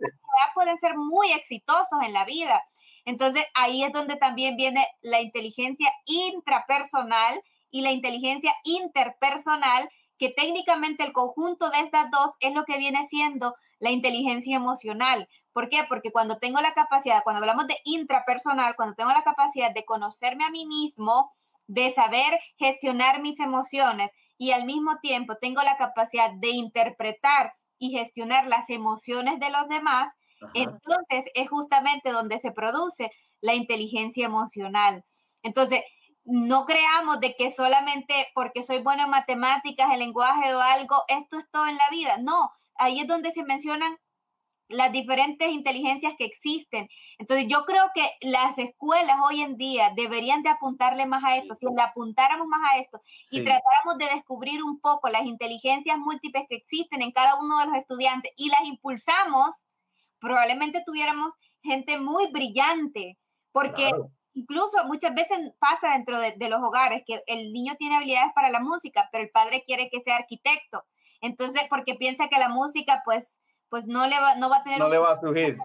pueden 0.54 0.78
ser 0.78 0.96
muy 0.98 1.32
exitosos 1.32 2.02
en 2.06 2.14
la 2.14 2.26
vida. 2.26 2.64
Entonces 3.06 3.46
ahí 3.54 3.84
es 3.84 3.92
donde 3.92 4.18
también 4.18 4.56
viene 4.56 4.88
la 5.02 5.22
inteligencia 5.22 5.92
intrapersonal 6.06 7.42
y 7.72 7.82
la 7.82 7.92
inteligencia 7.92 8.54
interpersonal, 8.64 9.90
que 10.18 10.30
técnicamente 10.30 11.04
el 11.04 11.14
conjunto 11.14 11.70
de 11.70 11.80
estas 11.80 12.12
dos 12.12 12.34
es 12.40 12.54
lo 12.54 12.66
que 12.66 12.78
viene 12.78 13.08
siendo 13.08 13.56
la 13.80 13.92
inteligencia 13.92 14.56
emocional. 14.56 15.28
¿Por 15.54 15.70
qué? 15.70 15.86
Porque 15.88 16.12
cuando 16.12 16.38
tengo 16.40 16.62
la 16.62 16.74
capacidad, 16.74 17.24
cuando 17.24 17.40
hablamos 17.40 17.68
de 17.68 17.78
intrapersonal, 17.84 18.76
cuando 18.76 18.96
tengo 18.96 19.12
la 19.12 19.24
capacidad 19.24 19.74
de 19.74 19.86
conocerme 19.86 20.44
a 20.44 20.52
mí 20.52 20.66
mismo, 20.66 21.32
de 21.68 21.94
saber 21.94 22.40
gestionar 22.58 23.22
mis 23.22 23.40
emociones 23.40 24.12
y 24.40 24.52
al 24.52 24.66
mismo 24.66 24.98
tiempo 25.02 25.36
tengo 25.36 25.62
la 25.62 25.78
capacidad 25.78 26.32
de 26.32 26.50
interpretar 26.50 27.54
y 27.78 27.92
gestionar 27.92 28.48
las 28.48 28.68
emociones 28.70 29.40
de 29.40 29.50
los 29.50 29.68
demás, 29.68 30.12
entonces 30.54 31.26
es 31.36 31.50
justamente 31.50 32.12
donde 32.12 32.40
se 32.40 32.52
produce 32.52 33.12
la 33.42 33.54
inteligencia 33.54 34.26
emocional. 34.26 35.04
Entonces, 35.44 35.84
no 36.24 36.66
creamos 36.66 37.20
de 37.20 37.36
que 37.36 37.52
solamente 37.52 38.28
porque 38.34 38.64
soy 38.64 38.80
bueno 38.80 39.04
en 39.04 39.10
matemáticas, 39.10 39.92
en 39.92 40.00
lenguaje 40.00 40.56
o 40.56 40.62
algo, 40.62 41.04
esto 41.10 41.38
es 41.38 41.46
todo 41.52 41.68
en 41.68 41.76
la 41.76 41.90
vida. 41.92 42.18
No, 42.18 42.50
ahí 42.76 43.02
es 43.02 43.08
donde 43.08 43.34
se 43.34 43.44
mencionan 43.44 43.98
las 44.70 44.92
diferentes 44.92 45.50
inteligencias 45.50 46.14
que 46.18 46.26
existen. 46.26 46.88
Entonces, 47.18 47.48
yo 47.50 47.66
creo 47.66 47.90
que 47.94 48.08
las 48.22 48.58
escuelas 48.58 49.18
hoy 49.24 49.42
en 49.42 49.58
día 49.58 49.92
deberían 49.96 50.44
de 50.44 50.50
apuntarle 50.50 51.06
más 51.06 51.24
a 51.24 51.38
esto. 51.38 51.56
Si 51.56 51.66
le 51.66 51.82
apuntáramos 51.82 52.48
más 52.48 52.62
a 52.72 52.78
esto 52.78 53.02
y 53.32 53.44
tratáramos 53.44 53.98
de 53.98 54.06
descubrir 54.16 54.64
un 54.64 54.80
poco 54.80 55.10
las 55.10 55.26
inteligencias 55.26 55.98
múltiples 55.98 56.46
que 56.48 56.56
existen 56.56 57.02
en 57.02 57.12
cada 57.12 57.36
uno 57.40 57.60
de 57.60 57.66
los 57.66 57.76
estudiantes 57.76 58.32
y 58.38 58.50
las 58.50 58.62
impulsamos, 58.64 59.50
probablemente 60.20 60.84
tuviéramos 60.86 61.34
gente 61.64 61.98
muy 61.98 62.28
brillante, 62.32 63.18
porque 63.52 63.92
incluso 64.34 64.84
muchas 64.86 65.14
veces 65.16 65.52
pasa 65.60 65.94
dentro 65.94 66.20
de, 66.20 66.34
de 66.38 66.50
los 66.50 66.62
hogares 66.62 67.04
que 67.08 67.24
el 67.26 67.52
niño 67.52 67.76
tiene 67.78 67.98
habilidades 67.98 68.34
para 68.34 68.52
la 68.52 68.60
música, 68.60 69.10
pero 69.12 69.24
el 69.24 69.32
padre 69.32 69.64
quiere 69.66 69.90
que 69.90 70.02
sea 70.02 70.18
arquitecto. 70.18 70.84
Entonces, 71.22 71.64
porque 71.70 71.96
piensa 71.96 72.30
que 72.30 72.40
la 72.40 72.50
música, 72.50 73.02
pues, 73.04 73.26
pues 73.70 73.86
no 73.86 74.08
le 74.08 74.20
va, 74.20 74.36
no 74.36 74.50
va 74.50 74.58
a 74.58 74.64
tener... 74.64 74.80
No 74.80 74.90
le 74.90 74.98
va 74.98 75.12
a 75.12 75.20
surgir. 75.20 75.58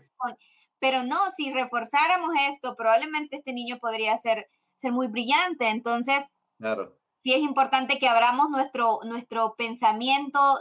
Pero 0.78 1.02
no, 1.02 1.18
si 1.36 1.52
reforzáramos 1.52 2.30
esto, 2.52 2.76
probablemente 2.76 3.36
este 3.36 3.52
niño 3.52 3.78
podría 3.78 4.18
ser, 4.18 4.48
ser 4.80 4.92
muy 4.92 5.06
brillante. 5.06 5.68
Entonces, 5.68 6.24
claro. 6.58 6.96
sí 7.22 7.32
es 7.32 7.40
importante 7.40 7.98
que 7.98 8.08
abramos 8.08 8.50
nuestro, 8.50 9.00
nuestro 9.04 9.54
pensamiento 9.56 10.60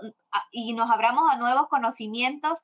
y 0.51 0.73
nos 0.73 0.89
abramos 0.89 1.23
a 1.29 1.37
nuevos 1.37 1.67
conocimientos, 1.67 2.57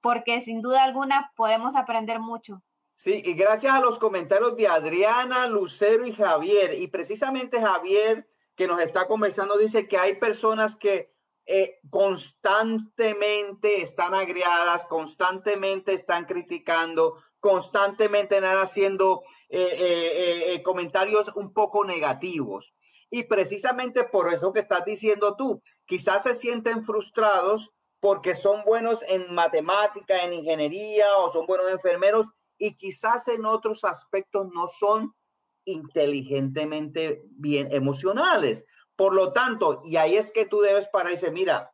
porque 0.00 0.42
sin 0.42 0.62
duda 0.62 0.84
alguna 0.84 1.32
podemos 1.36 1.74
aprender 1.74 2.20
mucho. 2.20 2.62
Sí, 2.94 3.22
y 3.24 3.32
gracias 3.32 3.72
a 3.72 3.80
los 3.80 3.98
comentarios 3.98 4.56
de 4.56 4.68
Adriana, 4.68 5.46
Lucero 5.46 6.06
y 6.06 6.12
Javier. 6.12 6.74
Y 6.74 6.86
precisamente 6.88 7.60
Javier, 7.60 8.28
que 8.54 8.66
nos 8.66 8.78
está 8.80 9.08
conversando, 9.08 9.56
dice 9.56 9.88
que 9.88 9.96
hay 9.96 10.16
personas 10.16 10.76
que 10.76 11.09
eh, 11.52 11.80
constantemente 11.90 13.82
están 13.82 14.14
agriadas, 14.14 14.84
constantemente 14.84 15.92
están 15.92 16.24
criticando, 16.24 17.16
constantemente 17.40 18.36
están 18.36 18.58
haciendo 18.58 19.22
eh, 19.48 20.46
eh, 20.46 20.62
comentarios 20.62 21.32
un 21.34 21.52
poco 21.52 21.84
negativos. 21.84 22.72
Y 23.10 23.24
precisamente 23.24 24.04
por 24.04 24.32
eso 24.32 24.52
que 24.52 24.60
estás 24.60 24.84
diciendo 24.84 25.34
tú, 25.34 25.60
quizás 25.86 26.22
se 26.22 26.36
sienten 26.36 26.84
frustrados 26.84 27.72
porque 27.98 28.36
son 28.36 28.62
buenos 28.64 29.02
en 29.08 29.34
matemática, 29.34 30.22
en 30.22 30.34
ingeniería 30.34 31.16
o 31.16 31.32
son 31.32 31.46
buenos 31.46 31.68
enfermeros 31.72 32.26
y 32.58 32.76
quizás 32.76 33.26
en 33.26 33.44
otros 33.44 33.82
aspectos 33.82 34.46
no 34.54 34.68
son 34.68 35.16
inteligentemente 35.64 37.24
bien 37.30 37.72
emocionales. 37.72 38.64
Por 39.00 39.14
lo 39.14 39.32
tanto, 39.32 39.80
y 39.82 39.96
ahí 39.96 40.14
es 40.14 40.30
que 40.30 40.44
tú 40.44 40.60
debes 40.60 40.86
parar 40.88 41.10
y 41.10 41.14
decir, 41.14 41.32
mira, 41.32 41.72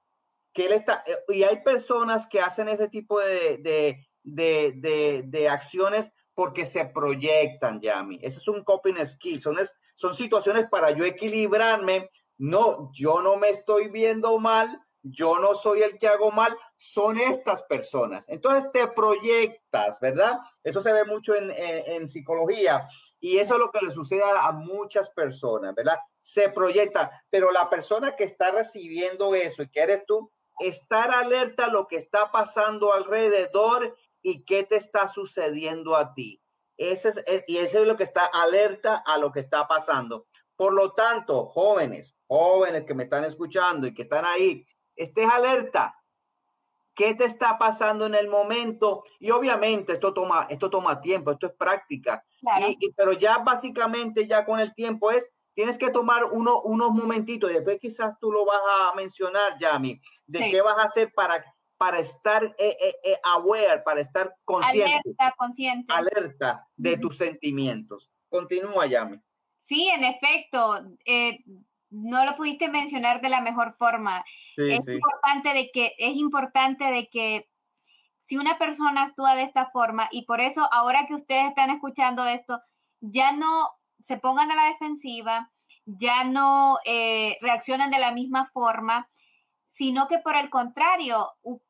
que 0.52 0.66
él 0.66 0.72
está, 0.72 1.02
eh, 1.08 1.18
y 1.26 1.42
hay 1.42 1.60
personas 1.64 2.28
que 2.28 2.40
hacen 2.40 2.68
ese 2.68 2.86
tipo 2.88 3.18
de, 3.18 3.58
de, 3.58 4.06
de, 4.22 5.24
de 5.26 5.48
acciones 5.48 6.12
porque 6.34 6.66
se 6.66 6.86
proyectan, 6.86 7.80
Yami. 7.80 8.20
Eso 8.22 8.38
es 8.38 8.46
un 8.46 8.62
coping 8.62 9.04
skill, 9.04 9.42
son, 9.42 9.56
son 9.96 10.14
situaciones 10.14 10.68
para 10.70 10.92
yo 10.92 11.04
equilibrarme. 11.04 12.10
No, 12.38 12.92
yo 12.92 13.20
no 13.20 13.38
me 13.38 13.50
estoy 13.50 13.88
viendo 13.88 14.38
mal, 14.38 14.80
yo 15.02 15.40
no 15.40 15.56
soy 15.56 15.82
el 15.82 15.98
que 15.98 16.06
hago 16.06 16.30
mal, 16.30 16.56
son 16.76 17.18
estas 17.18 17.64
personas. 17.64 18.24
Entonces 18.28 18.70
te 18.72 18.86
proyectas, 18.86 19.98
¿verdad? 19.98 20.38
Eso 20.62 20.80
se 20.80 20.92
ve 20.92 21.04
mucho 21.04 21.34
en, 21.34 22.08
psicología 22.08 22.86
y 23.18 23.38
eso 23.38 23.54
es 23.54 23.58
lo 23.58 23.72
que 23.72 23.84
le 23.84 23.90
sucede 23.90 24.22
a 24.22 24.52
muchas 24.52 25.10
personas, 25.10 25.74
¿verdad? 25.74 25.98
Se 26.26 26.48
proyecta, 26.48 27.24
pero 27.30 27.52
la 27.52 27.70
persona 27.70 28.16
que 28.16 28.24
está 28.24 28.50
recibiendo 28.50 29.36
eso 29.36 29.62
y 29.62 29.68
que 29.68 29.78
eres 29.78 30.04
tú, 30.06 30.28
estar 30.58 31.12
alerta 31.12 31.66
a 31.66 31.70
lo 31.70 31.86
que 31.86 31.94
está 31.94 32.32
pasando 32.32 32.92
alrededor 32.92 33.96
y 34.22 34.44
qué 34.44 34.64
te 34.64 34.74
está 34.74 35.06
sucediendo 35.06 35.94
a 35.94 36.14
ti. 36.14 36.42
Ese 36.76 37.10
es, 37.10 37.44
y 37.46 37.58
eso 37.58 37.78
es 37.78 37.86
lo 37.86 37.96
que 37.96 38.02
está 38.02 38.24
alerta 38.24 39.04
a 39.06 39.18
lo 39.18 39.30
que 39.30 39.38
está 39.38 39.68
pasando. 39.68 40.26
Por 40.56 40.74
lo 40.74 40.94
tanto, 40.94 41.46
jóvenes, 41.46 42.16
jóvenes 42.26 42.82
que 42.86 42.94
me 42.94 43.04
están 43.04 43.22
escuchando 43.22 43.86
y 43.86 43.94
que 43.94 44.02
están 44.02 44.24
ahí, 44.24 44.66
estés 44.96 45.30
alerta. 45.30 45.94
¿Qué 46.96 47.14
te 47.14 47.24
está 47.24 47.56
pasando 47.56 48.04
en 48.04 48.16
el 48.16 48.26
momento? 48.26 49.04
Y 49.20 49.30
obviamente 49.30 49.92
esto 49.92 50.12
toma, 50.12 50.48
esto 50.50 50.70
toma 50.70 51.00
tiempo, 51.00 51.30
esto 51.30 51.46
es 51.46 51.52
práctica. 51.52 52.24
pero 52.96 53.12
ya 53.12 53.38
básicamente 53.38 54.26
ya 54.26 54.44
con 54.44 54.58
el 54.58 54.74
tiempo 54.74 55.12
es, 55.12 55.30
tienes 55.56 55.78
que 55.78 55.90
tomar 55.90 56.24
uno, 56.32 56.60
unos 56.60 56.90
momentitos 56.90 57.50
y 57.50 57.54
después 57.54 57.78
quizás 57.80 58.16
tú 58.20 58.30
lo 58.30 58.44
vas 58.44 58.60
a 58.82 58.94
mencionar, 58.94 59.56
Yami, 59.58 59.98
de 60.26 60.50
qué 60.50 60.60
vas 60.60 60.78
a 60.78 60.82
hacer 60.82 61.12
para, 61.14 61.42
para 61.78 61.98
estar 61.98 62.44
eh, 62.44 62.54
eh, 62.58 62.94
eh, 63.02 63.16
aware, 63.24 63.80
para 63.82 64.02
estar 64.02 64.36
consciente. 64.44 65.00
Alerta, 65.02 65.34
consciente. 65.38 65.94
Alerta 65.94 66.68
de 66.76 66.98
tus 66.98 67.16
sentimientos. 67.16 68.12
Continúa, 68.28 68.86
Yami. 68.86 69.18
Sí, 69.62 69.88
en 69.88 70.04
efecto 70.04 70.84
no 71.88 72.24
lo 72.26 72.36
pudiste 72.36 72.68
mencionar 72.68 73.22
de 73.22 73.30
la 73.30 73.40
mejor 73.40 73.74
forma. 73.78 74.22
es 74.58 74.86
importante 74.86 75.54
de 75.54 75.70
que 75.72 75.94
es 75.98 76.16
importante 76.16 76.84
de 76.84 77.08
que 77.08 77.48
si 78.26 78.36
una 78.36 78.58
persona 78.58 79.04
actúa 79.04 79.34
de 79.34 79.44
esta 79.44 79.70
forma 79.70 80.08
y 80.12 80.26
por 80.26 80.42
eso 80.42 80.68
ahora 80.70 81.06
que 81.06 81.14
ustedes 81.14 81.48
están 81.48 81.70
escuchando 81.70 82.26
esto, 82.26 82.60
ya 83.00 83.32
no 83.32 83.70
se 84.06 84.16
pongan 84.18 84.50
a 84.50 84.56
la 84.56 84.64
defensiva, 84.66 85.50
ya 85.84 86.24
no 86.24 86.78
eh, 86.84 87.38
reaccionan 87.40 87.90
de 87.90 87.98
la 87.98 88.12
misma 88.12 88.50
forma, 88.52 89.08
sino 89.72 90.08
que 90.08 90.18
por 90.18 90.36
el 90.36 90.50
contrario, 90.50 91.28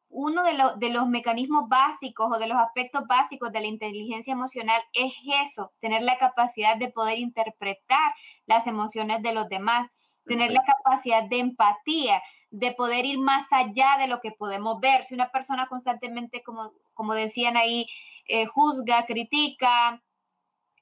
uno 0.09 0.43
de, 0.45 0.53
de, 0.77 0.91
los 0.91 1.09
mecanismos 1.09 1.69
básicos 1.69 2.31
o 2.33 2.39
de 2.39 2.47
los 2.47 2.59
aspectos 2.59 3.07
básicos 3.07 3.53
de 3.53 3.61
la 3.61 3.67
inteligencia 3.67 4.33
emocional 4.33 4.81
es 4.93 5.13
eso, 5.51 5.73
tener 5.81 6.03
la 6.03 6.19
capacidad 6.19 6.77
de 6.77 6.91
poder 6.91 7.19
interpretar 7.19 8.15
las 8.47 8.67
emociones 8.67 9.23
de 9.23 9.33
los 9.33 9.49
demás 9.49 9.91
tener 10.27 10.53
la 10.53 10.63
capacidad 10.65 11.23
de 11.25 11.39
empatía, 11.39 12.23
de 12.51 12.73
poder 12.73 13.05
ir 13.05 13.19
más 13.19 13.47
allá 13.51 13.97
de 13.99 14.09
lo 14.09 14.21
que 14.21 14.33
podemos 14.33 14.81
ver. 14.81 15.05
Si 15.07 15.15
una 15.15 15.31
persona 15.31 15.67
constantemente, 15.69 16.43
como, 16.43 16.73
como 16.95 17.15
decían 17.15 17.57
ahí, 17.57 17.87
eh, 18.29 18.47
juzga, 18.47 19.07
critica, 19.07 20.03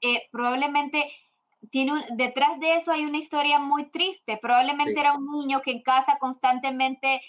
eh, 0.00 0.28
probablemente 0.32 1.10
tiene 1.70 1.92
un, 1.92 2.16
detrás 2.16 2.58
de 2.60 2.76
eso 2.76 2.92
hay 2.92 3.04
una 3.04 3.18
historia 3.18 3.58
muy 3.58 3.90
triste. 3.90 4.38
Probablemente 4.40 4.98
era 4.98 5.14
un 5.14 5.30
niño 5.30 5.62
que 5.62 5.72
en 5.72 5.82
casa 5.82 6.18
constantemente 6.18 7.22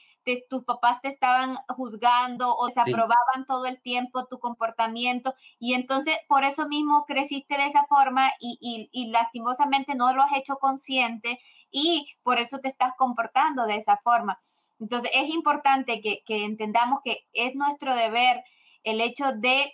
tus 0.49 0.63
papás 0.63 1.01
te 1.01 1.09
estaban 1.09 1.55
juzgando 1.67 2.55
o 2.55 2.65
desaprobaban 2.65 3.45
todo 3.47 3.67
el 3.67 3.79
tiempo 3.81 4.25
tu 4.25 4.39
comportamiento 4.39 5.35
y 5.59 5.75
entonces 5.75 6.17
por 6.27 6.43
eso 6.43 6.67
mismo 6.67 7.05
creciste 7.05 7.55
de 7.55 7.67
esa 7.67 7.85
forma 7.85 8.31
y, 8.39 8.57
y, 8.59 8.89
y 8.91 9.11
lastimosamente 9.11 9.93
no 9.93 10.11
lo 10.13 10.23
has 10.23 10.35
hecho 10.35 10.57
consciente 10.57 11.39
y 11.69 12.07
por 12.23 12.39
eso 12.39 12.57
te 12.59 12.69
estás 12.69 12.93
comportando 12.97 13.67
de 13.67 13.75
esa 13.75 13.97
forma. 13.97 14.41
Entonces 14.79 15.11
es 15.13 15.29
importante 15.29 16.01
que, 16.01 16.23
entendamos 16.27 16.99
que 17.03 17.25
es 17.33 17.55
nuestro 17.55 17.95
deber 17.95 18.43
el 18.83 19.01
hecho 19.01 19.31
de 19.33 19.73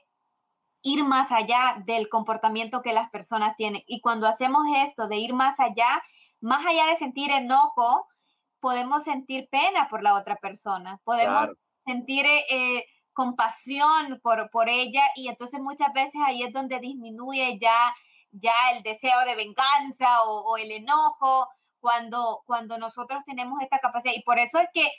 ir 0.82 1.04
más 1.04 1.32
allá 1.32 1.82
del 1.86 2.10
comportamiento 2.10 2.82
que 2.82 2.94
las 2.94 3.10
personas 3.10 3.56
tienen. 3.56 3.84
Y 3.88 4.02
cuando 4.02 4.28
hacemos 4.28 4.64
esto 4.78 5.08
de 5.08 5.18
ir 5.18 5.34
más 5.34 5.60
allá, 5.60 6.02
más 6.40 6.66
allá 6.66 6.88
de 6.88 6.98
sentir 6.98 7.32
enojo, 7.32 8.08
podemos 8.60 9.04
sentir 9.04 9.48
pena 9.50 9.88
por 9.90 10.04
la 10.04 10.16
otra 10.16 10.36
persona, 10.38 11.00
podemos 11.04 11.50
sentir 11.86 12.26
eh, 12.26 12.86
compasión 13.14 14.20
por, 14.22 14.50
por 14.52 14.70
ella 14.70 15.04
y 15.16 15.28
entonces 15.28 15.60
muchas 15.60 15.92
veces 15.94 16.22
ahí 16.26 16.44
es 16.44 16.54
donde 16.54 16.80
disminuye 16.80 17.58
ya, 17.60 17.94
ya 18.32 18.54
el 18.76 18.84
deseo 18.84 19.20
de 19.26 19.36
venganza 19.36 20.24
o 20.24 20.58
el 20.58 20.72
enojo 20.72 21.48
cuando, 21.82 22.44
cuando 22.46 22.78
nosotros 22.78 23.22
tenemos 23.26 23.62
esta 23.62 23.80
capacidad. 23.80 24.14
Y 24.16 24.22
por 24.24 24.40
eso 24.40 24.60
es 24.60 24.70
que 24.74 24.90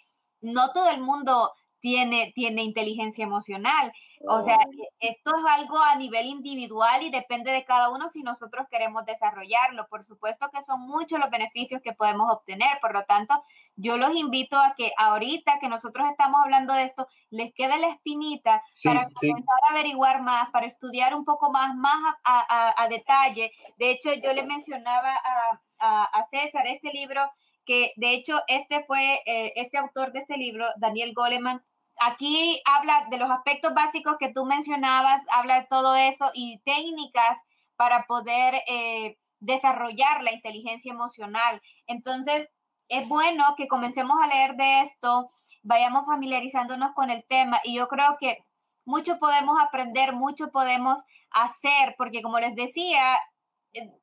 no 0.42 0.72
todo 0.72 0.90
el 0.90 1.00
mundo 1.00 1.52
tiene, 1.80 2.32
tiene 2.34 2.62
inteligencia 2.62 3.24
emocional. 3.24 3.92
O 4.26 4.42
sea, 4.42 4.56
oh. 4.56 4.70
esto 5.00 5.30
es 5.36 5.44
algo 5.52 5.78
a 5.78 5.96
nivel 5.96 6.26
individual 6.26 7.02
y 7.02 7.10
depende 7.10 7.50
de 7.50 7.64
cada 7.64 7.90
uno 7.90 8.08
si 8.10 8.22
nosotros 8.22 8.66
queremos 8.70 9.04
desarrollarlo. 9.04 9.86
Por 9.88 10.04
supuesto 10.04 10.50
que 10.50 10.64
son 10.64 10.80
muchos 10.80 11.18
los 11.18 11.30
beneficios 11.30 11.82
que 11.82 11.92
podemos 11.92 12.30
obtener. 12.30 12.78
Por 12.80 12.92
lo 12.92 13.04
tanto, 13.04 13.42
yo 13.76 13.96
los 13.96 14.14
invito 14.14 14.56
a 14.58 14.74
que 14.76 14.92
ahorita 14.96 15.58
que 15.60 15.68
nosotros 15.68 16.06
estamos 16.10 16.40
hablando 16.44 16.72
de 16.74 16.84
esto, 16.84 17.06
les 17.30 17.52
quede 17.54 17.78
la 17.78 17.88
espinita 17.88 18.62
para 18.84 19.08
comenzar 19.10 19.58
a 19.68 19.72
averiguar 19.72 20.22
más, 20.22 20.50
para 20.50 20.66
estudiar 20.66 21.14
un 21.14 21.24
poco 21.24 21.50
más, 21.50 21.74
más 21.74 22.14
a, 22.24 22.82
a 22.82 22.88
detalle. 22.88 23.52
De 23.78 23.90
hecho, 23.90 24.12
yo 24.12 24.32
le 24.32 24.44
mencionaba 24.44 25.12
a 25.14 25.60
a, 25.82 26.26
César 26.30 26.66
este 26.66 26.90
libro, 26.92 27.20
que 27.64 27.92
de 27.96 28.14
hecho 28.14 28.40
este 28.46 28.84
fue, 28.84 29.20
eh, 29.26 29.52
este 29.56 29.78
autor 29.78 30.12
de 30.12 30.20
este 30.20 30.36
libro, 30.36 30.66
Daniel 30.76 31.12
Goleman, 31.14 31.62
aquí 32.04 32.60
habla 32.64 33.06
de 33.10 33.16
los 33.16 33.30
aspectos 33.30 33.74
básicos 33.74 34.16
que 34.18 34.32
tú 34.32 34.44
mencionabas, 34.44 35.22
habla 35.30 35.60
de 35.60 35.66
todo 35.68 35.94
eso 35.94 36.30
y 36.34 36.58
técnicas 36.64 37.38
para 37.76 38.06
poder 38.06 38.62
eh, 38.66 39.18
desarrollar 39.40 40.22
la 40.22 40.32
inteligencia 40.32 40.92
emocional. 40.92 41.60
Entonces, 41.86 42.48
es 42.88 43.08
bueno 43.08 43.54
que 43.56 43.68
comencemos 43.68 44.18
a 44.20 44.26
leer 44.26 44.56
de 44.56 44.82
esto, 44.82 45.30
vayamos 45.62 46.06
familiarizándonos 46.06 46.92
con 46.94 47.10
el 47.10 47.24
tema 47.24 47.60
y 47.64 47.74
yo 47.74 47.88
creo 47.88 48.16
que 48.20 48.44
mucho 48.84 49.18
podemos 49.18 49.60
aprender, 49.60 50.12
mucho 50.12 50.50
podemos 50.50 50.98
hacer, 51.30 51.94
porque 51.96 52.20
como 52.20 52.40
les 52.40 52.54
decía, 52.56 53.16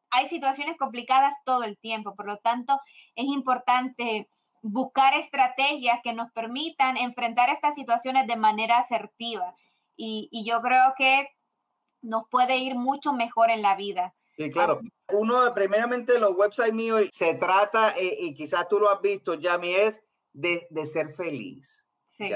hay 0.10 0.30
situaciones 0.30 0.78
complicadas 0.78 1.36
todo 1.45 1.64
el 1.64 1.78
tiempo, 1.78 2.16
por 2.16 2.26
lo 2.26 2.38
tanto 2.38 2.80
es 3.16 3.26
importante 3.26 4.30
buscar 4.62 5.14
estrategias 5.16 5.99
que 6.03 6.14
nos 6.14 6.32
permitan 6.32 6.97
enfrentar 6.97 7.49
estas 7.49 7.76
situaciones 7.76 8.28
de 8.28 8.36
manera 8.36 8.80
asertiva 8.80 9.55
y, 9.95 10.30
yo 10.45 10.62
creo 10.62 10.93
que 10.97 11.28
nos 12.01 12.24
puede 12.30 12.57
ir 12.57 12.76
mucho 12.76 13.12
mejor 13.12 13.49
en 13.49 13.62
la 13.62 13.76
vida. 13.76 14.16
Sí, 14.38 14.49
claro. 14.49 14.80
Uno, 15.12 15.53
primeramente, 15.53 16.18
los 16.18 16.32
websites 16.38 16.74
míos 16.74 17.10
se 17.12 17.34
trata, 17.36 17.89
eh, 17.97 18.16
y 18.20 18.34
quizás 18.34 18.70
tú 18.70 18.80
lo 18.80 18.89
has 18.89 19.01
visto, 19.01 19.34
Yami, 19.34 19.74
es 19.74 20.01
de, 20.32 20.66
de 20.70 20.86
ser 20.86 21.10
feliz. 21.14 21.86
Sí. 22.18 22.30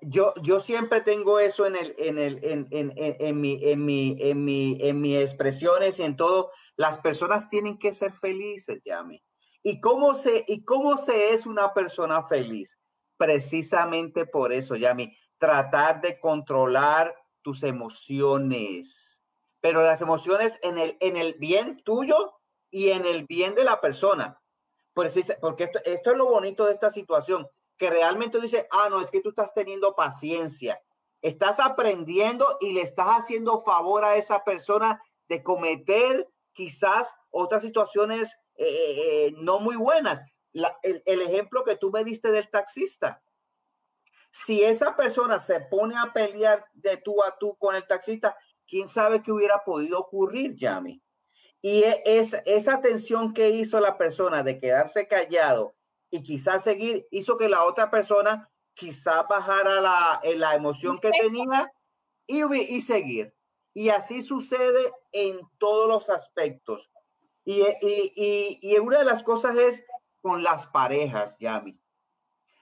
Yo, 0.00 0.32
yo 0.42 0.60
siempre 0.60 1.02
tengo 1.02 1.38
eso 1.38 1.66
en, 1.66 1.76
el, 1.76 1.94
en, 1.98 2.18
el, 2.18 2.40
en, 2.42 2.66
en, 2.70 2.92
en, 2.96 3.40
mi, 3.40 3.60
en, 3.62 3.84
mi, 3.84 4.16
en, 4.18 4.44
mi, 4.44 4.78
en 4.80 5.00
mis 5.00 5.18
expresiones 5.18 6.00
y 6.00 6.02
en 6.02 6.16
todo. 6.16 6.50
Las 6.76 6.98
personas 6.98 7.48
tienen 7.48 7.78
que 7.78 7.92
ser 7.92 8.12
felices, 8.14 8.80
Yami. 8.84 9.22
¿Y 9.66 9.80
cómo, 9.80 10.14
se, 10.14 10.44
¿Y 10.46 10.62
cómo 10.62 10.98
se 10.98 11.32
es 11.32 11.46
una 11.46 11.72
persona 11.72 12.22
feliz? 12.24 12.78
Precisamente 13.16 14.26
por 14.26 14.52
eso, 14.52 14.76
Yami. 14.76 15.16
Tratar 15.38 16.02
de 16.02 16.20
controlar 16.20 17.16
tus 17.40 17.62
emociones. 17.62 19.24
Pero 19.60 19.82
las 19.82 20.02
emociones 20.02 20.60
en 20.62 20.76
el, 20.76 20.98
en 21.00 21.16
el 21.16 21.34
bien 21.34 21.82
tuyo 21.82 22.34
y 22.70 22.90
en 22.90 23.06
el 23.06 23.24
bien 23.24 23.54
de 23.54 23.64
la 23.64 23.80
persona. 23.80 24.38
Porque 24.92 25.20
esto, 25.64 25.80
esto 25.86 26.10
es 26.10 26.16
lo 26.16 26.26
bonito 26.26 26.66
de 26.66 26.74
esta 26.74 26.90
situación 26.90 27.48
que 27.78 27.88
realmente 27.88 28.38
dice, 28.40 28.68
ah, 28.70 28.88
no, 28.90 29.00
es 29.00 29.10
que 29.10 29.22
tú 29.22 29.30
estás 29.30 29.54
teniendo 29.54 29.96
paciencia, 29.96 30.80
estás 31.22 31.58
aprendiendo 31.58 32.46
y 32.60 32.74
le 32.74 32.82
estás 32.82 33.08
haciendo 33.08 33.60
favor 33.60 34.04
a 34.04 34.16
esa 34.16 34.44
persona 34.44 35.02
de 35.28 35.42
cometer 35.42 36.28
quizás 36.52 37.14
otras 37.30 37.62
situaciones 37.62 38.36
eh, 38.56 39.34
no 39.38 39.60
muy 39.60 39.76
buenas. 39.76 40.22
el, 40.52 41.02
el 41.04 41.22
ejemplo 41.22 41.64
que 41.64 41.76
tú 41.76 41.90
me 41.90 42.04
diste 42.04 42.30
del 42.30 42.48
taxista. 42.50 43.22
Si 44.30 44.62
esa 44.62 44.96
persona 44.96 45.38
se 45.40 45.60
pone 45.60 45.96
a 45.96 46.12
pelear 46.12 46.64
de 46.72 46.96
tú 46.96 47.22
a 47.22 47.36
tú 47.38 47.56
con 47.56 47.74
el 47.76 47.86
taxista, 47.86 48.36
quién 48.66 48.88
sabe 48.88 49.22
qué 49.22 49.32
hubiera 49.32 49.62
podido 49.64 49.98
ocurrir, 50.00 50.56
Yami. 50.56 51.00
Y 51.62 51.82
e, 51.82 52.02
es, 52.04 52.34
esa 52.44 52.80
tensión 52.80 53.32
que 53.32 53.50
hizo 53.50 53.80
la 53.80 53.96
persona 53.96 54.42
de 54.42 54.58
quedarse 54.58 55.06
callado 55.08 55.74
y 56.10 56.22
quizás 56.22 56.64
seguir 56.64 57.06
hizo 57.10 57.38
que 57.38 57.48
la 57.48 57.64
otra 57.64 57.90
persona 57.90 58.50
quizás 58.74 59.26
bajara 59.28 59.80
la, 59.80 60.20
eh, 60.22 60.36
la 60.36 60.54
emoción 60.54 60.98
que 60.98 61.10
tenía 61.10 61.72
y, 62.26 62.44
y 62.54 62.80
seguir. 62.80 63.34
Y 63.72 63.88
así 63.88 64.22
sucede 64.22 64.92
en 65.12 65.40
todos 65.58 65.88
los 65.88 66.10
aspectos. 66.10 66.90
Y, 67.44 67.60
y, 67.60 68.12
y, 68.16 68.58
y, 68.62 68.78
una 68.78 68.98
de 68.98 69.04
las 69.04 69.22
cosas 69.22 69.56
es 69.56 69.84
con 70.22 70.42
las 70.42 70.66
parejas, 70.66 71.36
Yami. 71.38 71.78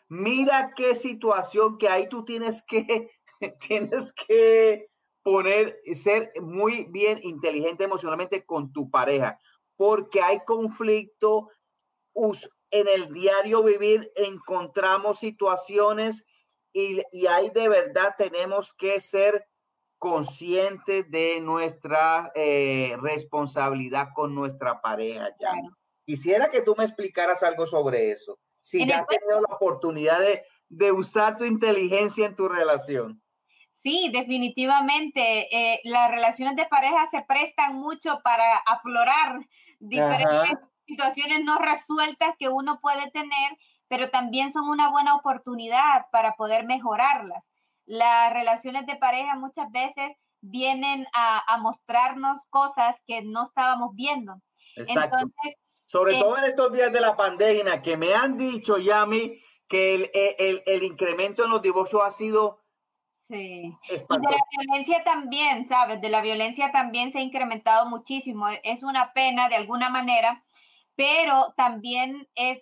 Mira 0.09 0.73
qué 0.77 0.95
situación 0.95 1.79
que 1.79 1.89
ahí 1.89 2.09
tú 2.09 2.25
tienes 2.25 2.63
que, 2.63 3.11
tienes 3.61 4.13
que 4.13 4.89
poner, 5.23 5.81
ser 5.95 6.33
muy 6.41 6.85
bien 6.91 7.19
inteligente 7.23 7.85
emocionalmente 7.85 8.45
con 8.45 8.73
tu 8.73 8.91
pareja, 8.91 9.41
porque 9.77 10.21
hay 10.21 10.41
conflicto 10.45 11.51
en 12.15 12.89
el 12.89 13.13
diario 13.13 13.63
vivir, 13.63 14.11
encontramos 14.17 15.21
situaciones 15.21 16.27
y, 16.73 17.01
y 17.13 17.27
ahí 17.27 17.51
de 17.51 17.69
verdad 17.69 18.15
tenemos 18.19 18.75
que 18.75 19.01
ser 19.01 19.47
conscientes 20.03 21.09
de 21.13 21.41
nuestra 21.41 22.33
eh, 22.35 22.97
responsabilidad 23.01 24.09
con 24.13 24.35
nuestra 24.35 24.81
pareja. 24.81 25.29
Ya. 25.39 25.53
Quisiera 26.05 26.51
que 26.51 26.61
tú 26.61 26.75
me 26.77 26.83
explicaras 26.83 27.45
algo 27.45 27.67
sobre 27.67 28.11
eso. 28.11 28.37
Si 28.61 28.85
ya 28.85 28.99
has 28.99 29.07
tenido 29.07 29.41
la 29.41 29.55
oportunidad 29.55 30.19
de, 30.19 30.43
de, 30.69 30.91
usar 30.91 31.37
tu 31.37 31.45
inteligencia 31.45 32.27
en 32.27 32.35
tu 32.35 32.49
relación. 32.49 33.23
Sí, 33.81 34.11
definitivamente. 34.13 35.47
Eh, 35.57 35.81
las 35.85 36.11
relaciones 36.11 36.57
de 36.57 36.67
pareja 36.67 37.09
se 37.13 37.23
prestan 37.23 37.77
mucho 37.77 38.19
para 38.25 38.57
aflorar 38.67 39.39
diferentes 39.79 40.59
situaciones 40.85 41.45
no 41.45 41.59
resueltas 41.59 42.35
que 42.41 42.49
uno 42.49 42.81
puede 42.81 43.09
tener, 43.13 43.57
pero 43.87 44.11
también 44.11 44.53
son 44.53 44.69
una 44.69 44.91
buena 44.91 45.15
oportunidad 45.15 46.07
para 46.11 46.35
poder 46.35 46.67
mejorarlas 46.67 47.45
las 47.87 48.33
relaciones 48.33 48.87
de 48.87 48.97
pareja 48.97 49.37
muchas 49.37 49.71
veces 49.71 50.13
vienen 50.41 51.07
a, 51.15 51.59
mostrarnos 51.59 52.39
cosas 52.51 52.97
que 53.07 53.23
no 53.23 53.47
estábamos 53.47 53.95
viendo. 53.95 54.41
Exacto. 54.77 55.17
Entonces, 55.19 55.55
Sobre 55.87 56.17
eh, 56.17 56.21
todo 56.21 56.37
en 56.39 56.45
estos 56.45 56.73
días 56.73 56.93
de 56.93 57.01
la 57.01 57.17
pandemia, 57.17 57.81
que 57.81 57.97
me 57.97 58.15
han 58.15 58.37
dicho, 58.37 58.79
Yami, 58.79 59.41
que 59.69 59.95
el, 59.95 60.11
el, 60.39 60.63
el 60.67 60.83
incremento 60.83 61.45
en 61.45 61.51
los 61.51 61.63
divorcios 61.63 62.03
ha 62.05 62.11
sido... 62.11 62.61
Sí. 63.29 63.73
Y 63.89 63.93
de 63.93 64.19
la 64.19 64.45
violencia 64.59 65.05
también, 65.05 65.67
¿sabes? 65.67 66.03
De 66.03 66.11
la 66.11 66.21
violencia 66.21 66.71
también 66.71 67.13
se 67.13 67.19
ha 67.19 67.23
incrementado 67.23 67.89
muchísimo. 67.89 68.47
Es 68.63 68.83
una 68.83 69.15
pena 69.15 69.49
de 69.49 69.55
alguna 69.55 69.89
manera, 69.89 70.45
pero 70.97 71.55
también 71.57 72.29
es, 72.35 72.61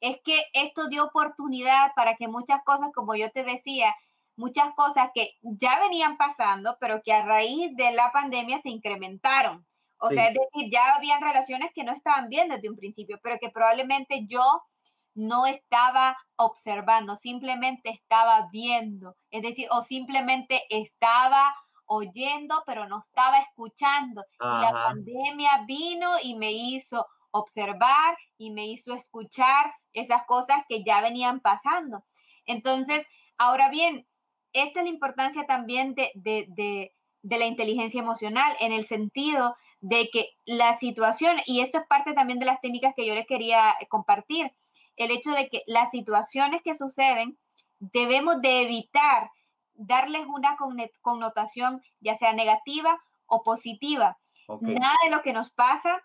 es 0.00 0.16
que 0.24 0.42
esto 0.54 0.88
dio 0.88 1.04
oportunidad 1.04 1.92
para 1.94 2.16
que 2.16 2.28
muchas 2.28 2.64
cosas, 2.64 2.90
como 2.94 3.14
yo 3.14 3.30
te 3.30 3.44
decía, 3.44 3.94
muchas 4.36 4.74
cosas 4.74 5.10
que 5.14 5.32
ya 5.42 5.80
venían 5.80 6.16
pasando, 6.16 6.76
pero 6.80 7.02
que 7.02 7.12
a 7.12 7.24
raíz 7.24 7.74
de 7.76 7.92
la 7.92 8.12
pandemia 8.12 8.60
se 8.62 8.68
incrementaron. 8.68 9.66
O 9.98 10.08
sea, 10.08 10.28
es 10.28 10.34
decir, 10.34 10.70
ya 10.70 10.94
habían 10.94 11.22
relaciones 11.22 11.72
que 11.74 11.82
no 11.82 11.92
estaban 11.92 12.28
bien 12.28 12.48
desde 12.48 12.68
un 12.68 12.76
principio, 12.76 13.18
pero 13.22 13.38
que 13.38 13.48
probablemente 13.48 14.26
yo 14.26 14.62
no 15.14 15.46
estaba 15.46 16.18
observando, 16.36 17.16
simplemente 17.16 17.88
estaba 17.88 18.48
viendo, 18.52 19.16
es 19.30 19.42
decir, 19.42 19.66
o 19.70 19.82
simplemente 19.84 20.62
estaba 20.68 21.56
oyendo, 21.86 22.62
pero 22.66 22.86
no 22.86 23.02
estaba 23.08 23.38
escuchando. 23.38 24.22
Y 24.38 24.44
la 24.44 24.72
pandemia 24.72 25.64
vino 25.66 26.16
y 26.22 26.34
me 26.34 26.52
hizo 26.52 27.06
observar 27.30 28.16
y 28.36 28.50
me 28.50 28.66
hizo 28.66 28.94
escuchar 28.94 29.72
esas 29.92 30.24
cosas 30.26 30.64
que 30.68 30.84
ya 30.84 31.00
venían 31.00 31.40
pasando. 31.40 32.04
Entonces, 32.44 33.06
ahora 33.38 33.70
bien, 33.70 34.06
esta 34.62 34.80
es 34.80 34.84
la 34.84 34.90
importancia 34.90 35.46
también 35.46 35.94
de, 35.94 36.92
la 37.22 37.46
inteligencia 37.46 38.00
emocional 38.00 38.56
en 38.60 38.72
el 38.72 38.86
sentido 38.86 39.56
de 39.80 40.08
que 40.10 40.30
la 40.44 40.78
situación, 40.78 41.36
y 41.46 41.60
esto 41.60 41.78
es 41.78 41.86
parte 41.86 42.14
también 42.14 42.38
de 42.38 42.46
las 42.46 42.60
técnicas 42.60 42.94
que 42.94 43.06
yo 43.06 43.14
les 43.14 43.26
quería 43.26 43.74
compartir, 43.88 44.52
el 44.96 45.10
hecho 45.10 45.30
de 45.32 45.48
que 45.48 45.62
las 45.66 45.90
situaciones 45.90 46.62
que 46.62 46.76
suceden 46.76 47.36
debemos 47.78 48.40
de 48.40 48.62
evitar 48.62 49.30
darles 49.74 50.24
una 50.26 50.56
connotación 51.02 51.82
ya 52.00 52.16
sea 52.16 52.32
negativa 52.32 52.98
o 53.26 53.42
positiva. 53.42 54.16
Nada 54.60 54.96
de 55.04 55.10
lo 55.10 55.22
que 55.22 55.34
nos 55.34 55.50
pasa 55.50 56.02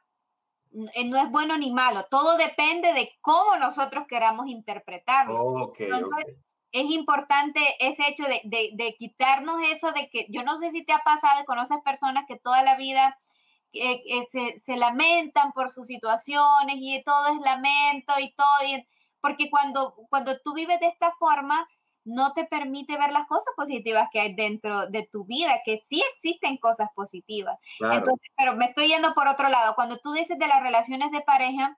eh, 0.94 1.06
no 1.06 1.18
es 1.18 1.30
bueno 1.30 1.58
ni 1.58 1.72
malo, 1.72 2.06
todo 2.10 2.38
depende 2.38 2.94
de 2.94 3.12
cómo 3.22 3.58
nosotros 3.58 4.08
queramos 4.08 4.48
interpretarlo 4.48 5.74
es 6.72 6.86
importante 6.86 7.60
ese 7.80 8.08
hecho 8.08 8.24
de, 8.24 8.72
de, 8.74 8.96
quitarnos 8.98 9.58
eso 9.70 9.92
de 9.92 10.10
que 10.10 10.28
yo 10.30 10.44
no 10.44 10.60
sé 10.60 10.72
si 10.72 10.84
te 10.86 10.94
ha 10.94 11.00
pasado, 11.00 11.46
conoces 11.46 11.78
personas 11.84 12.26
que 12.28 12.40
toda 12.40 12.64
la 12.64 12.78
vida 12.78 13.18
eh, 13.74 14.02
eh, 14.06 14.28
se, 14.32 14.60
se, 14.62 14.78
lamentan 14.78 15.52
por 15.52 15.72
sus 15.72 15.88
situaciones 15.88 16.78
y 16.80 17.02
todo 17.04 17.28
es 17.28 17.40
lamento 17.42 18.14
y 18.20 18.34
todo, 18.34 18.48
porque 19.20 19.50
cuando, 19.50 19.96
cuando 20.10 20.38
tú 20.40 20.54
vives 20.54 20.80
de 20.80 20.88
esta 20.88 21.12
forma, 21.14 21.68
no 22.04 22.34
te 22.34 22.46
permite 22.46 22.98
ver 22.98 23.12
las 23.12 23.28
cosas 23.28 23.54
positivas 23.56 24.08
que 24.12 24.20
hay 24.20 24.34
dentro 24.34 24.88
de 24.88 25.08
tu 25.12 25.26
vida, 25.26 25.62
que 25.64 25.82
sí 25.88 26.02
existen 26.14 26.58
cosas 26.58 26.90
positivas. 26.96 27.60
Entonces, 27.80 28.30
pero 28.36 28.56
me 28.56 28.66
estoy 28.66 28.88
yendo 28.88 29.14
por 29.14 29.28
otro 29.28 29.50
lado. 29.50 29.76
Cuando 29.76 30.00
tú 30.00 30.12
dices 30.14 30.38
de 30.40 30.48
las 30.48 30.64
relaciones 30.64 31.12
de 31.12 31.22
pareja, 31.22 31.78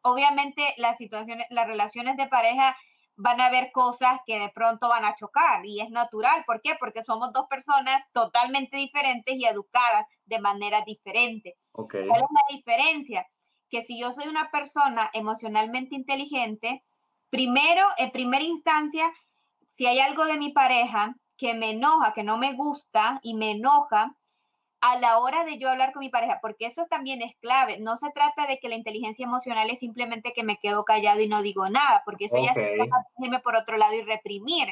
obviamente 0.00 0.74
las 0.78 0.96
situaciones, 0.96 1.46
las 1.50 1.66
relaciones 1.66 2.16
de 2.16 2.28
pareja 2.28 2.76
van 3.16 3.40
a 3.40 3.46
haber 3.46 3.72
cosas 3.72 4.20
que 4.26 4.38
de 4.38 4.50
pronto 4.50 4.88
van 4.88 5.04
a 5.04 5.16
chocar 5.16 5.64
y 5.64 5.80
es 5.80 5.90
natural. 5.90 6.44
¿Por 6.46 6.60
qué? 6.60 6.76
Porque 6.78 7.02
somos 7.02 7.32
dos 7.32 7.46
personas 7.48 8.02
totalmente 8.12 8.76
diferentes 8.76 9.34
y 9.34 9.44
educadas 9.44 10.06
de 10.24 10.38
manera 10.38 10.82
diferente. 10.84 11.54
¿Cuál 11.72 12.22
es 12.22 12.30
la 12.30 12.56
diferencia? 12.56 13.26
Que 13.70 13.84
si 13.84 13.98
yo 13.98 14.12
soy 14.12 14.28
una 14.28 14.50
persona 14.50 15.10
emocionalmente 15.12 15.94
inteligente, 15.94 16.84
primero, 17.30 17.86
en 17.96 18.10
primera 18.10 18.44
instancia, 18.44 19.10
si 19.70 19.86
hay 19.86 19.98
algo 19.98 20.24
de 20.26 20.36
mi 20.36 20.52
pareja 20.52 21.14
que 21.38 21.54
me 21.54 21.72
enoja, 21.72 22.14
que 22.14 22.22
no 22.22 22.38
me 22.38 22.54
gusta 22.54 23.18
y 23.22 23.34
me 23.34 23.52
enoja, 23.52 24.14
a 24.86 25.00
la 25.00 25.18
hora 25.18 25.44
de 25.44 25.58
yo 25.58 25.68
hablar 25.68 25.92
con 25.92 26.00
mi 26.00 26.10
pareja, 26.10 26.38
porque 26.40 26.66
eso 26.66 26.86
también 26.88 27.20
es 27.20 27.34
clave. 27.40 27.78
No 27.80 27.98
se 27.98 28.08
trata 28.12 28.46
de 28.46 28.60
que 28.60 28.68
la 28.68 28.76
inteligencia 28.76 29.24
emocional 29.24 29.68
es 29.68 29.80
simplemente 29.80 30.32
que 30.32 30.44
me 30.44 30.58
quedo 30.58 30.84
callado 30.84 31.20
y 31.20 31.28
no 31.28 31.42
digo 31.42 31.68
nada, 31.68 32.02
porque 32.04 32.26
eso 32.26 32.36
ya 32.40 32.54
se 32.54 32.76
irme 33.18 33.40
por 33.40 33.56
otro 33.56 33.76
lado 33.78 33.94
y 33.94 34.02
reprimir. 34.02 34.68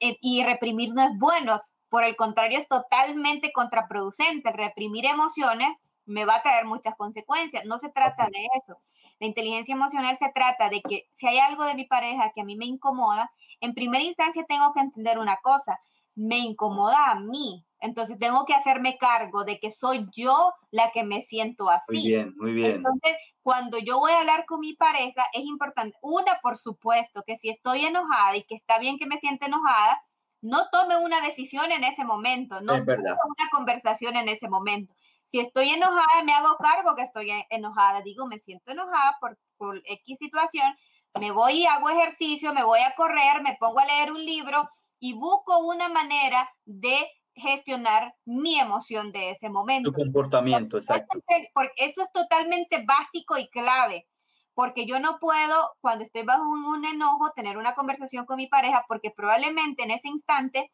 y 0.00 0.44
reprimir 0.44 0.92
no 0.92 1.02
es 1.02 1.18
bueno, 1.18 1.62
por 1.88 2.04
el 2.04 2.14
contrario, 2.14 2.58
es 2.58 2.68
totalmente 2.68 3.52
contraproducente. 3.52 4.52
Reprimir 4.52 5.06
emociones 5.06 5.74
me 6.04 6.26
va 6.26 6.36
a 6.36 6.42
traer 6.42 6.66
muchas 6.66 6.94
consecuencias. 6.96 7.64
No 7.64 7.78
se 7.78 7.88
trata 7.88 8.26
de 8.26 8.46
eso. 8.60 8.76
La 9.18 9.26
inteligencia 9.28 9.74
emocional 9.74 10.18
se 10.18 10.30
trata 10.32 10.68
de 10.68 10.82
que 10.82 11.06
si 11.14 11.26
hay 11.26 11.38
algo 11.38 11.64
de 11.64 11.74
mi 11.74 11.84
pareja 11.84 12.32
que 12.34 12.42
a 12.42 12.44
mí 12.44 12.56
me 12.56 12.66
incomoda, 12.66 13.30
en 13.60 13.72
primera 13.72 14.04
instancia 14.04 14.44
tengo 14.46 14.74
que 14.74 14.80
entender 14.80 15.18
una 15.18 15.38
cosa, 15.38 15.80
me 16.14 16.38
incomoda 16.38 17.10
a 17.10 17.14
mí, 17.20 17.64
entonces 17.82 18.16
tengo 18.18 18.44
que 18.44 18.54
hacerme 18.54 18.96
cargo 18.96 19.44
de 19.44 19.58
que 19.58 19.72
soy 19.72 20.06
yo 20.14 20.52
la 20.70 20.92
que 20.92 21.02
me 21.02 21.22
siento 21.22 21.68
así. 21.68 21.92
Muy 21.92 22.06
bien, 22.06 22.34
muy 22.36 22.52
bien. 22.52 22.76
Entonces, 22.76 23.16
cuando 23.42 23.78
yo 23.78 23.98
voy 23.98 24.12
a 24.12 24.20
hablar 24.20 24.46
con 24.46 24.60
mi 24.60 24.74
pareja, 24.74 25.24
es 25.32 25.42
importante, 25.44 25.98
una, 26.00 26.38
por 26.40 26.56
supuesto, 26.58 27.24
que 27.26 27.38
si 27.38 27.48
estoy 27.48 27.84
enojada 27.84 28.36
y 28.36 28.44
que 28.44 28.54
está 28.54 28.78
bien 28.78 28.98
que 28.98 29.06
me 29.06 29.18
siente 29.18 29.46
enojada, 29.46 30.00
no 30.40 30.68
tome 30.70 30.96
una 30.96 31.20
decisión 31.20 31.72
en 31.72 31.82
ese 31.82 32.04
momento, 32.04 32.60
no 32.60 32.84
tome 32.84 32.94
una 32.94 33.50
conversación 33.50 34.16
en 34.16 34.28
ese 34.28 34.48
momento. 34.48 34.94
Si 35.26 35.40
estoy 35.40 35.70
enojada, 35.70 36.22
me 36.24 36.34
hago 36.34 36.56
cargo 36.58 36.94
que 36.94 37.02
estoy 37.02 37.32
enojada. 37.50 38.02
Digo, 38.02 38.26
me 38.26 38.38
siento 38.38 38.70
enojada 38.70 39.16
por, 39.20 39.38
por 39.56 39.82
X 39.84 40.18
situación, 40.18 40.72
me 41.18 41.32
voy 41.32 41.62
y 41.62 41.66
hago 41.66 41.90
ejercicio, 41.90 42.54
me 42.54 42.62
voy 42.62 42.80
a 42.80 42.94
correr, 42.94 43.42
me 43.42 43.56
pongo 43.58 43.80
a 43.80 43.86
leer 43.86 44.12
un 44.12 44.24
libro 44.24 44.68
y 45.02 45.14
busco 45.14 45.58
una 45.58 45.88
manera 45.88 46.48
de 46.64 47.10
gestionar 47.34 48.14
mi 48.24 48.60
emoción 48.60 49.10
de 49.10 49.32
ese 49.32 49.48
momento. 49.48 49.90
Tu 49.90 49.96
comportamiento, 49.96 50.76
exacto. 50.76 51.18
Porque 51.52 51.72
eso 51.76 52.02
es 52.02 52.12
totalmente 52.12 52.84
básico 52.86 53.36
y 53.36 53.48
clave, 53.48 54.06
porque 54.54 54.86
yo 54.86 55.00
no 55.00 55.18
puedo, 55.18 55.72
cuando 55.80 56.04
estoy 56.04 56.22
bajo 56.22 56.44
un, 56.44 56.84
enojo, 56.84 57.32
tener 57.34 57.58
una 57.58 57.74
conversación 57.74 58.26
con 58.26 58.36
mi 58.36 58.46
pareja, 58.46 58.84
porque 58.86 59.10
probablemente 59.10 59.82
en 59.82 59.90
ese 59.90 60.06
instante 60.06 60.70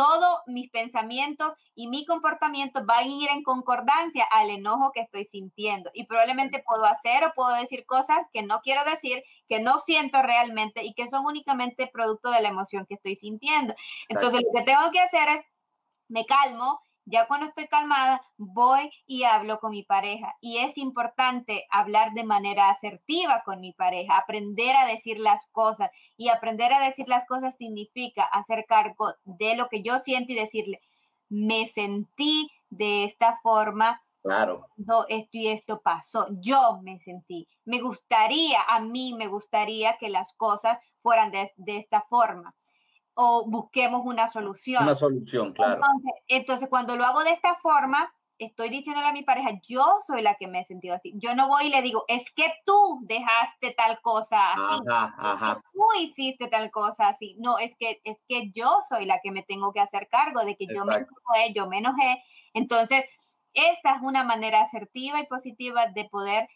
todos 0.00 0.38
mis 0.46 0.70
pensamientos 0.70 1.52
y 1.74 1.86
mi 1.86 2.06
comportamiento 2.06 2.86
van 2.86 3.04
a 3.04 3.06
ir 3.06 3.28
en 3.28 3.42
concordancia 3.42 4.24
al 4.30 4.48
enojo 4.48 4.92
que 4.94 5.02
estoy 5.02 5.26
sintiendo. 5.26 5.90
Y 5.92 6.06
probablemente 6.06 6.64
puedo 6.66 6.86
hacer 6.86 7.22
o 7.22 7.34
puedo 7.34 7.54
decir 7.54 7.84
cosas 7.84 8.20
que 8.32 8.40
no 8.42 8.62
quiero 8.62 8.82
decir, 8.84 9.22
que 9.46 9.60
no 9.60 9.80
siento 9.80 10.22
realmente 10.22 10.82
y 10.84 10.94
que 10.94 11.10
son 11.10 11.26
únicamente 11.26 11.86
producto 11.92 12.30
de 12.30 12.40
la 12.40 12.48
emoción 12.48 12.86
que 12.86 12.94
estoy 12.94 13.16
sintiendo. 13.16 13.74
Entonces, 14.08 14.40
lo 14.40 14.58
que 14.58 14.64
tengo 14.64 14.90
que 14.90 15.00
hacer 15.00 15.28
es 15.28 15.44
me 16.08 16.24
calmo 16.24 16.80
Ya 17.06 17.26
cuando 17.26 17.46
estoy 17.46 17.66
calmada, 17.66 18.20
voy 18.36 18.90
y 19.06 19.24
hablo 19.24 19.58
con 19.58 19.70
mi 19.70 19.82
pareja. 19.82 20.34
Y 20.40 20.58
es 20.58 20.76
importante 20.76 21.66
hablar 21.70 22.12
de 22.12 22.24
manera 22.24 22.70
asertiva 22.70 23.42
con 23.44 23.60
mi 23.60 23.72
pareja, 23.72 24.16
aprender 24.16 24.76
a 24.76 24.86
decir 24.86 25.18
las 25.18 25.44
cosas. 25.52 25.90
Y 26.16 26.28
aprender 26.28 26.72
a 26.72 26.84
decir 26.84 27.08
las 27.08 27.26
cosas 27.26 27.56
significa 27.56 28.24
hacer 28.24 28.66
cargo 28.68 29.14
de 29.24 29.56
lo 29.56 29.68
que 29.68 29.82
yo 29.82 29.98
siento 30.00 30.32
y 30.32 30.36
decirle, 30.36 30.80
me 31.28 31.68
sentí 31.68 32.50
de 32.68 33.04
esta 33.04 33.38
forma. 33.42 34.02
Claro. 34.22 34.66
esto 35.08 35.30
y 35.38 35.48
esto 35.48 35.80
pasó. 35.80 36.26
Yo 36.42 36.78
me 36.82 36.98
sentí. 37.00 37.48
Me 37.64 37.80
gustaría, 37.80 38.62
a 38.68 38.78
mí 38.80 39.14
me 39.14 39.28
gustaría 39.28 39.96
que 39.96 40.10
las 40.10 40.30
cosas 40.34 40.78
fueran 41.02 41.30
de, 41.30 41.50
de 41.56 41.78
esta 41.78 42.02
forma 42.02 42.54
o 43.22 43.44
busquemos 43.46 44.00
una 44.06 44.30
solución. 44.30 44.82
Una 44.82 44.94
solución, 44.94 45.52
claro. 45.52 45.82
Entonces, 46.26 46.70
cuando 46.70 46.96
lo 46.96 47.04
hago 47.04 47.22
de 47.22 47.32
esta 47.32 47.54
forma, 47.56 48.10
estoy 48.38 48.70
diciéndole 48.70 49.06
a 49.06 49.12
mi 49.12 49.22
pareja, 49.22 49.50
yo 49.68 49.84
soy 50.06 50.22
la 50.22 50.36
que 50.36 50.48
me 50.48 50.60
he 50.60 50.64
sentido 50.64 50.94
así. 50.94 51.12
Yo 51.16 51.34
no 51.34 51.46
voy 51.46 51.66
y 51.66 51.68
le 51.70 51.82
digo, 51.82 52.04
es 52.08 52.24
que 52.34 52.50
tú 52.64 53.00
dejaste 53.02 53.74
tal 53.76 54.00
cosa 54.00 54.54
así. 54.54 54.84
Ajá, 54.88 55.14
ajá. 55.18 55.62
Tú 55.70 55.84
hiciste 56.00 56.48
tal 56.48 56.70
cosa 56.70 57.08
así. 57.08 57.36
No, 57.38 57.58
es 57.58 57.76
que, 57.78 58.00
es 58.04 58.16
que 58.26 58.50
yo 58.52 58.78
soy 58.88 59.04
la 59.04 59.20
que 59.22 59.32
me 59.32 59.42
tengo 59.42 59.74
que 59.74 59.80
hacer 59.80 60.08
cargo 60.08 60.40
de 60.40 60.56
que 60.56 60.66
yo 60.74 60.86
me 60.86 60.96
enojé, 60.96 61.52
yo 61.54 61.68
me 61.68 61.78
enojé. 61.78 62.24
Entonces, 62.54 63.04
esta 63.52 63.96
es 63.96 64.02
una 64.02 64.24
manera 64.24 64.62
asertiva 64.62 65.20
y 65.20 65.26
positiva 65.26 65.88
de 65.88 66.06
poder 66.06 66.48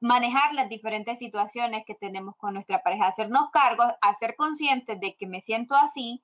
manejar 0.00 0.54
las 0.54 0.68
diferentes 0.68 1.18
situaciones 1.18 1.84
que 1.86 1.94
tenemos 1.94 2.34
con 2.36 2.54
nuestra 2.54 2.82
pareja, 2.82 3.06
hacernos 3.06 3.50
cargo, 3.50 3.84
hacer 4.00 4.34
conscientes 4.34 4.98
de 4.98 5.14
que 5.16 5.26
me 5.26 5.42
siento 5.42 5.74
así, 5.74 6.22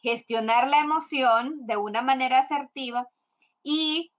gestionar 0.00 0.68
la 0.68 0.80
emoción 0.80 1.66
de 1.66 1.76
una 1.76 2.02
manera 2.02 2.40
asertiva 2.40 3.06
y 3.62 4.12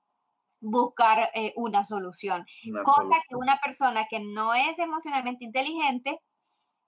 buscar 0.61 1.31
eh, 1.33 1.53
una 1.55 1.85
solución. 1.85 2.45
Cosa 2.83 3.17
que 3.27 3.35
una 3.35 3.59
persona 3.59 4.07
que 4.09 4.19
no 4.19 4.53
es 4.53 4.77
emocionalmente 4.77 5.45
inteligente 5.45 6.19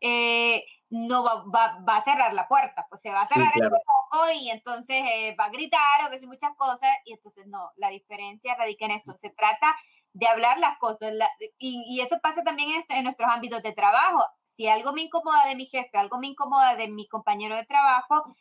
eh, 0.01 0.65
no 0.89 1.23
va, 1.23 1.77
a 1.87 2.03
cerrar 2.03 2.33
la 2.33 2.47
puerta, 2.47 2.85
pues 2.89 3.01
se 3.01 3.11
va 3.11 3.21
a 3.21 3.27
cerrar 3.27 3.53
el 3.55 3.67
ojo 3.67 4.31
y 4.35 4.49
entonces 4.49 5.03
eh, 5.05 5.35
va 5.39 5.45
a 5.45 5.49
gritar 5.49 6.05
o 6.05 6.09
decir 6.09 6.27
muchas 6.27 6.55
cosas 6.57 6.89
y 7.05 7.13
entonces 7.13 7.47
no, 7.47 7.71
la 7.77 7.89
diferencia 7.89 8.55
radica 8.55 8.85
en 8.85 8.91
esto. 8.91 9.17
Se 9.21 9.29
trata 9.29 9.73
de 10.13 10.27
hablar 10.27 10.59
las 10.59 10.77
cosas. 10.77 11.13
y, 11.57 11.99
eso 12.01 12.17
pasa 12.21 12.43
también 12.43 12.71
este, 12.79 12.95
en, 12.95 13.03
nuestros 13.03 13.29
ámbitos 13.31 13.63
de 13.63 13.73
trabajo. 13.73 14.23
Si 14.55 14.67
algo 14.67 14.91
me 14.93 15.03
incomoda 15.03 15.45
de 15.47 15.55
mi 15.55 15.65
jefe, 15.65 15.97
algo 15.97 16.19
me 16.19 16.27
incomoda 16.27 16.75
de 16.75 16.87
mi 16.87 17.07
compañero 17.07 17.55
de 17.55 17.65
trabajo, 17.65 18.35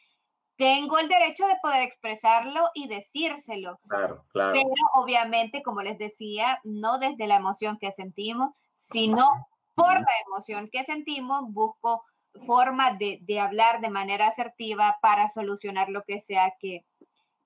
tengo 0.57 0.99
el 0.99 1.09
derecho 1.09 1.47
de 1.47 1.57
poder 1.63 1.83
expresarlo 1.83 2.69
y 2.75 2.89
decírselo. 2.89 3.79
Claro, 3.89 4.25
claro. 4.29 4.53
Pero 4.53 4.69
obviamente, 4.95 5.63
como 5.63 5.81
les 5.83 5.97
decía, 5.99 6.61
no 6.65 6.99
desde 6.99 7.27
la 7.27 7.37
emoción 7.37 7.79
que 7.79 7.93
sentimos, 7.93 8.53
sino 8.93 9.27
por 9.75 9.95
la 9.95 10.13
emoción 10.27 10.69
que 10.71 10.85
sentimos, 10.85 11.45
busco 11.53 12.05
formas 12.47 12.99
de, 12.99 13.41
hablar 13.41 13.81
de 13.81 13.91
manera 13.91 14.29
asertiva 14.29 14.99
para 15.01 15.31
solucionar 15.31 15.89
lo 15.89 16.03
que 16.03 16.21
sea 16.21 16.53
que, 16.61 16.85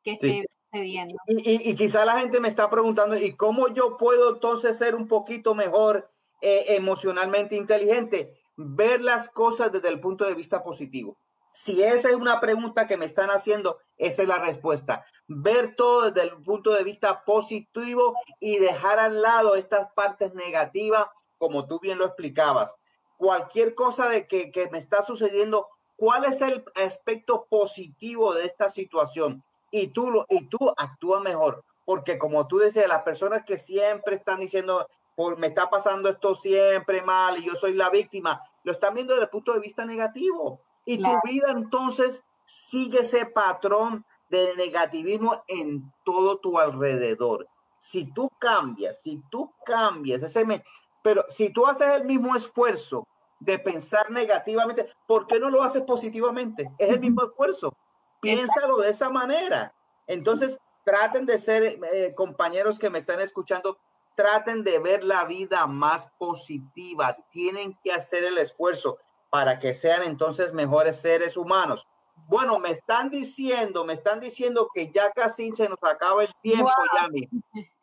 que 0.02 0.12
esté 0.12 0.44
y, 0.74 1.70
y, 1.70 1.74
quizá 1.76 2.04
la 2.04 2.18
gente 2.18 2.40
me 2.40 2.48
está 2.48 2.68
preguntando, 2.68 3.16
¿y 3.16 3.34
cómo 3.34 3.68
yo 3.68 3.96
puedo 3.96 4.34
entonces 4.34 4.76
ser 4.76 4.94
un 4.94 5.06
poquito 5.06 5.54
mejor 5.54 6.10
eh, 6.40 6.64
emocionalmente 6.68 7.54
inteligente? 7.54 8.36
Ver 8.56 9.00
las 9.00 9.28
cosas 9.28 9.70
desde 9.70 9.88
el 9.88 10.00
punto 10.00 10.24
de 10.24 10.34
vista 10.34 10.62
positivo. 10.62 11.16
Si 11.52 11.82
esa 11.82 12.08
es 12.08 12.16
una 12.16 12.40
pregunta 12.40 12.88
que 12.88 12.96
me 12.96 13.04
están 13.04 13.30
haciendo, 13.30 13.78
esa 13.96 14.22
es 14.22 14.28
la 14.28 14.40
respuesta. 14.40 15.04
Ver 15.28 15.76
todo 15.76 16.10
desde 16.10 16.28
el 16.28 16.42
punto 16.42 16.72
de 16.72 16.82
vista 16.82 17.24
positivo 17.24 18.16
y 18.40 18.58
dejar 18.58 18.98
al 18.98 19.22
lado 19.22 19.54
estas 19.54 19.92
partes 19.92 20.34
negativas, 20.34 21.06
como 21.38 21.66
tú 21.68 21.78
bien 21.78 21.98
lo 21.98 22.06
explicabas. 22.06 22.74
Cualquier 23.16 23.76
cosa 23.76 24.08
de 24.08 24.26
que, 24.26 24.50
que 24.50 24.68
me 24.70 24.78
está 24.78 25.02
sucediendo, 25.02 25.68
¿cuál 25.94 26.24
es 26.24 26.40
el 26.42 26.64
aspecto 26.84 27.46
positivo 27.48 28.34
de 28.34 28.46
esta 28.46 28.68
situación? 28.68 29.44
Y 29.74 29.88
tú, 29.88 30.08
lo, 30.08 30.24
y 30.28 30.46
tú 30.46 30.58
actúas 30.76 31.20
mejor. 31.20 31.64
Porque 31.84 32.16
como 32.16 32.46
tú 32.46 32.58
decías, 32.58 32.88
las 32.88 33.02
personas 33.02 33.44
que 33.44 33.58
siempre 33.58 34.14
están 34.14 34.38
diciendo, 34.38 34.86
por, 35.16 35.36
me 35.36 35.48
está 35.48 35.68
pasando 35.68 36.08
esto 36.08 36.36
siempre 36.36 37.02
mal 37.02 37.38
y 37.38 37.46
yo 37.46 37.56
soy 37.56 37.74
la 37.74 37.90
víctima, 37.90 38.40
lo 38.62 38.70
están 38.70 38.94
viendo 38.94 39.14
desde 39.14 39.24
el 39.24 39.30
punto 39.30 39.52
de 39.52 39.58
vista 39.58 39.84
negativo. 39.84 40.60
Y 40.86 40.98
tu 40.98 41.10
vida 41.24 41.50
entonces 41.50 42.22
sigue 42.44 43.00
ese 43.00 43.26
patrón 43.26 44.04
de 44.28 44.54
negativismo 44.54 45.42
en 45.48 45.92
todo 46.04 46.38
tu 46.38 46.58
alrededor. 46.58 47.48
Si 47.76 48.12
tú 48.12 48.30
cambias, 48.38 49.02
si 49.02 49.20
tú 49.28 49.52
cambias 49.66 50.22
ese... 50.22 50.46
pero 51.02 51.24
si 51.28 51.50
tú 51.50 51.66
haces 51.66 51.90
el 51.94 52.04
mismo 52.04 52.36
esfuerzo 52.36 53.08
de 53.40 53.58
pensar 53.58 54.10
negativamente, 54.10 54.88
¿por 55.08 55.26
qué 55.26 55.40
no 55.40 55.50
lo 55.50 55.62
haces 55.62 55.82
positivamente? 55.82 56.70
Es 56.78 56.90
el 56.90 57.00
mismo 57.00 57.24
esfuerzo. 57.24 57.74
Piénsalo 58.24 58.78
de 58.78 58.90
esa 58.90 59.10
manera. 59.10 59.74
Entonces, 60.06 60.58
traten 60.84 61.26
de 61.26 61.38
ser 61.38 61.62
eh, 61.64 62.14
compañeros 62.14 62.78
que 62.78 62.90
me 62.90 62.98
están 62.98 63.20
escuchando, 63.20 63.78
traten 64.14 64.62
de 64.62 64.78
ver 64.78 65.04
la 65.04 65.24
vida 65.24 65.66
más 65.66 66.08
positiva. 66.18 67.16
Tienen 67.30 67.78
que 67.82 67.92
hacer 67.92 68.24
el 68.24 68.38
esfuerzo 68.38 68.98
para 69.30 69.58
que 69.58 69.74
sean 69.74 70.02
entonces 70.04 70.52
mejores 70.52 71.00
seres 71.00 71.36
humanos. 71.36 71.86
Bueno, 72.28 72.58
me 72.58 72.70
están 72.70 73.10
diciendo, 73.10 73.84
me 73.84 73.92
están 73.92 74.20
diciendo 74.20 74.68
que 74.74 74.90
ya 74.90 75.10
casi 75.10 75.50
se 75.52 75.68
nos 75.68 75.78
acaba 75.82 76.24
el 76.24 76.34
tiempo, 76.42 76.70
Yami. 76.96 77.28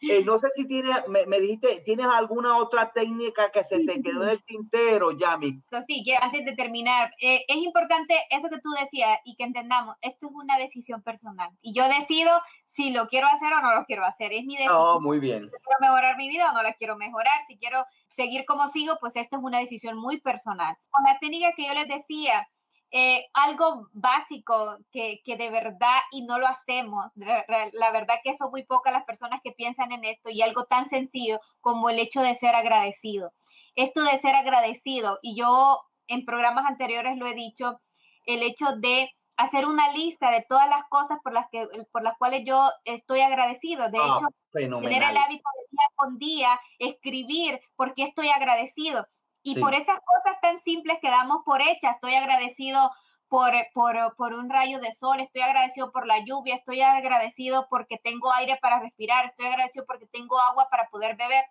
Eh, 0.02 0.24
no 0.24 0.40
sé 0.40 0.50
si 0.56 0.68
tienes, 0.68 1.08
me, 1.08 1.40
dijiste, 1.40 1.82
¿tienes 1.86 2.08
alguna 2.08 2.58
otra 2.58 2.92
técnica 2.92 3.52
que 3.52 3.64
se 3.64 3.86
te 3.86 4.02
quedó 4.02 4.24
en 4.24 4.30
el 4.30 4.44
tintero, 4.44 5.12
Yami? 5.12 5.62
Sí, 5.88 6.04
que 6.04 6.18
antes 6.18 6.44
de 6.44 6.56
terminar, 6.56 7.14
eh, 7.22 7.46
es 7.48 7.58
importante 7.58 8.16
eso 8.30 8.50
que 8.50 8.60
tú 8.62 8.72
decías 8.72 9.20
y 9.26 9.36
que 9.36 9.44
entendamos, 9.44 9.96
esto 10.02 10.28
es 10.28 10.34
una 10.34 10.58
decisión 10.58 11.02
personal. 11.04 11.52
Y 11.62 11.74
yo 11.74 11.88
decido 11.88 12.32
si 12.72 12.90
lo 12.92 13.08
quiero 13.08 13.28
hacer 13.28 13.54
o 13.54 13.62
no 13.62 13.76
lo 13.76 13.86
quiero 13.86 14.06
hacer. 14.06 14.34
Es 14.34 14.46
mi 14.46 14.56
decisión. 14.56 14.78
Oh, 14.80 15.00
muy 15.00 15.20
bien. 15.20 15.44
Si 15.44 15.50
quiero 15.50 15.80
mejorar 15.80 16.18
mi 16.18 16.30
vida 16.30 16.50
o 16.50 16.54
no 16.54 16.64
la 16.64 16.74
quiero 16.74 16.96
mejorar. 16.96 17.46
Si 17.48 17.58
quiero 17.58 17.86
seguir 18.10 18.46
como 18.46 18.70
sigo, 18.70 18.98
pues 19.00 19.16
esto 19.16 19.38
es 19.38 19.44
una 19.44 19.60
decisión 19.60 19.98
muy 19.98 20.20
personal. 20.20 20.76
Con 20.90 21.04
la 21.04 21.20
técnica 21.20 21.54
que 21.56 21.68
yo 21.68 21.74
les 21.74 21.88
decía, 21.88 22.48
eh, 22.92 23.26
algo 23.34 23.88
básico 23.94 24.78
que, 24.92 25.22
que, 25.24 25.38
de 25.38 25.50
verdad 25.50 26.00
y 26.12 26.24
no 26.24 26.38
lo 26.38 26.48
hacemos. 26.48 27.06
La 27.16 27.92
verdad 27.92 28.16
que 28.24 28.36
son 28.38 28.52
muy 28.52 28.64
pocas 28.64 28.92
las 28.92 29.06
personas 29.06 29.40
que 29.44 29.52
piensan 29.52 29.92
en 29.92 30.04
esto 30.04 30.30
y 30.30 30.42
algo 30.42 30.66
tan 30.66 30.90
sencillo 30.90 31.40
como 31.62 31.90
el 31.90 32.00
hecho 32.00 32.22
de 32.22 32.36
ser 32.36 32.54
agradecido. 32.56 33.32
Esto 33.76 34.04
de 34.04 34.20
ser 34.20 34.36
agradecido, 34.36 35.18
y 35.22 35.36
yo 35.36 35.80
en 36.08 36.26
programas 36.26 36.66
anteriores 36.66 37.18
lo 37.18 37.28
he 37.28 37.34
dicho, 37.34 37.80
el 38.26 38.44
hecho 38.44 38.66
de 38.78 39.10
hacer 39.38 39.66
una 39.66 39.92
lista 39.94 40.30
de 40.30 40.46
todas 40.48 40.70
las 40.70 40.88
cosas 40.90 41.20
por 41.24 41.34
las, 41.34 41.50
que, 41.50 41.66
por 41.92 42.04
las 42.04 42.18
cuales 42.18 42.44
yo 42.46 42.70
estoy 42.86 43.22
agradecido. 43.22 43.90
De 43.90 43.98
ah, 44.00 44.20
hecho, 44.20 44.80
tener 44.82 45.04
el 45.04 45.18
hábito 45.18 45.50
de 45.56 45.68
día 45.72 45.90
con 45.96 46.18
día, 46.18 46.60
escribir 46.80 47.60
por 47.76 47.94
qué 47.94 48.04
estoy 48.04 48.30
agradecido. 48.30 49.08
Y 49.44 49.60
por 49.60 49.74
esas 49.74 50.00
cosas 50.00 50.40
tan 50.42 50.62
simples 50.62 51.00
que 51.02 51.10
damos 51.10 51.44
por 51.44 51.62
hechas, 51.62 51.96
estoy 51.96 52.16
agradecido 52.16 52.92
por, 53.28 53.54
por, 53.74 54.16
por, 54.18 54.34
un 54.34 54.50
rayo 54.50 54.80
de 54.80 54.94
sol, 55.00 55.20
estoy 55.20 55.42
agradecido 55.42 55.92
por 55.92 56.06
la 56.06 56.20
lluvia, 56.26 56.56
estoy 56.56 56.82
agradecido 56.82 57.68
porque 57.70 57.98
tengo 57.98 58.32
aire 58.34 58.60
para 58.62 58.80
respirar, 58.80 59.26
estoy 59.26 59.48
agradecido 59.48 59.86
porque 59.86 60.06
tengo 60.08 60.40
agua 60.40 60.68
para 60.70 60.90
poder 60.90 61.16
beber. 61.16 61.46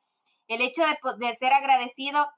El 0.46 0.60
hecho 0.60 0.82
de, 0.82 1.26
de 1.26 1.36
ser 1.36 1.52
agradecido 1.52 2.28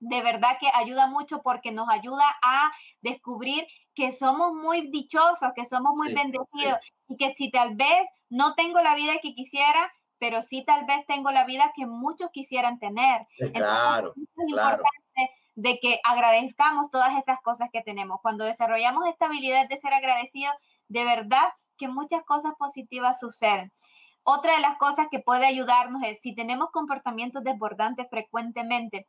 de 0.00 0.22
verdad 0.22 0.58
que 0.60 0.68
ayuda 0.72 1.06
mucho 1.06 1.42
porque 1.42 1.72
nos 1.72 1.88
ayuda 1.88 2.24
a 2.42 2.70
descubrir 3.00 3.66
que 3.94 4.12
somos 4.12 4.54
muy 4.54 4.90
dichosos, 4.90 5.52
que 5.54 5.66
somos 5.66 5.92
muy 5.96 6.12
bendecidos 6.12 6.78
y 7.08 7.16
que 7.16 7.34
si 7.34 7.50
tal 7.50 7.74
vez 7.74 8.08
no 8.28 8.54
tengo 8.54 8.80
la 8.80 8.94
vida 8.94 9.18
que 9.20 9.34
quisiera, 9.34 9.92
pero 10.18 10.42
sí 10.44 10.64
tal 10.64 10.84
vez 10.86 11.06
tengo 11.06 11.30
la 11.30 11.44
vida 11.44 11.72
que 11.74 11.86
muchos 11.86 12.30
quisieran 12.30 12.78
tener. 12.78 13.26
Claro, 13.54 14.14
es 14.16 14.48
importante 14.48 14.88
de 15.54 15.78
que 15.80 16.00
agradezcamos 16.04 16.90
todas 16.90 17.18
esas 17.18 17.40
cosas 17.42 17.68
que 17.72 17.82
tenemos. 17.82 18.20
Cuando 18.22 18.44
desarrollamos 18.44 19.06
esta 19.06 19.26
habilidad 19.26 19.68
de 19.68 19.80
ser 19.80 19.92
agradecidos, 19.92 20.54
de 20.88 21.04
verdad 21.04 21.48
que 21.76 21.88
muchas 21.88 22.24
cosas 22.24 22.54
positivas 22.58 23.18
suceden. 23.18 23.72
Otra 24.22 24.54
de 24.54 24.60
las 24.60 24.76
cosas 24.76 25.08
que 25.10 25.20
puede 25.20 25.46
ayudarnos 25.46 26.02
es 26.04 26.20
si 26.22 26.34
tenemos 26.34 26.70
comportamientos 26.70 27.42
desbordantes 27.44 28.08
frecuentemente, 28.10 29.06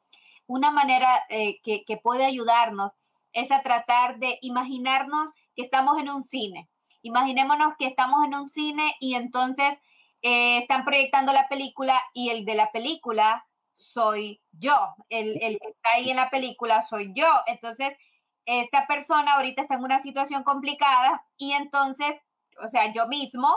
una 0.47 0.71
manera 0.71 1.23
eh, 1.29 1.59
que, 1.63 1.83
que 1.85 1.97
puede 1.97 2.25
ayudarnos 2.25 2.93
es 3.33 3.51
a 3.51 3.61
tratar 3.61 4.17
de 4.17 4.39
imaginarnos 4.41 5.29
que 5.55 5.63
estamos 5.63 5.99
en 5.99 6.09
un 6.09 6.23
cine. 6.23 6.69
Imaginémonos 7.01 7.75
que 7.77 7.87
estamos 7.87 8.25
en 8.25 8.33
un 8.33 8.49
cine 8.49 8.95
y 8.99 9.15
entonces 9.15 9.77
eh, 10.21 10.59
están 10.59 10.85
proyectando 10.85 11.33
la 11.33 11.47
película 11.47 12.01
y 12.13 12.29
el 12.29 12.45
de 12.45 12.55
la 12.55 12.71
película 12.71 13.45
soy 13.77 14.41
yo, 14.51 14.75
el, 15.07 15.41
el, 15.41 15.57
que 15.59 15.69
está 15.69 15.89
ahí 15.93 16.09
en 16.09 16.17
la 16.17 16.29
película 16.29 16.83
soy 16.83 17.13
yo. 17.15 17.27
Entonces, 17.47 17.95
esta 18.45 18.87
persona 18.87 19.35
ahorita 19.35 19.61
está 19.61 19.75
en 19.75 19.83
una 19.83 20.01
situación 20.01 20.43
complicada 20.43 21.23
y 21.37 21.53
entonces, 21.53 22.19
o 22.61 22.67
sea, 22.69 22.91
yo 22.93 23.07
mismo 23.07 23.47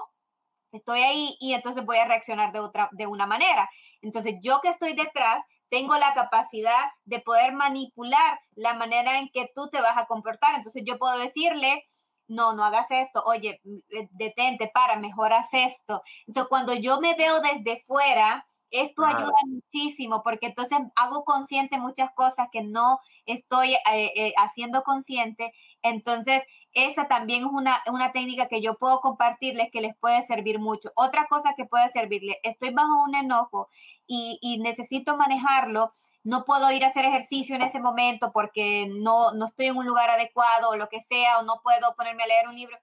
estoy 0.70 1.02
ahí 1.02 1.36
y 1.40 1.54
entonces 1.54 1.84
voy 1.84 1.98
a 1.98 2.06
reaccionar 2.06 2.52
de 2.52 2.60
otra, 2.60 2.88
de 2.92 3.06
una 3.06 3.26
manera. 3.26 3.68
Entonces 4.00 4.36
yo 4.42 4.60
que 4.60 4.70
estoy 4.70 4.94
detrás, 4.94 5.44
tengo 5.70 5.96
la 5.96 6.14
capacidad 6.14 6.90
de 7.04 7.20
poder 7.20 7.52
manipular 7.52 8.38
la 8.54 8.74
manera 8.74 9.18
en 9.18 9.30
que 9.30 9.50
tú 9.54 9.68
te 9.70 9.80
vas 9.80 9.96
a 9.96 10.06
comportar. 10.06 10.56
Entonces 10.56 10.82
yo 10.84 10.98
puedo 10.98 11.16
decirle, 11.18 11.86
no, 12.32 12.52
no 12.54 12.64
hagas 12.64 12.86
esto, 12.90 13.22
oye, 13.24 13.60
eh, 13.64 14.08
detente, 14.12 14.70
para, 14.72 14.96
mejor 14.96 15.32
haz 15.32 15.48
esto. 15.52 16.02
Entonces 16.26 16.48
cuando 16.48 16.74
yo 16.74 17.00
me 17.00 17.14
veo 17.14 17.40
desde 17.40 17.84
fuera, 17.86 18.46
esto 18.72 19.04
ayuda 19.04 19.36
muchísimo 19.46 20.22
porque 20.22 20.46
entonces 20.46 20.78
hago 20.96 21.24
consciente 21.24 21.78
muchas 21.78 22.10
cosas 22.14 22.48
que 22.50 22.62
no 22.62 23.00
estoy 23.26 23.74
eh, 23.74 24.12
eh, 24.16 24.32
haciendo 24.38 24.82
consciente. 24.82 25.52
Entonces, 25.82 26.42
esa 26.72 27.06
también 27.06 27.44
es 27.44 27.52
una, 27.52 27.82
una, 27.86 28.12
técnica 28.12 28.48
que 28.48 28.62
yo 28.62 28.76
puedo 28.78 29.00
compartirles 29.00 29.70
que 29.70 29.82
les 29.82 29.94
puede 29.96 30.26
servir 30.26 30.58
mucho. 30.58 30.90
Otra 30.94 31.26
cosa 31.26 31.54
que 31.54 31.66
puede 31.66 31.90
servirle, 31.92 32.38
estoy 32.42 32.70
bajo 32.70 33.02
un 33.02 33.14
enojo 33.14 33.68
y, 34.06 34.38
y, 34.40 34.58
necesito 34.58 35.18
manejarlo, 35.18 35.92
no 36.24 36.44
puedo 36.44 36.70
ir 36.70 36.84
a 36.84 36.88
hacer 36.88 37.04
ejercicio 37.04 37.56
en 37.56 37.62
ese 37.62 37.80
momento 37.80 38.32
porque 38.32 38.86
no, 38.88 39.32
no 39.32 39.46
estoy 39.46 39.66
en 39.66 39.76
un 39.76 39.86
lugar 39.86 40.10
adecuado 40.10 40.70
o 40.70 40.76
lo 40.76 40.88
que 40.88 41.02
sea, 41.08 41.38
o 41.38 41.42
no 41.42 41.60
puedo 41.62 41.94
ponerme 41.96 42.22
a 42.22 42.26
leer 42.26 42.48
un 42.48 42.56
libro. 42.56 42.76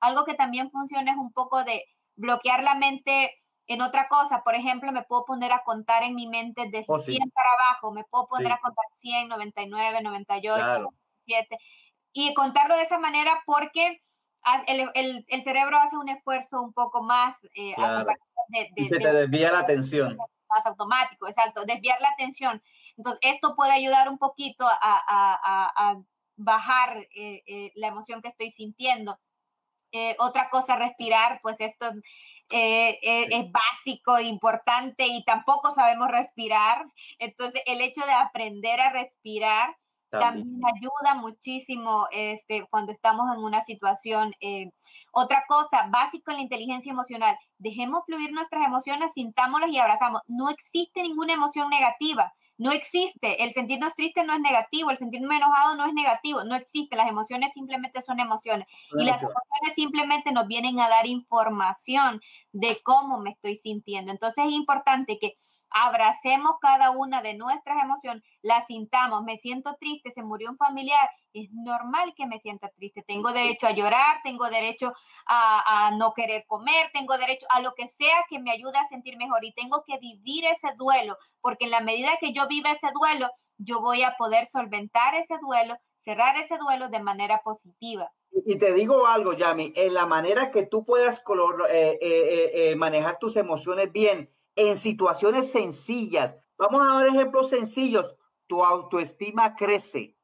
Algo 0.00 0.24
que 0.24 0.34
también 0.34 0.70
funciona 0.70 1.12
es 1.12 1.18
un 1.18 1.32
poco 1.32 1.64
de 1.64 1.84
bloquear 2.14 2.62
la 2.62 2.74
mente 2.74 3.34
en 3.66 3.82
otra 3.82 4.08
cosa. 4.08 4.42
Por 4.42 4.54
ejemplo, 4.54 4.92
me 4.92 5.02
puedo 5.02 5.24
poner 5.24 5.52
a 5.52 5.62
contar 5.64 6.04
en 6.04 6.14
mi 6.14 6.26
mente 6.26 6.68
desde 6.70 6.98
100 6.98 7.30
para 7.30 7.48
abajo, 7.60 7.92
me 7.92 8.04
puedo 8.04 8.28
poner 8.28 8.52
a 8.52 8.60
contar 8.60 8.84
100, 9.00 9.28
99, 9.28 10.02
98, 10.02 10.64
97 11.26 11.58
y 12.12 12.32
contarlo 12.32 12.76
de 12.76 12.82
esa 12.84 12.98
manera 12.98 13.42
porque 13.44 14.00
el, 14.66 14.90
el, 14.94 15.24
el 15.28 15.44
cerebro 15.44 15.76
hace 15.78 15.96
un 15.96 16.08
esfuerzo 16.08 16.62
un 16.62 16.72
poco 16.72 17.02
más 17.02 17.36
eh, 17.54 17.74
y 18.74 18.84
se 18.84 18.98
te 18.98 19.12
desvía 19.12 19.52
la 19.52 19.60
atención. 19.60 20.16
Más 20.48 20.64
automático, 20.64 21.28
exacto, 21.28 21.64
desviar 21.64 22.00
la 22.00 22.10
atención. 22.10 22.62
Entonces, 22.96 23.20
esto 23.22 23.54
puede 23.56 23.72
ayudar 23.72 24.08
un 24.08 24.18
poquito 24.18 24.66
a, 24.66 24.76
a, 24.80 25.90
a 25.90 25.96
bajar 26.36 26.98
eh, 27.14 27.42
eh, 27.46 27.72
la 27.76 27.88
emoción 27.88 28.22
que 28.22 28.28
estoy 28.28 28.52
sintiendo. 28.52 29.18
otra 30.18 30.50
cosa, 30.50 30.76
respirar, 30.76 31.40
pues 31.42 31.56
esto 31.60 31.86
eh, 32.50 32.98
eh, 33.02 33.26
es 33.30 33.50
básico, 33.50 34.20
importante 34.20 35.06
y 35.06 35.24
tampoco 35.24 35.74
sabemos 35.74 36.08
respirar. 36.08 36.86
Entonces, 37.18 37.62
el 37.66 37.80
hecho 37.80 38.02
de 38.06 38.12
aprender 38.12 38.80
a 38.80 38.92
respirar 38.92 39.76
también, 40.10 40.60
ayuda 40.64 41.14
muchísimo 41.16 42.06
este, 42.12 42.64
cuando 42.70 42.92
estamos 42.92 43.26
en 43.34 43.42
una 43.42 43.64
situación. 43.64 44.32
Eh, 44.40 44.70
otra 45.12 45.44
cosa, 45.48 45.88
básico 45.90 46.30
en 46.30 46.36
la 46.38 46.42
inteligencia 46.44 46.92
emocional, 46.92 47.36
dejemos 47.58 48.04
fluir 48.06 48.32
nuestras 48.32 48.64
emociones, 48.64 49.12
sintámoslas 49.14 49.70
y 49.70 49.78
abrazamos. 49.78 50.22
No 50.26 50.48
existe 50.48 51.02
ninguna 51.02 51.34
emoción 51.34 51.68
negativa 51.68 52.32
no 52.58 52.72
existe. 52.72 53.42
El 53.42 53.52
sentirnos 53.52 53.94
triste 53.94 54.24
no 54.24 54.34
es 54.34 54.40
negativo, 54.40 54.90
el 54.90 54.98
sentirme 54.98 55.36
enojado 55.36 55.76
no 55.76 55.86
es 55.86 55.94
negativo, 55.94 56.44
no 56.44 56.54
existe. 56.54 56.96
Las 56.96 57.08
emociones 57.08 57.52
simplemente 57.52 58.02
son 58.02 58.20
emociones. 58.20 58.66
Y 58.98 59.04
las 59.04 59.22
emociones 59.22 59.74
simplemente 59.74 60.32
nos 60.32 60.46
vienen 60.46 60.80
a 60.80 60.88
dar 60.88 61.06
información 61.06 62.20
de 62.52 62.80
cómo 62.82 63.18
me 63.18 63.30
estoy 63.30 63.58
sintiendo. 63.58 64.12
Entonces 64.12 64.44
es 64.46 64.52
importante 64.52 65.18
que 65.18 65.36
abracemos 65.70 66.56
cada 66.60 66.90
una 66.90 67.22
de 67.22 67.34
nuestras 67.34 67.82
emociones, 67.82 68.22
las 68.40 68.66
sintamos, 68.66 69.24
me 69.24 69.36
siento 69.38 69.76
triste, 69.78 70.12
se 70.12 70.22
murió 70.22 70.50
un 70.50 70.56
familiar, 70.56 71.08
es 71.34 71.50
normal 71.52 72.14
que 72.16 72.26
me 72.26 72.40
sienta 72.40 72.70
triste, 72.70 73.02
tengo 73.06 73.32
derecho 73.32 73.66
a 73.66 73.72
llorar, 73.72 74.16
tengo 74.22 74.48
derecho 74.48 74.94
a, 75.26 75.90
no 75.96 76.12
querer 76.14 76.44
comer, 76.46 76.90
tengo 76.92 77.16
derecho 77.18 77.46
a 77.50 77.60
lo 77.60 77.74
que 77.74 77.88
sea 77.88 78.24
que 78.28 78.38
me 78.38 78.52
ayude 78.52 78.78
a 78.78 78.88
sentir 78.88 79.16
mejor 79.16 79.44
y 79.44 79.52
tengo 79.52 79.82
que 79.86 79.98
vivir 79.98 80.44
ese 80.44 80.74
duelo, 80.76 81.16
porque 81.40 81.64
en 81.64 81.72
la 81.72 81.80
medida 81.80 82.10
que 82.20 82.32
yo 82.32 82.46
viva 82.46 82.72
ese 82.72 82.88
duelo, 82.92 83.30
yo 83.58 83.80
voy 83.80 84.02
a 84.02 84.16
poder 84.16 84.48
solventar 84.50 85.14
ese 85.14 85.34
duelo, 85.40 85.76
cerrar 86.04 86.36
ese 86.36 86.56
duelo 86.58 86.88
de 86.88 87.00
manera 87.00 87.40
positiva. 87.42 88.10
Y 88.44 88.58
te 88.58 88.72
digo 88.72 89.06
algo, 89.06 89.32
Yami, 89.32 89.72
en 89.74 89.94
la 89.94 90.06
manera 90.06 90.50
que 90.50 90.64
tú 90.64 90.84
puedas 90.84 91.22
eh, 91.70 91.98
eh, 92.00 92.50
eh, 92.54 92.76
manejar 92.76 93.18
tus 93.18 93.36
emociones 93.36 93.90
bien, 93.92 94.30
en 94.54 94.76
situaciones 94.76 95.50
sencillas. 95.50 96.36
Vamos 96.56 96.86
a 96.86 96.98
ver 96.98 97.08
ejemplos 97.08 97.50
sencillos. 97.50 98.14
Tu 98.46 98.64
autoestima 98.64 99.56
crece. 99.56 100.15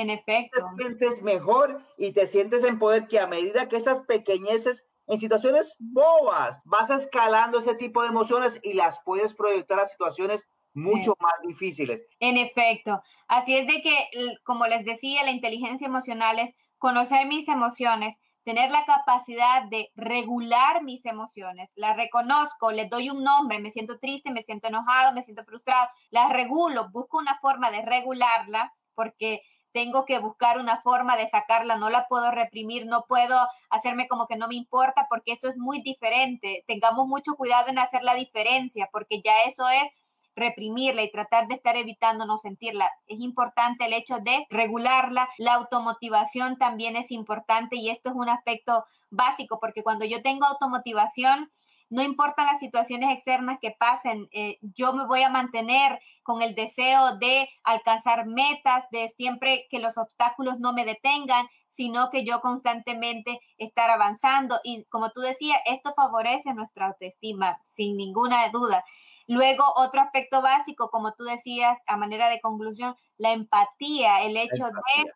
En 0.00 0.10
efecto. 0.10 0.60
Te 0.76 0.82
sientes 0.82 1.22
mejor 1.22 1.82
y 1.98 2.12
te 2.12 2.26
sientes 2.26 2.64
en 2.64 2.78
poder 2.78 3.06
que 3.06 3.20
a 3.20 3.26
medida 3.26 3.68
que 3.68 3.76
esas 3.76 4.00
pequeñeces 4.00 4.86
en 5.06 5.18
situaciones 5.18 5.76
bobas 5.80 6.62
vas 6.64 6.88
escalando 6.88 7.58
ese 7.58 7.74
tipo 7.74 8.02
de 8.02 8.08
emociones 8.08 8.60
y 8.62 8.72
las 8.74 9.02
puedes 9.04 9.34
proyectar 9.34 9.78
a 9.80 9.86
situaciones 9.86 10.48
mucho 10.72 11.14
más 11.20 11.34
difíciles. 11.46 12.06
En 12.20 12.36
efecto. 12.36 13.02
Así 13.28 13.56
es 13.56 13.66
de 13.66 13.82
que, 13.82 13.96
como 14.44 14.66
les 14.66 14.84
decía, 14.84 15.24
la 15.24 15.32
inteligencia 15.32 15.86
emocional 15.86 16.38
es 16.38 16.54
conocer 16.78 17.26
mis 17.26 17.48
emociones, 17.48 18.16
tener 18.44 18.70
la 18.70 18.84
capacidad 18.86 19.64
de 19.64 19.90
regular 19.96 20.82
mis 20.82 21.04
emociones. 21.04 21.68
Las 21.74 21.96
reconozco, 21.96 22.72
les 22.72 22.88
doy 22.88 23.10
un 23.10 23.22
nombre, 23.22 23.58
me 23.58 23.72
siento 23.72 23.98
triste, 23.98 24.30
me 24.30 24.44
siento 24.44 24.68
enojado, 24.68 25.12
me 25.12 25.24
siento 25.24 25.44
frustrado, 25.44 25.88
las 26.10 26.32
regulo, 26.32 26.88
busco 26.90 27.18
una 27.18 27.38
forma 27.40 27.70
de 27.70 27.82
regularla 27.82 28.72
porque 28.94 29.42
tengo 29.72 30.04
que 30.04 30.18
buscar 30.18 30.58
una 30.58 30.80
forma 30.82 31.16
de 31.16 31.28
sacarla, 31.28 31.76
no 31.76 31.90
la 31.90 32.06
puedo 32.08 32.30
reprimir, 32.30 32.86
no 32.86 33.04
puedo 33.08 33.36
hacerme 33.70 34.08
como 34.08 34.26
que 34.26 34.36
no 34.36 34.48
me 34.48 34.56
importa 34.56 35.06
porque 35.08 35.32
eso 35.32 35.48
es 35.48 35.56
muy 35.56 35.82
diferente. 35.82 36.64
Tengamos 36.66 37.06
mucho 37.06 37.34
cuidado 37.36 37.68
en 37.68 37.78
hacer 37.78 38.02
la 38.02 38.14
diferencia 38.14 38.88
porque 38.92 39.22
ya 39.22 39.42
eso 39.44 39.68
es 39.68 39.90
reprimirla 40.36 41.02
y 41.02 41.10
tratar 41.10 41.48
de 41.48 41.54
estar 41.54 41.76
evitando 41.76 42.24
no 42.26 42.38
sentirla. 42.38 42.90
Es 43.06 43.20
importante 43.20 43.84
el 43.84 43.92
hecho 43.92 44.18
de 44.18 44.46
regularla. 44.50 45.28
La 45.38 45.54
automotivación 45.54 46.56
también 46.58 46.96
es 46.96 47.10
importante 47.10 47.76
y 47.76 47.90
esto 47.90 48.10
es 48.10 48.16
un 48.16 48.28
aspecto 48.28 48.84
básico 49.10 49.58
porque 49.60 49.82
cuando 49.82 50.04
yo 50.04 50.22
tengo 50.22 50.46
automotivación, 50.46 51.50
no 51.90 52.02
importan 52.02 52.46
las 52.46 52.60
situaciones 52.60 53.10
externas 53.10 53.58
que 53.60 53.72
pasen, 53.72 54.28
eh, 54.30 54.58
yo 54.62 54.92
me 54.92 55.06
voy 55.06 55.22
a 55.22 55.28
mantener 55.28 56.00
con 56.22 56.42
el 56.42 56.54
deseo 56.54 57.16
de 57.16 57.48
alcanzar 57.64 58.26
metas, 58.26 58.84
de 58.90 59.12
siempre 59.16 59.66
que 59.70 59.78
los 59.78 59.96
obstáculos 59.96 60.58
no 60.60 60.72
me 60.72 60.84
detengan, 60.84 61.46
sino 61.70 62.10
que 62.10 62.24
yo 62.24 62.40
constantemente 62.40 63.40
estar 63.56 63.90
avanzando. 63.90 64.60
Y 64.64 64.84
como 64.84 65.10
tú 65.10 65.20
decías, 65.20 65.58
esto 65.64 65.94
favorece 65.94 66.52
nuestra 66.52 66.88
autoestima, 66.88 67.58
sin 67.68 67.96
ninguna 67.96 68.48
duda. 68.50 68.84
Luego, 69.26 69.64
otro 69.76 70.00
aspecto 70.00 70.42
básico, 70.42 70.90
como 70.90 71.14
tú 71.14 71.24
decías, 71.24 71.78
a 71.86 71.96
manera 71.96 72.28
de 72.28 72.40
conclusión, 72.40 72.96
la 73.16 73.32
empatía, 73.32 74.22
el 74.22 74.36
hecho 74.36 74.66
de 74.66 75.12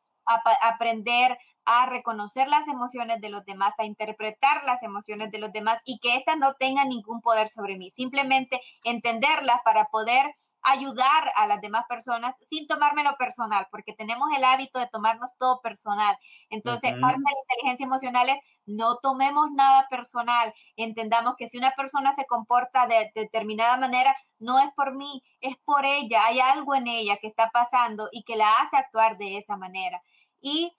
aprender 0.63 1.37
a 1.65 1.87
reconocer 1.87 2.49
las 2.49 2.67
emociones 2.69 3.21
de 3.21 3.31
los 3.31 3.45
demás, 3.45 3.75
a 3.79 3.85
interpretar 3.85 4.65
las 4.65 4.83
emociones 4.83 5.31
de 5.31 5.39
los 5.39 5.53
demás 5.53 5.81
y 5.85 5.99
que 5.99 6.17
éstas 6.17 6.39
no 6.39 6.55
tengan 6.55 6.89
ningún 6.89 7.21
poder 7.21 7.51
sobre 7.51 7.77
mí, 7.77 7.91
simplemente 7.91 8.61
entenderlas 8.85 9.61
para 9.65 9.87
poder 9.87 10.35
ayudar 10.65 11.33
a 11.37 11.47
las 11.47 11.61
demás 11.61 11.85
personas 11.89 12.35
sin 12.51 12.67
tomármelo 12.67 13.17
personal, 13.17 13.67
porque 13.71 13.93
tenemos 13.93 14.29
el 14.37 14.45
hábito 14.45 14.79
de 14.79 14.89
tomarnos 14.89 15.31
todo 15.39 15.61
personal. 15.61 16.17
Entonces, 16.51 16.93
parte 17.01 17.19
de 17.19 17.25
la 17.25 17.41
inteligencia 17.43 17.85
emocional 17.85 18.29
es 18.31 18.39
no 18.67 18.97
tomemos 18.97 19.51
nada 19.53 19.87
personal, 19.89 20.55
entendamos 20.77 21.37
que 21.37 21.51
si 21.51 21.59
una 21.59 21.73
persona 21.73 22.15
se 22.15 22.25
comporta 22.27 22.87
de, 22.87 23.13
determinada 23.15 23.77
manera, 23.77 24.17
no 24.39 24.59
es 24.59 24.73
por 24.75 24.95
mí, 24.95 25.23
es 25.41 25.57
por 25.65 25.85
ella, 25.85 26.25
hay 26.25 26.41
algo 26.41 26.75
en 26.75 26.89
ella 26.89 27.19
que 27.19 27.29
está 27.29 27.51
pasando 27.51 28.09
y 28.11 28.25
que 28.25 28.37
la 28.37 28.51
hace 28.57 28.77
actuar 28.77 29.19
de 29.19 29.39
esa 29.39 29.57
manera. 29.57 30.01
Y 30.41 30.73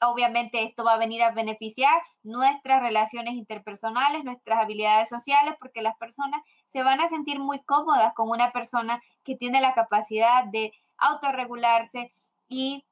obviamente 0.00 0.62
esto 0.62 0.84
va 0.84 0.94
a 0.94 0.98
venir 0.98 1.22
a 1.22 1.30
beneficiar 1.30 2.00
nuestras 2.22 2.82
relaciones 2.82 3.34
interpersonales, 3.34 4.24
nuestras 4.24 4.58
habilidades 4.58 5.08
sociales, 5.08 5.54
porque 5.58 5.82
las 5.82 5.96
personas 5.96 6.42
se 6.72 6.82
van 6.82 7.00
a 7.00 7.08
sentir 7.08 7.38
muy 7.38 7.60
cómodas 7.64 8.14
con 8.14 8.28
una 8.28 8.52
persona 8.52 9.02
que 9.28 9.36
tiene 9.36 9.60
la 9.60 9.74
capacidad 9.74 10.44
de 10.44 10.72
autorregularse 10.96 12.12
y 12.48 12.82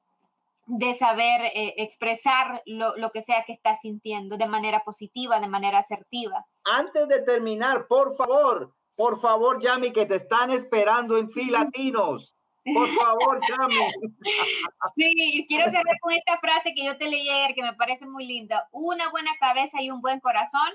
de 0.67 0.95
saber 0.99 1.41
eh, 1.45 1.73
expresar 1.77 2.61
lo, 2.67 2.95
lo, 2.97 3.09
que 3.11 3.23
sea 3.23 3.43
que 3.45 3.53
está 3.53 3.79
sintiendo 3.81 4.37
de 4.37 4.45
manera 4.47 4.83
positiva, 4.83 5.39
de 5.39 5.47
manera 5.47 5.79
asertiva. 5.79 6.45
Antes 6.63 7.07
de 7.07 7.21
terminar, 7.21 7.87
por 7.87 8.15
favor, 8.15 8.71
por 8.95 9.19
favor, 9.19 9.59
Yami, 9.61 9.91
que 9.91 10.05
te 10.05 10.15
están 10.15 10.51
esperando 10.51 11.17
en 11.17 11.31
Filatinos. 11.31 12.35
Por 12.71 12.89
favor, 12.93 13.39
Yami. 13.49 13.75
Sí, 14.95 15.45
quiero 15.47 15.65
cerrar 15.71 15.99
con 16.01 16.13
esta 16.13 16.37
frase 16.37 16.73
que 16.75 16.85
yo 16.85 16.97
te 16.97 17.09
leí 17.09 17.29
ayer, 17.29 17.55
que 17.55 17.63
me 17.63 17.73
parece 17.73 18.05
muy 18.05 18.25
linda. 18.25 18.67
Una 18.71 19.09
buena 19.09 19.31
cabeza 19.39 19.81
y 19.81 19.89
un 19.89 20.01
buen 20.01 20.19
corazón 20.19 20.69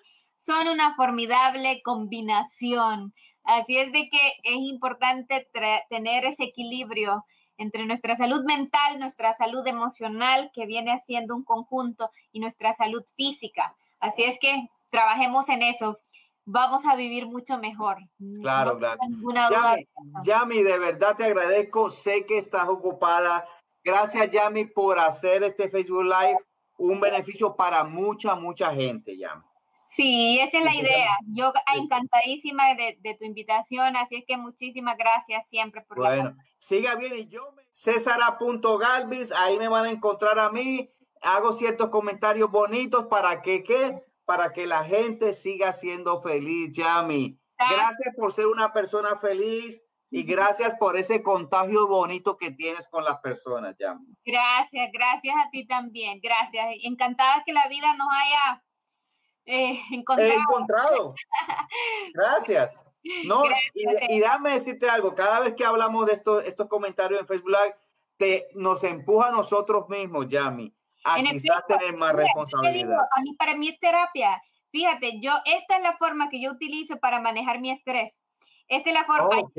son 0.45 0.69
una 0.69 0.95
formidable 0.97 1.83
combinación. 1.83 3.13
Así 3.45 3.77
es 3.77 3.93
de 3.93 4.09
que 4.09 4.33
es 4.45 4.57
importante 4.57 5.49
tener 5.89 6.25
ese 6.25 6.45
equilibrio 6.45 7.25
entre 7.59 7.85
nuestra 7.87 8.17
salud 8.17 8.45
mental, 8.45 8.99
nuestra 8.99 9.37
salud 9.37 9.67
emocional, 9.67 10.51
que 10.55 10.67
viene 10.67 10.93
haciendo 10.93 11.37
un 11.37 11.45
conjunto, 11.45 12.11
y 12.33 12.41
nuestra 12.41 12.77
salud 12.77 13.05
física. 13.17 13.75
Así 14.01 14.25
es 14.25 14.39
que 14.41 14.69
trabajemos 14.91 15.49
en 15.49 15.63
eso. 15.63 15.99
vamos 16.45 16.85
a 16.85 16.97
vivir 16.97 17.27
mucho 17.27 17.59
mejor. 17.59 17.99
Claro, 18.41 18.79
claro. 18.79 18.99
Yami, 19.51 19.89
Yami, 20.25 20.63
de 20.63 20.79
verdad 20.79 21.17
te 21.17 21.25
agradezco. 21.25 21.91
Sé 21.91 22.27
que 22.27 22.39
estás 22.39 22.69
ocupada. 22.69 23.47
Gracias, 23.85 24.31
Yami, 24.31 24.65
por 24.67 24.99
hacer 24.99 25.43
este 25.43 25.69
Facebook 25.69 26.05
Live 26.05 26.39
un 26.79 27.01
beneficio 27.01 27.55
para 27.55 27.85
mucha, 27.85 28.35
mucha 28.35 28.75
gente, 28.75 29.17
Yami. 29.17 29.43
Sí, 29.95 30.39
esa 30.41 30.59
es 30.59 30.65
la 30.65 30.75
idea. 30.75 31.11
Yo 31.27 31.53
encantadísima 31.75 32.75
de, 32.75 33.17
tu 33.19 33.25
invitación, 33.25 33.95
así 33.97 34.17
es 34.17 34.25
que 34.27 34.37
muchísimas 34.37 34.97
gracias 34.97 35.47
siempre 35.49 35.83
por 35.83 35.99
Bueno, 35.99 36.35
siga 36.59 36.95
bien 36.95 37.15
y 37.17 37.29
yo, 37.29 37.55
Césara.galvis, 37.73 39.33
ahí 39.33 39.59
me 39.59 39.69
van 39.69 39.87
a 39.87 39.91
encontrar 39.91 40.39
a 40.39 40.51
mí. 40.51 40.91
Hago 41.21 41.53
ciertos 41.53 41.91
comentarios 41.91 42.51
bonitos 42.51 43.07
para 43.07 43.43
que, 43.43 43.63
¿qué? 43.63 44.03
Para 44.25 44.53
que 44.53 44.67
la 44.67 44.85
gente 44.85 45.35
siga 45.35 45.73
siendo 45.73 46.21
feliz, 46.21 46.73
Yami. 46.73 47.39
Gracias 47.59 48.15
por 48.17 48.33
ser 48.33 48.47
una 48.47 48.73
persona 48.73 49.19
feliz 49.19 49.85
y 50.11 50.23
gracias 50.25 50.75
por 50.77 50.97
ese 50.97 51.23
contagio 51.23 51.87
bonito 51.87 52.39
que 52.39 52.51
tienes 52.51 52.89
con 52.89 53.05
las 53.05 53.19
personas, 53.21 53.77
Yami. 53.79 54.07
Gracias, 54.25 54.91
gracias 54.91 55.35
a 55.37 55.51
ti 55.51 55.67
también. 55.67 56.19
Gracias. 56.23 56.67
Encantada 56.83 57.43
que 57.45 57.53
la 57.53 57.69
vida 57.69 57.95
nos 57.95 58.09
haya 58.11 58.63
eh, 59.47 59.81
encontrado. 59.91 61.15
Gracias. 62.15 62.83
No, 63.25 63.43
y, 63.75 64.21
dame 64.21 64.53
decirte 64.53 64.89
algo, 64.89 65.15
cada 65.15 65.41
vez 65.41 65.55
que 65.55 65.65
hablamos 65.65 66.07
de 66.07 66.13
estos, 66.13 66.45
estos 66.45 66.69
comentarios 66.69 67.21
en 67.21 67.27
Facebook 67.27 67.51
Live, 67.51 67.75
te, 68.17 68.49
nos 68.55 68.85
empuja 68.85 69.29
a 69.29 69.33
nosotros 69.33 69.89
mismos, 69.89 70.29
Yami, 70.29 70.73
a 71.05 71.21
quizás 71.21 71.67
tener 71.67 71.97
más 71.97 72.15
responsabilidad. 72.15 73.01
a 73.01 73.21
mí, 73.23 73.35
para 73.35 73.57
mí 73.57 73.69
es 73.69 73.81
terapia. 73.81 74.41
Fíjate, 74.71 75.21
yo, 75.21 75.33
esta 75.45 75.77
es 75.77 75.83
la 75.83 75.97
forma 75.97 76.31
que 76.31 76.41
yo 76.41 76.53
utilizo 76.53 76.97
para 76.99 77.21
manejar 77.21 77.61
mi 77.61 77.73
estrés. 77.73 78.15
Esta 78.69 78.91
es 78.91 78.95
la 78.95 79.05
forma. 79.05 79.51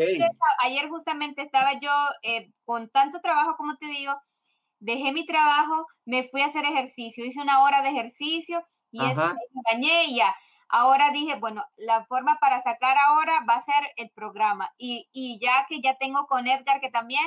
Ayer, 0.64 0.90
justamente 0.90 1.42
estaba 1.42 1.80
yo 1.80 1.92
eh, 2.24 2.50
con 2.64 2.90
tanto 2.90 3.20
trabajo, 3.20 3.56
como 3.58 3.76
te 3.76 3.88
digo, 3.88 4.14
dejé 4.80 5.12
mi 5.12 5.26
trabajo, 5.26 5.86
me 6.06 6.30
fui 6.30 6.42
a 6.42 6.48
hacer 6.48 6.64
ejercicio, 6.66 7.26
hice 7.26 7.40
una 7.40 7.62
hora 7.64 7.82
de 7.82 7.90
ejercicio 7.90 8.66
y 8.94 9.04
eso 9.04 9.34
me 9.34 9.62
engañé 9.72 10.06
y 10.06 10.16
ya. 10.16 10.36
Ahora 10.70 11.12
dije, 11.12 11.36
bueno, 11.36 11.66
la 11.78 12.06
forma 12.06 12.40
para 12.40 12.64
sacar 12.64 12.98
ahora 12.98 13.44
va 13.48 13.56
a 13.56 13.66
ser 13.66 13.92
el 13.98 14.10
programa. 14.12 14.72
Y, 14.78 15.08
y 15.12 15.40
ya 15.40 15.66
que 15.68 15.82
ya 15.82 15.98
tengo 15.98 16.26
con 16.28 16.48
Edgar, 16.48 16.80
que 16.80 16.90
también, 16.90 17.26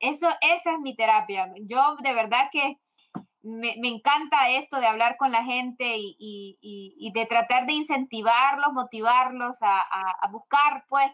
eso, 0.00 0.28
esa 0.40 0.72
es 0.72 0.80
mi 0.80 0.96
terapia. 0.96 1.52
Yo 1.62 1.96
de 1.96 2.12
verdad 2.12 2.48
que 2.50 2.78
me, 3.42 3.76
me 3.80 3.88
encanta 3.88 4.50
esto 4.50 4.80
de 4.80 4.86
hablar 4.86 5.16
con 5.16 5.30
la 5.30 5.44
gente 5.44 5.96
y, 5.96 6.16
y, 6.18 6.56
y 6.98 7.12
de 7.12 7.26
tratar 7.26 7.66
de 7.66 7.74
incentivarlos, 7.74 8.72
motivarlos 8.72 9.56
a, 9.60 9.80
a, 9.80 10.10
a 10.22 10.28
buscar, 10.30 10.84
pues, 10.88 11.10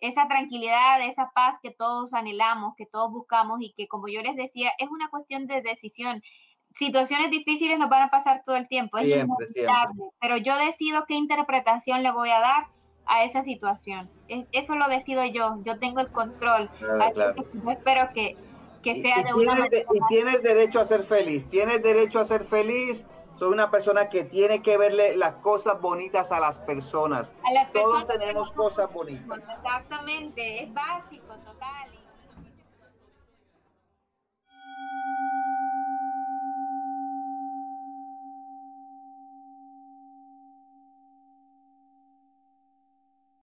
esa 0.00 0.28
tranquilidad, 0.28 1.00
esa 1.02 1.30
paz 1.34 1.56
que 1.62 1.70
todos 1.70 2.12
anhelamos, 2.12 2.74
que 2.76 2.86
todos 2.86 3.10
buscamos 3.10 3.60
y 3.62 3.72
que, 3.72 3.88
como 3.88 4.06
yo 4.08 4.20
les 4.22 4.36
decía, 4.36 4.72
es 4.78 4.88
una 4.88 5.08
cuestión 5.08 5.46
de 5.46 5.62
decisión 5.62 6.22
situaciones 6.76 7.30
difíciles 7.30 7.78
nos 7.78 7.88
van 7.88 8.02
a 8.02 8.10
pasar 8.10 8.42
todo 8.44 8.56
el 8.56 8.68
tiempo, 8.68 8.98
es 8.98 9.06
siempre, 9.06 9.46
pero 10.20 10.36
yo 10.36 10.56
decido 10.56 11.04
qué 11.06 11.14
interpretación 11.14 12.02
le 12.02 12.10
voy 12.10 12.30
a 12.30 12.40
dar 12.40 12.66
a 13.06 13.24
esa 13.24 13.42
situación. 13.44 14.10
Eso 14.52 14.74
lo 14.74 14.88
decido 14.88 15.24
yo, 15.24 15.56
yo 15.64 15.78
tengo 15.78 16.00
el 16.00 16.08
control. 16.08 16.70
espero 17.70 18.08
que, 18.14 18.36
que 18.82 19.00
sea 19.02 19.22
de 19.22 19.34
una 19.34 19.54
manera. 19.54 19.78
y 19.92 20.06
tienes 20.08 20.42
derecho 20.42 20.80
a 20.80 20.84
ser 20.84 21.02
feliz, 21.02 21.48
tienes 21.48 21.82
derecho 21.82 22.20
a 22.20 22.24
ser 22.24 22.44
feliz. 22.44 23.06
Soy 23.36 23.52
una 23.52 23.68
persona 23.68 24.08
que 24.10 24.22
tiene 24.22 24.62
que 24.62 24.76
verle 24.76 25.16
las 25.16 25.34
cosas 25.36 25.80
bonitas 25.80 26.30
a 26.30 26.38
las 26.38 26.60
personas. 26.60 27.34
Todos 27.72 28.06
tenemos 28.06 28.52
cosas 28.52 28.92
bonitas. 28.92 29.40
Exactamente, 29.56 30.62
es 30.62 30.72
básico, 30.72 31.34
total. 31.44 32.03